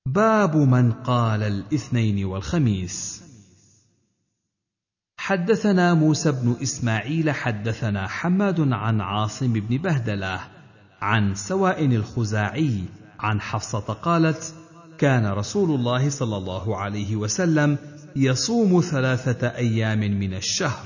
[0.05, 3.30] باب من قال الاثنين والخميس.
[5.21, 10.39] حدثنا موسى بن إسماعيل حدثنا حماد عن عاصم بن بهدلة
[11.01, 12.83] عن سواء الخزاعي
[13.19, 14.55] عن حفصة قالت
[14.97, 17.77] كان رسول الله صلى الله عليه وسلم
[18.15, 20.85] يصوم ثلاثة أيام من الشهر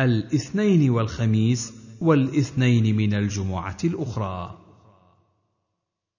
[0.00, 4.58] الاثنين والخميس والاثنين من الجمعة الأخرى.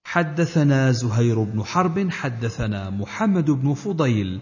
[0.04, 4.40] حدثنا زهير بن حرب حدثنا محمد بن فضيل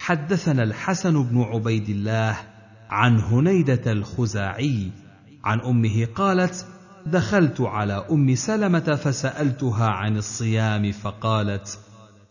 [0.00, 2.53] حدثنا الحسن بن عبيد الله
[2.94, 4.90] عن هنيدة الخزاعي.
[5.44, 6.66] عن أمه قالت
[7.06, 11.78] دخلت على أم سلمة فسألتها عن الصيام فقالت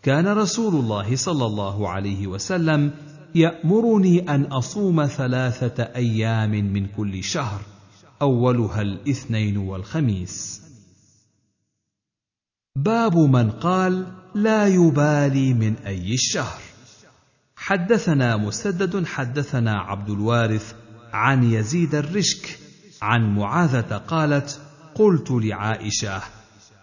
[0.04, 2.92] كان رسول الله صلى الله عليه وسلم
[3.36, 7.62] يأمرني أن أصوم ثلاثة أيام من كل شهر
[8.22, 10.62] أولها الاثنين والخميس.
[12.76, 16.73] باب من قال لا يبالي من أي الشهر.
[17.66, 20.74] حدثنا مسدد حدثنا عبد الوارث
[21.14, 22.60] عن يزيد الرشك
[23.02, 24.62] عن معاذة قالت
[24.96, 26.22] قلت لعائشة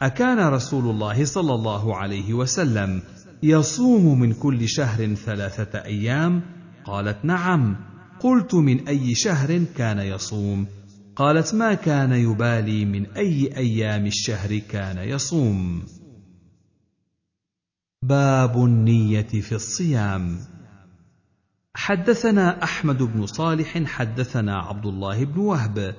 [0.02, 3.02] أكان رسول الله صلى الله عليه وسلم
[3.43, 6.43] يصوم من كل شهر ثلاثة أيام؟
[6.85, 7.77] قالت نعم.
[8.20, 10.66] قلت من أي شهر كان يصوم؟
[11.16, 15.82] قالت ما كان يبالي من أي أيام الشهر كان يصوم؟
[18.02, 20.39] باب النية في الصيام.
[21.74, 25.94] حدثنا أحمد بن صالح حدثنا عبد الله بن وهب.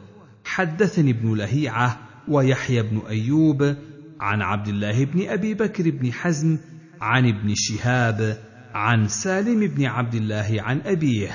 [0.45, 3.75] حدثني ابن لهيعة ويحيى بن أيوب
[4.19, 6.57] عن عبد الله بن أبي بكر بن حزم
[7.01, 8.37] عن ابن شهاب
[8.73, 11.31] عن سالم بن عبد الله عن أبيه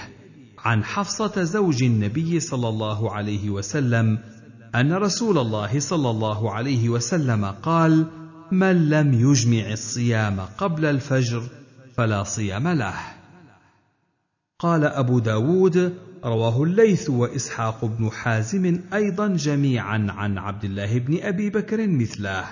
[0.59, 4.19] عن حفصة زوج النبي صلى الله عليه وسلم
[4.75, 8.07] أن رسول الله صلى الله عليه وسلم قال
[8.53, 11.43] من لم يجمع الصيام قبل الفجر
[11.97, 13.16] فلا صيام له.
[14.59, 21.51] قال أبو داود رواه الليث وإسحاق بن حازم أيضا جميعا عن عبد الله بن أبي
[21.51, 22.45] بكر مثله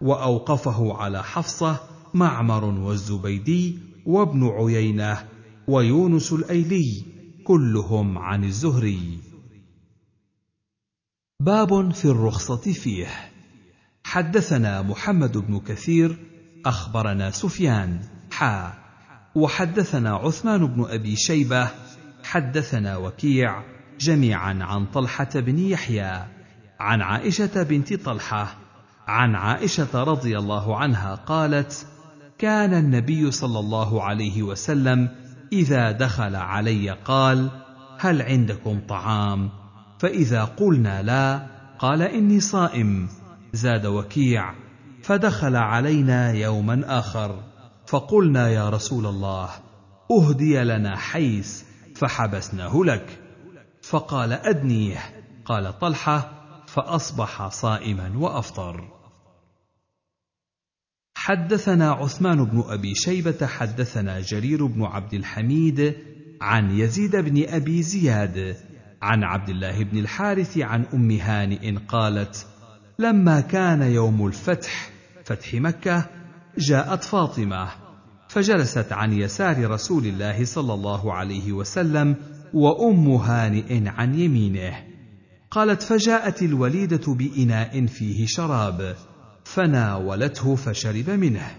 [0.00, 1.80] وأوقفه على حفصة
[2.14, 5.24] معمر والزبيدي وابن عيينة
[5.68, 7.04] ويونس الأيلي
[7.44, 9.18] كلهم عن الزهري.
[11.40, 13.08] باب في الرخصة فيه.
[14.04, 16.16] حدثنا محمد بن كثير
[16.66, 18.00] أخبرنا سفيان
[18.30, 18.83] حا.
[19.34, 21.68] وحدثنا عثمان بن أبي شيبة
[22.24, 23.62] حدثنا وكيع
[24.00, 26.24] جميعا عن طلحة بن يحيى
[26.80, 28.56] عن عائشة بنت طلحة
[29.06, 31.86] عن عائشة رضي الله عنها قالت
[32.38, 35.08] كان النبي صلى الله عليه وسلم
[35.52, 37.50] إذا دخل علي قال
[37.98, 39.50] هل عندكم طعام؟
[39.98, 41.46] فإذا قلنا لا
[41.78, 43.08] قال إني صائم
[43.52, 44.54] زاد وكيع
[45.02, 47.53] فدخل علينا يوما آخر
[47.86, 49.50] فقلنا يا رسول الله
[50.10, 51.64] أهدي لنا حيس
[51.96, 53.20] فحبسناه لك.
[53.82, 54.98] فقال أدنيه.
[55.44, 56.32] قال طلحة
[56.66, 58.94] فأصبح صائما وأفطر.
[61.16, 65.94] حدثنا عثمان بن أبي شيبة حدثنا جرير بن عبد الحميد
[66.40, 68.56] عن يزيد بن أبي زياد
[69.02, 72.46] عن عبد الله بن الحارث عن أم هانئ قالت
[72.98, 74.90] لما كان يوم الفتح
[75.24, 76.06] فتح مكة
[76.58, 77.68] جاءت فاطمة
[78.28, 82.16] فجلست عن يسار رسول الله صلى الله عليه وسلم
[82.54, 84.74] وام هانئ عن يمينه.
[85.50, 88.96] قالت فجاءت الوليدة بإناء فيه شراب
[89.44, 91.50] فناولته فشرب منه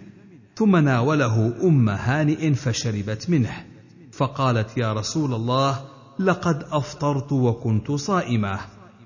[0.55, 3.65] ثم ناوله ام هانئ فشربت منه.
[4.11, 5.81] فقالت يا رسول الله
[6.19, 8.59] لقد أفطرت وكنت صائمة.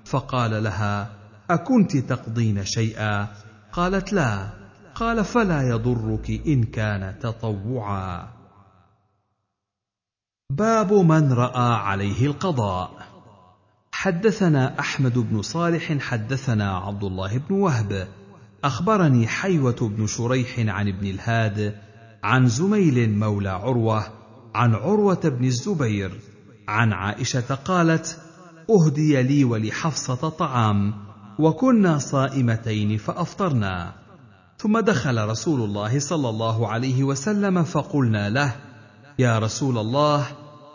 [0.04, 1.10] فقال لها
[1.50, 3.28] أكنت تقضين شيئا؟
[3.72, 4.59] قالت لا.
[5.00, 8.28] قال فلا يضرك إن كان تطوعا.
[10.50, 12.90] باب من رأى عليه القضاء.
[13.92, 18.08] حدثنا أحمد بن صالح حدثنا عبد الله بن وهب.
[18.64, 21.74] أخبرني حيوة بن شريح عن ابن الهاد
[22.22, 24.06] عن زميل مولى عروة
[24.54, 26.20] عن عروة بن الزبير.
[26.68, 28.20] عن عائشة قالت
[28.70, 30.94] أهدي لي ولحفصة طعام
[31.38, 33.99] وكنا صائمتين فأفطرنا.
[34.60, 38.56] ثم دخل رسول الله صلى الله عليه وسلم فقلنا له
[39.18, 40.26] يا رسول الله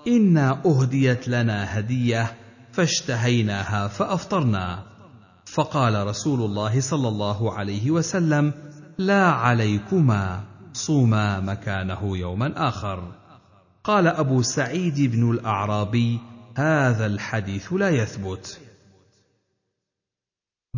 [0.08, 2.38] إنا أهديت لنا هدية
[2.72, 4.84] فاشتهيناها فأفطرنا.
[5.46, 8.54] فقال رسول الله صلى الله عليه وسلم
[8.98, 10.44] لا عليكما
[10.74, 13.12] صوما مكانه يوما آخر.
[13.84, 16.20] قال أبو سعيد بن الأعرابي
[16.58, 18.65] هذا الحديث لا يثبت.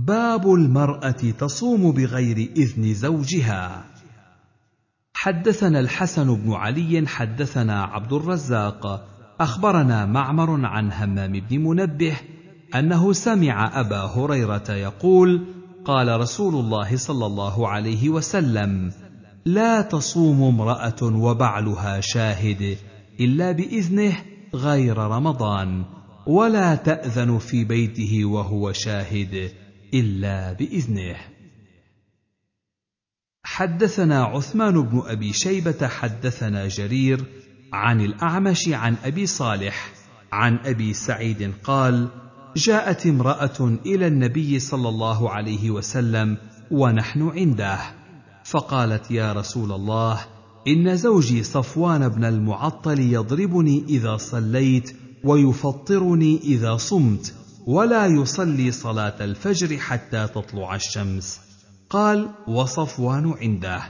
[0.05, 3.85] باب المرأة تصوم بغير إذن زوجها.
[5.13, 9.07] حدثنا الحسن بن علي حدثنا عبد الرزاق
[9.39, 12.15] أخبرنا معمر عن همام بن منبه
[12.75, 15.45] أنه سمع أبا هريرة يقول
[15.85, 18.91] قال رسول الله صلى الله عليه وسلم
[19.45, 22.77] لا تصوم امرأة وبعلها شاهد
[23.19, 24.17] إلا بإذنه
[24.55, 25.85] غير رمضان
[26.27, 29.51] ولا تأذن في بيته وهو شاهد.
[29.93, 31.15] إلا بإذنه.
[33.43, 37.25] حدثنا عثمان بن أبي شيبة حدثنا جرير
[37.73, 39.91] عن الأعمش عن أبي صالح
[40.31, 42.07] عن أبي سعيد قال
[42.55, 46.37] جاءت امرأة إلى النبي صلى الله عليه وسلم
[46.71, 47.79] ونحن عنده
[48.43, 50.25] فقالت يا رسول الله
[50.67, 57.33] إن زوجي صفوان بن المعطل يضربني إذا صليت ويفطرني إذا صمت
[57.67, 61.39] ولا يصلي صلاة الفجر حتى تطلع الشمس.
[61.89, 63.81] قال وصفوان عنده.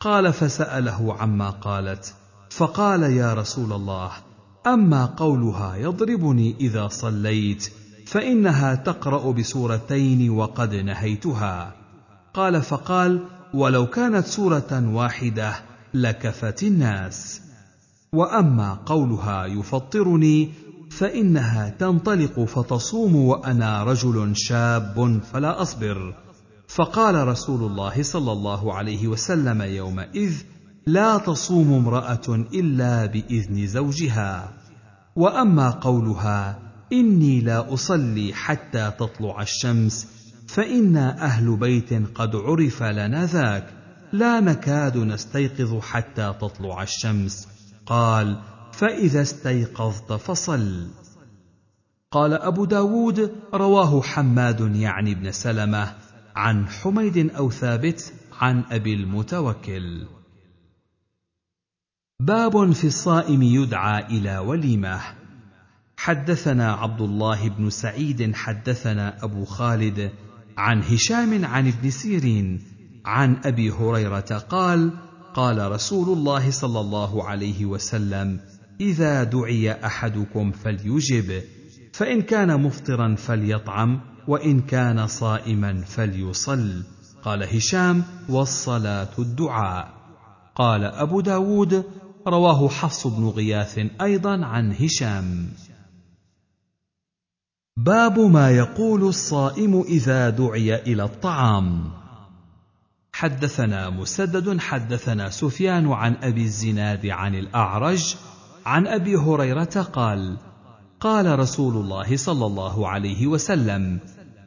[0.00, 2.14] قال فسأله عما قالت.
[2.50, 4.10] فقال يا رسول الله
[4.66, 7.72] أما قولها يضربني إذا صليت
[8.06, 11.74] فإنها تقرأ بسورتين وقد نهيتها.
[12.34, 13.24] قال فقال
[13.54, 15.54] ولو كانت سورة واحدة
[15.94, 17.40] لكفت الناس.
[18.12, 26.14] وأما قولها يفطرني فإنها تنطلق فتصوم وأنا رجل شاب فلا أصبر.
[26.68, 30.32] فقال رسول الله صلى الله عليه وسلم يومئذ
[30.86, 34.52] لا تصوم امرأة إلا بإذن زوجها.
[35.16, 36.58] وأما قولها
[36.92, 40.06] إني لا أصلي حتى تطلع الشمس
[40.48, 43.66] فانا أهل بيت قد عرف لنا ذاك
[44.12, 47.48] لا نكاد نستيقظ حتى تطلع الشمس.
[47.86, 48.38] قال
[48.78, 50.88] فإذا استيقظت فصل.
[52.10, 55.94] قال أبو داود رواه حماد يعني بن سلمة
[56.36, 60.06] عن حميد أو ثابت عن أبي المتوكل.
[62.20, 65.00] باب في الصائم يدعى إلى وليمة.
[65.96, 70.10] حدثنا عبد الله بن سعيد حدثنا أبو خالد
[70.56, 72.62] عن هشام عن ابن سيرين
[73.04, 74.90] عن أبي هريرة قال
[75.34, 78.40] قال رسول الله صلى الله عليه وسلم
[78.80, 81.42] إذا دعي أحدكم فليجب
[81.92, 86.82] فإن كان مفطرا فليطعم وإن كان صائما فليصل.
[87.22, 89.94] قال هشام والصلاة الدعاء.
[90.54, 91.84] قال أبو داود
[92.26, 95.48] رواه حفص بن غياث أيضا عن هشام.
[97.76, 101.90] باب ما يقول الصائم إذا دعي إلى الطعام.
[103.12, 108.16] حدثنا مسدد حدثنا سفيان عن أبي الزناد عن الأعرج
[108.68, 110.38] عن أبي هريرة قال
[111.00, 114.00] قال رسول الله صلى الله عليه وسلم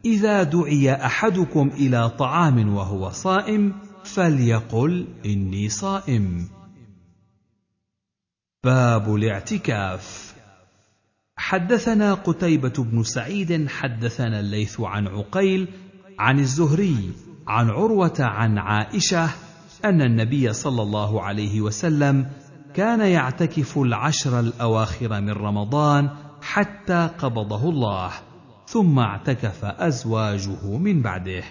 [0.06, 3.74] إذا دعي أحدكم إلى طعام وهو صائم
[4.04, 6.48] فليقل إني صائم.
[8.64, 10.36] باب الاعتكاف.
[11.36, 15.68] حدثنا قتيبة بن سعيد حدثنا الليث عن عقيل
[16.20, 17.12] عن الزهري
[17.48, 19.30] عن عروة عن عائشة
[19.86, 22.30] أن النبي صلى الله عليه وسلم
[22.74, 26.10] كان يعتكف العشر الأواخر من رمضان
[26.42, 28.12] حتى قبضه الله
[28.68, 31.44] ثم اعتكف أزواجه من بعده.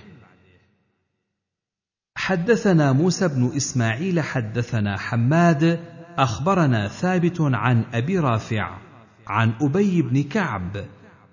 [2.17, 5.81] حدثنا موسى بن إسماعيل حدثنا حماد
[6.19, 8.79] أخبرنا ثابت عن أبي رافع
[9.27, 10.85] عن أبي بن كعب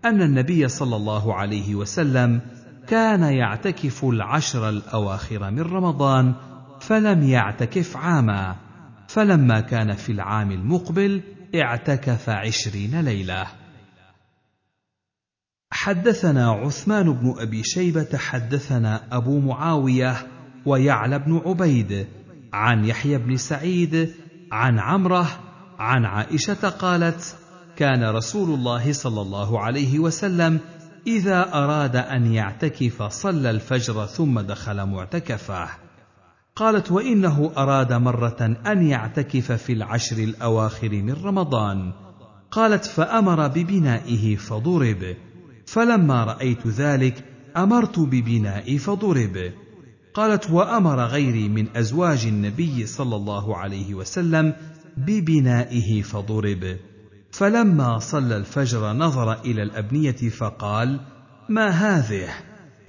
[0.06, 2.42] أن النبي صلى الله عليه وسلم
[2.88, 6.34] كان يعتكف العشر الأواخر من رمضان
[6.80, 8.67] فلم يعتكف عاما.
[9.08, 11.22] فلما كان في العام المقبل
[11.56, 13.48] اعتكف عشرين ليلة.
[15.72, 20.28] حدثنا عثمان بن أبي شيبة حدثنا أبو معاوية
[20.66, 22.08] ويعلى بن عبيد
[22.54, 24.14] عن يحيى بن سعيد
[24.52, 25.28] عن عمرة
[25.80, 27.38] عن عائشة قالت
[27.76, 30.60] كان رسول الله صلى الله عليه وسلم
[31.08, 35.87] إذا أراد أن يعتكف صلى الفجر ثم دخل معتكفه.
[36.58, 41.92] قالت وإنه أراد مرة أن يعتكف في العشر الأواخر من رمضان.
[42.52, 45.16] قالت فأمر ببنائه فضرب.
[45.66, 47.24] فلما رأيت ذلك
[47.58, 49.52] أمرت ببنائي فضرب.
[50.14, 54.54] قالت وأمر غيري من أزواج النبي صلى الله عليه وسلم
[54.98, 56.78] ببنائه فضرب.
[57.32, 61.00] فلما صلى الفجر نظر إلى الأبنية فقال
[61.50, 62.30] ما هذه؟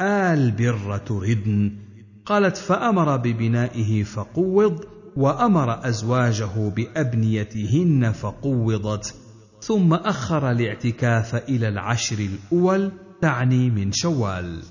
[0.01, 1.88] آل بر تردن.
[2.29, 4.85] قالت فأمر ببنائه فقوض
[5.17, 9.15] وأمر أزواجه بأبنيتهن فقوضت
[9.61, 14.63] ثم أخر الاعتكاف إلى العشر الأول تعني من شوال.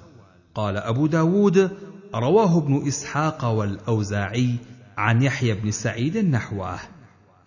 [0.55, 1.71] قال أبو داود
[2.15, 4.55] رواه ابن إسحاق والأوزاعي
[4.97, 6.79] عن يحيى بن سعيد نحوه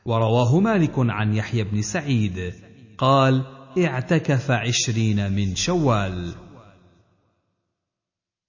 [0.04, 2.54] ورواه مالك عن يحيى بن سعيد.
[2.98, 3.42] قال
[3.78, 6.34] اعتكف عشرين من شوال.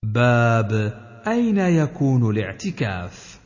[0.04, 3.40] باب أين يكون الاعتكاف؟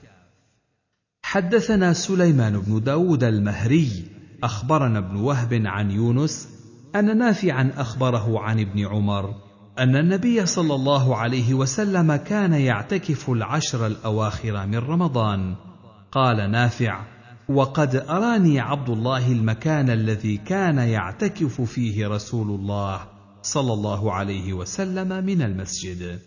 [1.24, 4.06] حدثنا سليمان بن داود المهري
[4.44, 6.50] أخبرنا ابن وهب عن يونس
[6.96, 9.36] أن نافعا أخبره عن ابن عمر
[9.80, 15.56] أن النبي صلى الله عليه وسلم كان يعتكف العشر الأواخر من رمضان.
[16.12, 17.06] قال نافع
[17.50, 23.00] وقد أراني عبد الله المكان الذي كان يعتكف فيه رسول الله
[23.42, 26.20] صلى الله عليه وسلم من المسجد.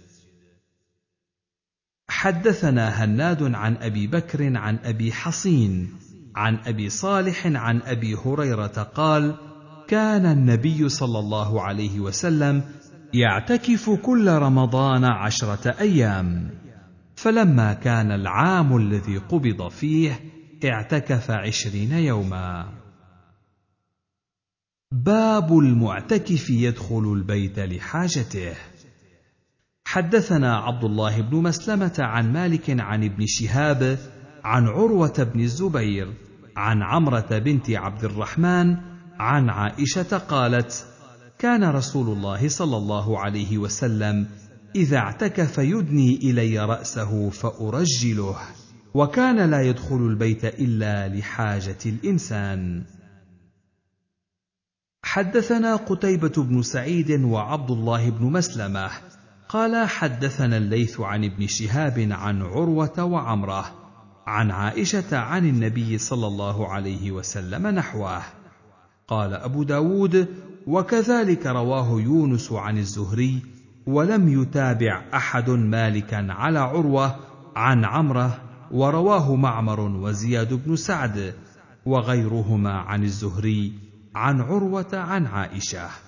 [2.18, 5.88] حدثنا هناد عن أبي بكر عن أبي حصين
[6.36, 9.34] عن أبي صالح عن أبي هريرة قال
[9.88, 12.62] كان النبي صلى الله عليه وسلم
[13.14, 16.50] يعتكف كل رمضان عشرة أيام
[17.16, 20.20] فلما كان العام الذي قبض فيه
[20.64, 22.68] اعتكف عشرين يوما.
[24.92, 28.54] باب المعتكف يدخل البيت لحاجته.
[29.90, 33.98] حدثنا عبد الله بن مسلمة عن مالك عن ابن شهاب
[34.44, 36.12] عن عروة بن الزبير
[36.56, 38.76] عن عمرة بنت عبد الرحمن
[39.18, 40.86] عن عائشة قالت
[41.38, 44.26] كان رسول الله صلى الله عليه وسلم
[44.76, 48.36] إذا اعتكف يدني إلي رأسه فأرجله
[48.94, 52.84] وكان لا يدخل البيت إلا لحاجة الإنسان.
[55.02, 58.90] حدثنا قتيبة بن سعيد وعبد الله بن مسلمة
[59.48, 63.64] قال حدثنا الليث عن ابن شهاب عن عروة وعمرة
[64.26, 68.22] عن عائشة عن النبي صلى الله عليه وسلم نحوه.
[69.08, 70.28] قال أبو داود
[70.66, 73.42] وكذلك رواه يونس عن الزهري
[73.86, 77.16] ولم يتابع أحد مالكا على عروة
[77.56, 81.34] عن عمرة ورواه معمر وزياد بن سعد
[81.86, 83.72] وغيرهما عن الزهري
[84.14, 86.07] عن عروة عن عائشة.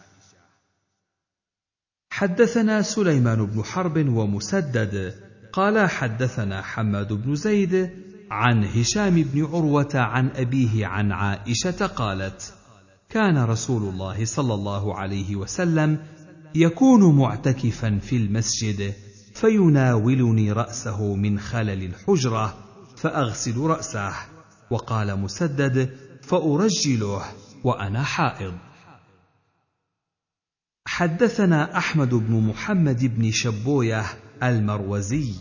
[2.11, 5.15] حدثنا سليمان بن حرب ومسدد
[5.53, 7.91] قال حدثنا حماد بن زيد
[8.31, 12.55] عن هشام بن عروة عن أبيه عن عائشة قالت
[13.09, 15.99] كان رسول الله صلى الله عليه وسلم
[16.55, 18.93] يكون معتكفا في المسجد
[19.35, 22.55] فيناولني رأسه من خلل الحجرة
[22.97, 24.13] فأغسل رأسه
[24.71, 25.91] وقال مسدد
[26.23, 27.23] فأرجله
[27.65, 28.55] وأنا حائض.
[30.93, 34.05] حدثنا أحمد بن محمد بن شبوية
[34.43, 35.35] المروزي.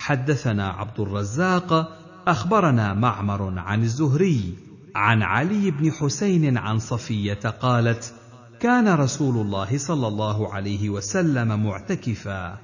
[0.00, 4.54] حدثنا عبد الرزاق أخبرنا معمر عن الزهري
[4.94, 8.14] عن علي بن حسين عن صفية قالت
[8.60, 12.58] كان رسول الله صلى الله عليه وسلم معتكفا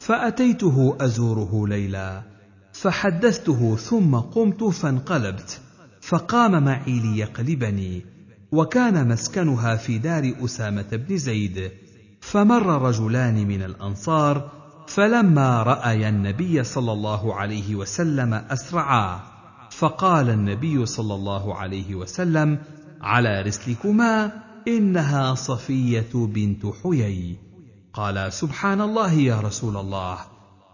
[0.00, 2.22] فأتيته أزوره ليلا
[2.72, 5.60] فحدثته ثم قمت فانقلبت
[6.00, 8.17] فقام معي ليقلبني.
[8.52, 11.70] وكان مسكنها في دار أسامة بن زيد
[12.20, 14.50] فمر رجلان من الأنصار
[14.86, 19.20] فلما رأيا النبي صلى الله عليه وسلم أسرعا
[19.70, 22.58] فقال النبي صلى الله عليه وسلم
[23.00, 24.32] على رسلكما
[24.68, 27.36] إنها صفية بنت حيي
[27.92, 30.18] قال سبحان الله يا رسول الله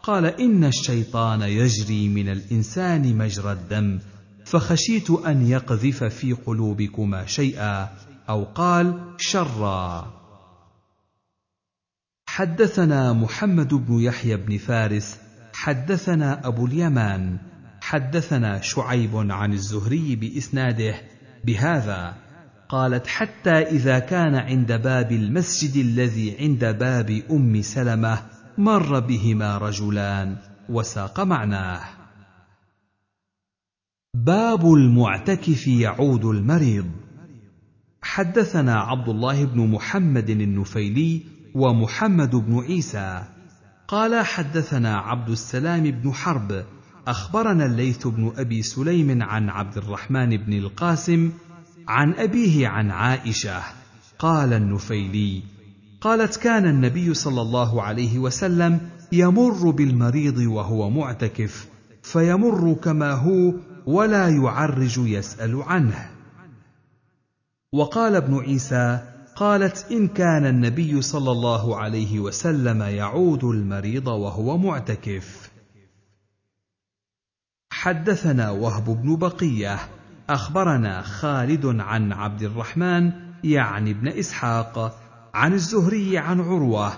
[0.03, 3.99] قال إن الشيطان يجري من الإنسان مجرى الدم
[4.45, 7.89] فخشيت أن يقذف في قلوبكما شيئا
[8.29, 10.13] أو قال شرا.
[12.27, 15.19] حدثنا محمد بن يحيى بن فارس
[15.53, 17.39] حدثنا أبو اليمان
[17.81, 20.95] حدثنا شعيب عن الزهري بإسناده
[21.45, 22.15] بهذا
[22.69, 28.23] قالت حتى إذا كان عند باب المسجد الذي عند باب أم سلمة
[28.59, 30.37] مر بهما رجلان
[30.69, 31.81] وساق معناه.
[34.15, 36.87] باب المعتكف يعود المريض.
[38.03, 41.23] حدثنا عبد الله بن محمد النفيلي
[41.55, 43.25] ومحمد بن عيسى.
[43.89, 46.65] قال حدثنا عبد السلام بن حرب.
[47.07, 51.33] أخبرنا الليث بن أبي سليم عن عبد الرحمن بن القاسم
[51.89, 53.63] عن أبيه عن عائشة.
[54.19, 55.43] قال النفيلي
[56.01, 58.81] قالت كان النبي صلى الله عليه وسلم
[59.13, 61.69] يمر بالمريض وهو معتكف
[62.03, 63.55] فيمر كما هو
[63.87, 66.11] ولا يعرج يسأل عنه.
[67.73, 69.01] وقال ابن عيسى
[69.37, 75.51] قالت إن كان النبي صلى الله عليه وسلم يعود المريض وهو معتكف.
[77.71, 79.79] حدثنا وهب بن بقية.
[80.31, 83.13] أخبرنا خالد عن عبد الرحمن
[83.45, 85.01] يعني ابن إسحاق
[85.35, 86.93] عن الزهري عن عروة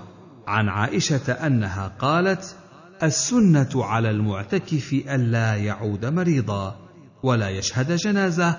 [0.47, 2.57] عن عائشة أنها قالت
[3.03, 6.77] السنة على المعتكف الا يعود مريضا
[7.23, 8.57] ولا يشهد جنازة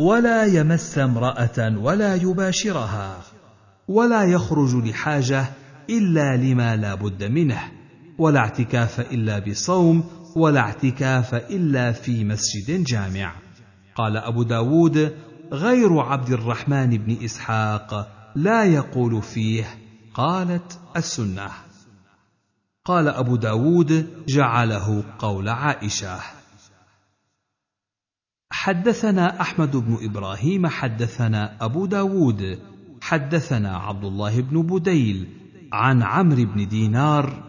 [0.00, 3.16] ولا يمس امرأة ولا يباشرها
[3.88, 5.46] ولا يخرج لحاجة
[5.90, 7.60] إلا لما لا بد منه
[8.18, 10.04] ولا اعتكاف إلا بصوم
[10.36, 13.32] ولا اعتكاف إلا في مسجد جامع.
[13.94, 15.12] قال أبو داود
[15.52, 19.64] غير عبد الرحمن بن إسحاق لا يقول فيه
[20.14, 21.48] قالت السنة.
[22.86, 26.18] قال أبو داود جعله قول عائشة.
[28.52, 32.58] حدثنا أحمد بن إبراهيم حدثنا أبو داود
[33.00, 35.28] حدثنا عبد الله بن بديل
[35.72, 37.42] عن عمرو بن دينار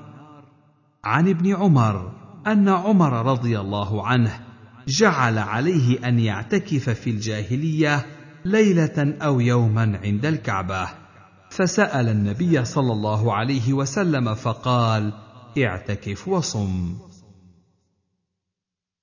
[1.04, 2.12] عن ابن عمر
[2.48, 4.40] أن عمر رضي الله عنه
[4.88, 8.06] جعل عليه أن يعتكف في الجاهلية
[8.46, 10.88] ليلة أو يوما عند الكعبة.
[11.50, 15.25] فسأل النبي صلى الله عليه وسلم فقال
[15.58, 16.98] اعتكف وصم.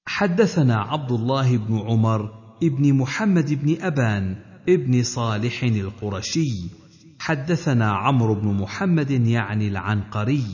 [0.07, 2.31] حدثنا عبد الله بن عمر
[2.63, 4.37] ابن محمد بن أبان
[4.69, 6.71] ابن صالح القرشي.
[7.19, 10.45] حدثنا عمرو بن محمد يعني العنقري.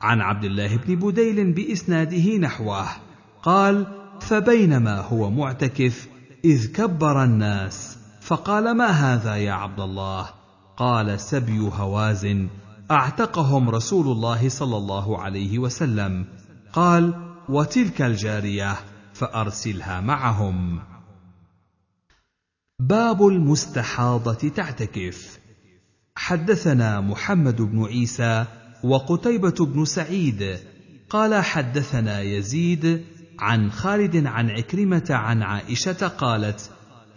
[0.00, 2.86] عن عبد الله بن بديل بإسناده نحوه.
[3.42, 3.86] قال
[4.20, 6.08] فبينما هو معتكف
[6.44, 10.28] إذ كبر الناس فقال ما هذا يا عبد الله
[10.76, 12.48] قال سبي هوازن
[12.90, 16.26] أعتقهم رسول الله صلى الله عليه وسلم.
[16.72, 17.14] قال
[17.48, 18.76] وتلك الجارية
[19.12, 20.80] فأرسلها معهم.
[22.80, 25.38] باب المستحاضة تعتكف.
[26.16, 28.44] حدثنا محمد بن عيسى
[28.84, 30.58] وقتيبة بن سعيد.
[31.10, 33.04] قال حدثنا يزيد
[33.38, 36.70] عن خالد عن عكرمة عن عائشة قالت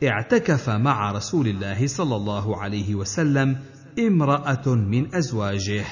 [0.03, 3.59] اعتكف مع رسول الله صلى الله عليه وسلم
[3.99, 5.85] امرأة من أزواجه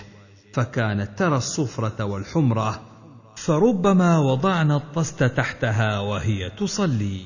[0.53, 2.81] فكانت ترى الصفرة والحمرة
[3.35, 7.25] فربما وضعنا الطست تحتها وهي تصلي.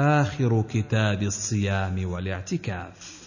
[0.00, 3.23] آخر كتاب الصيام والاعتكاف.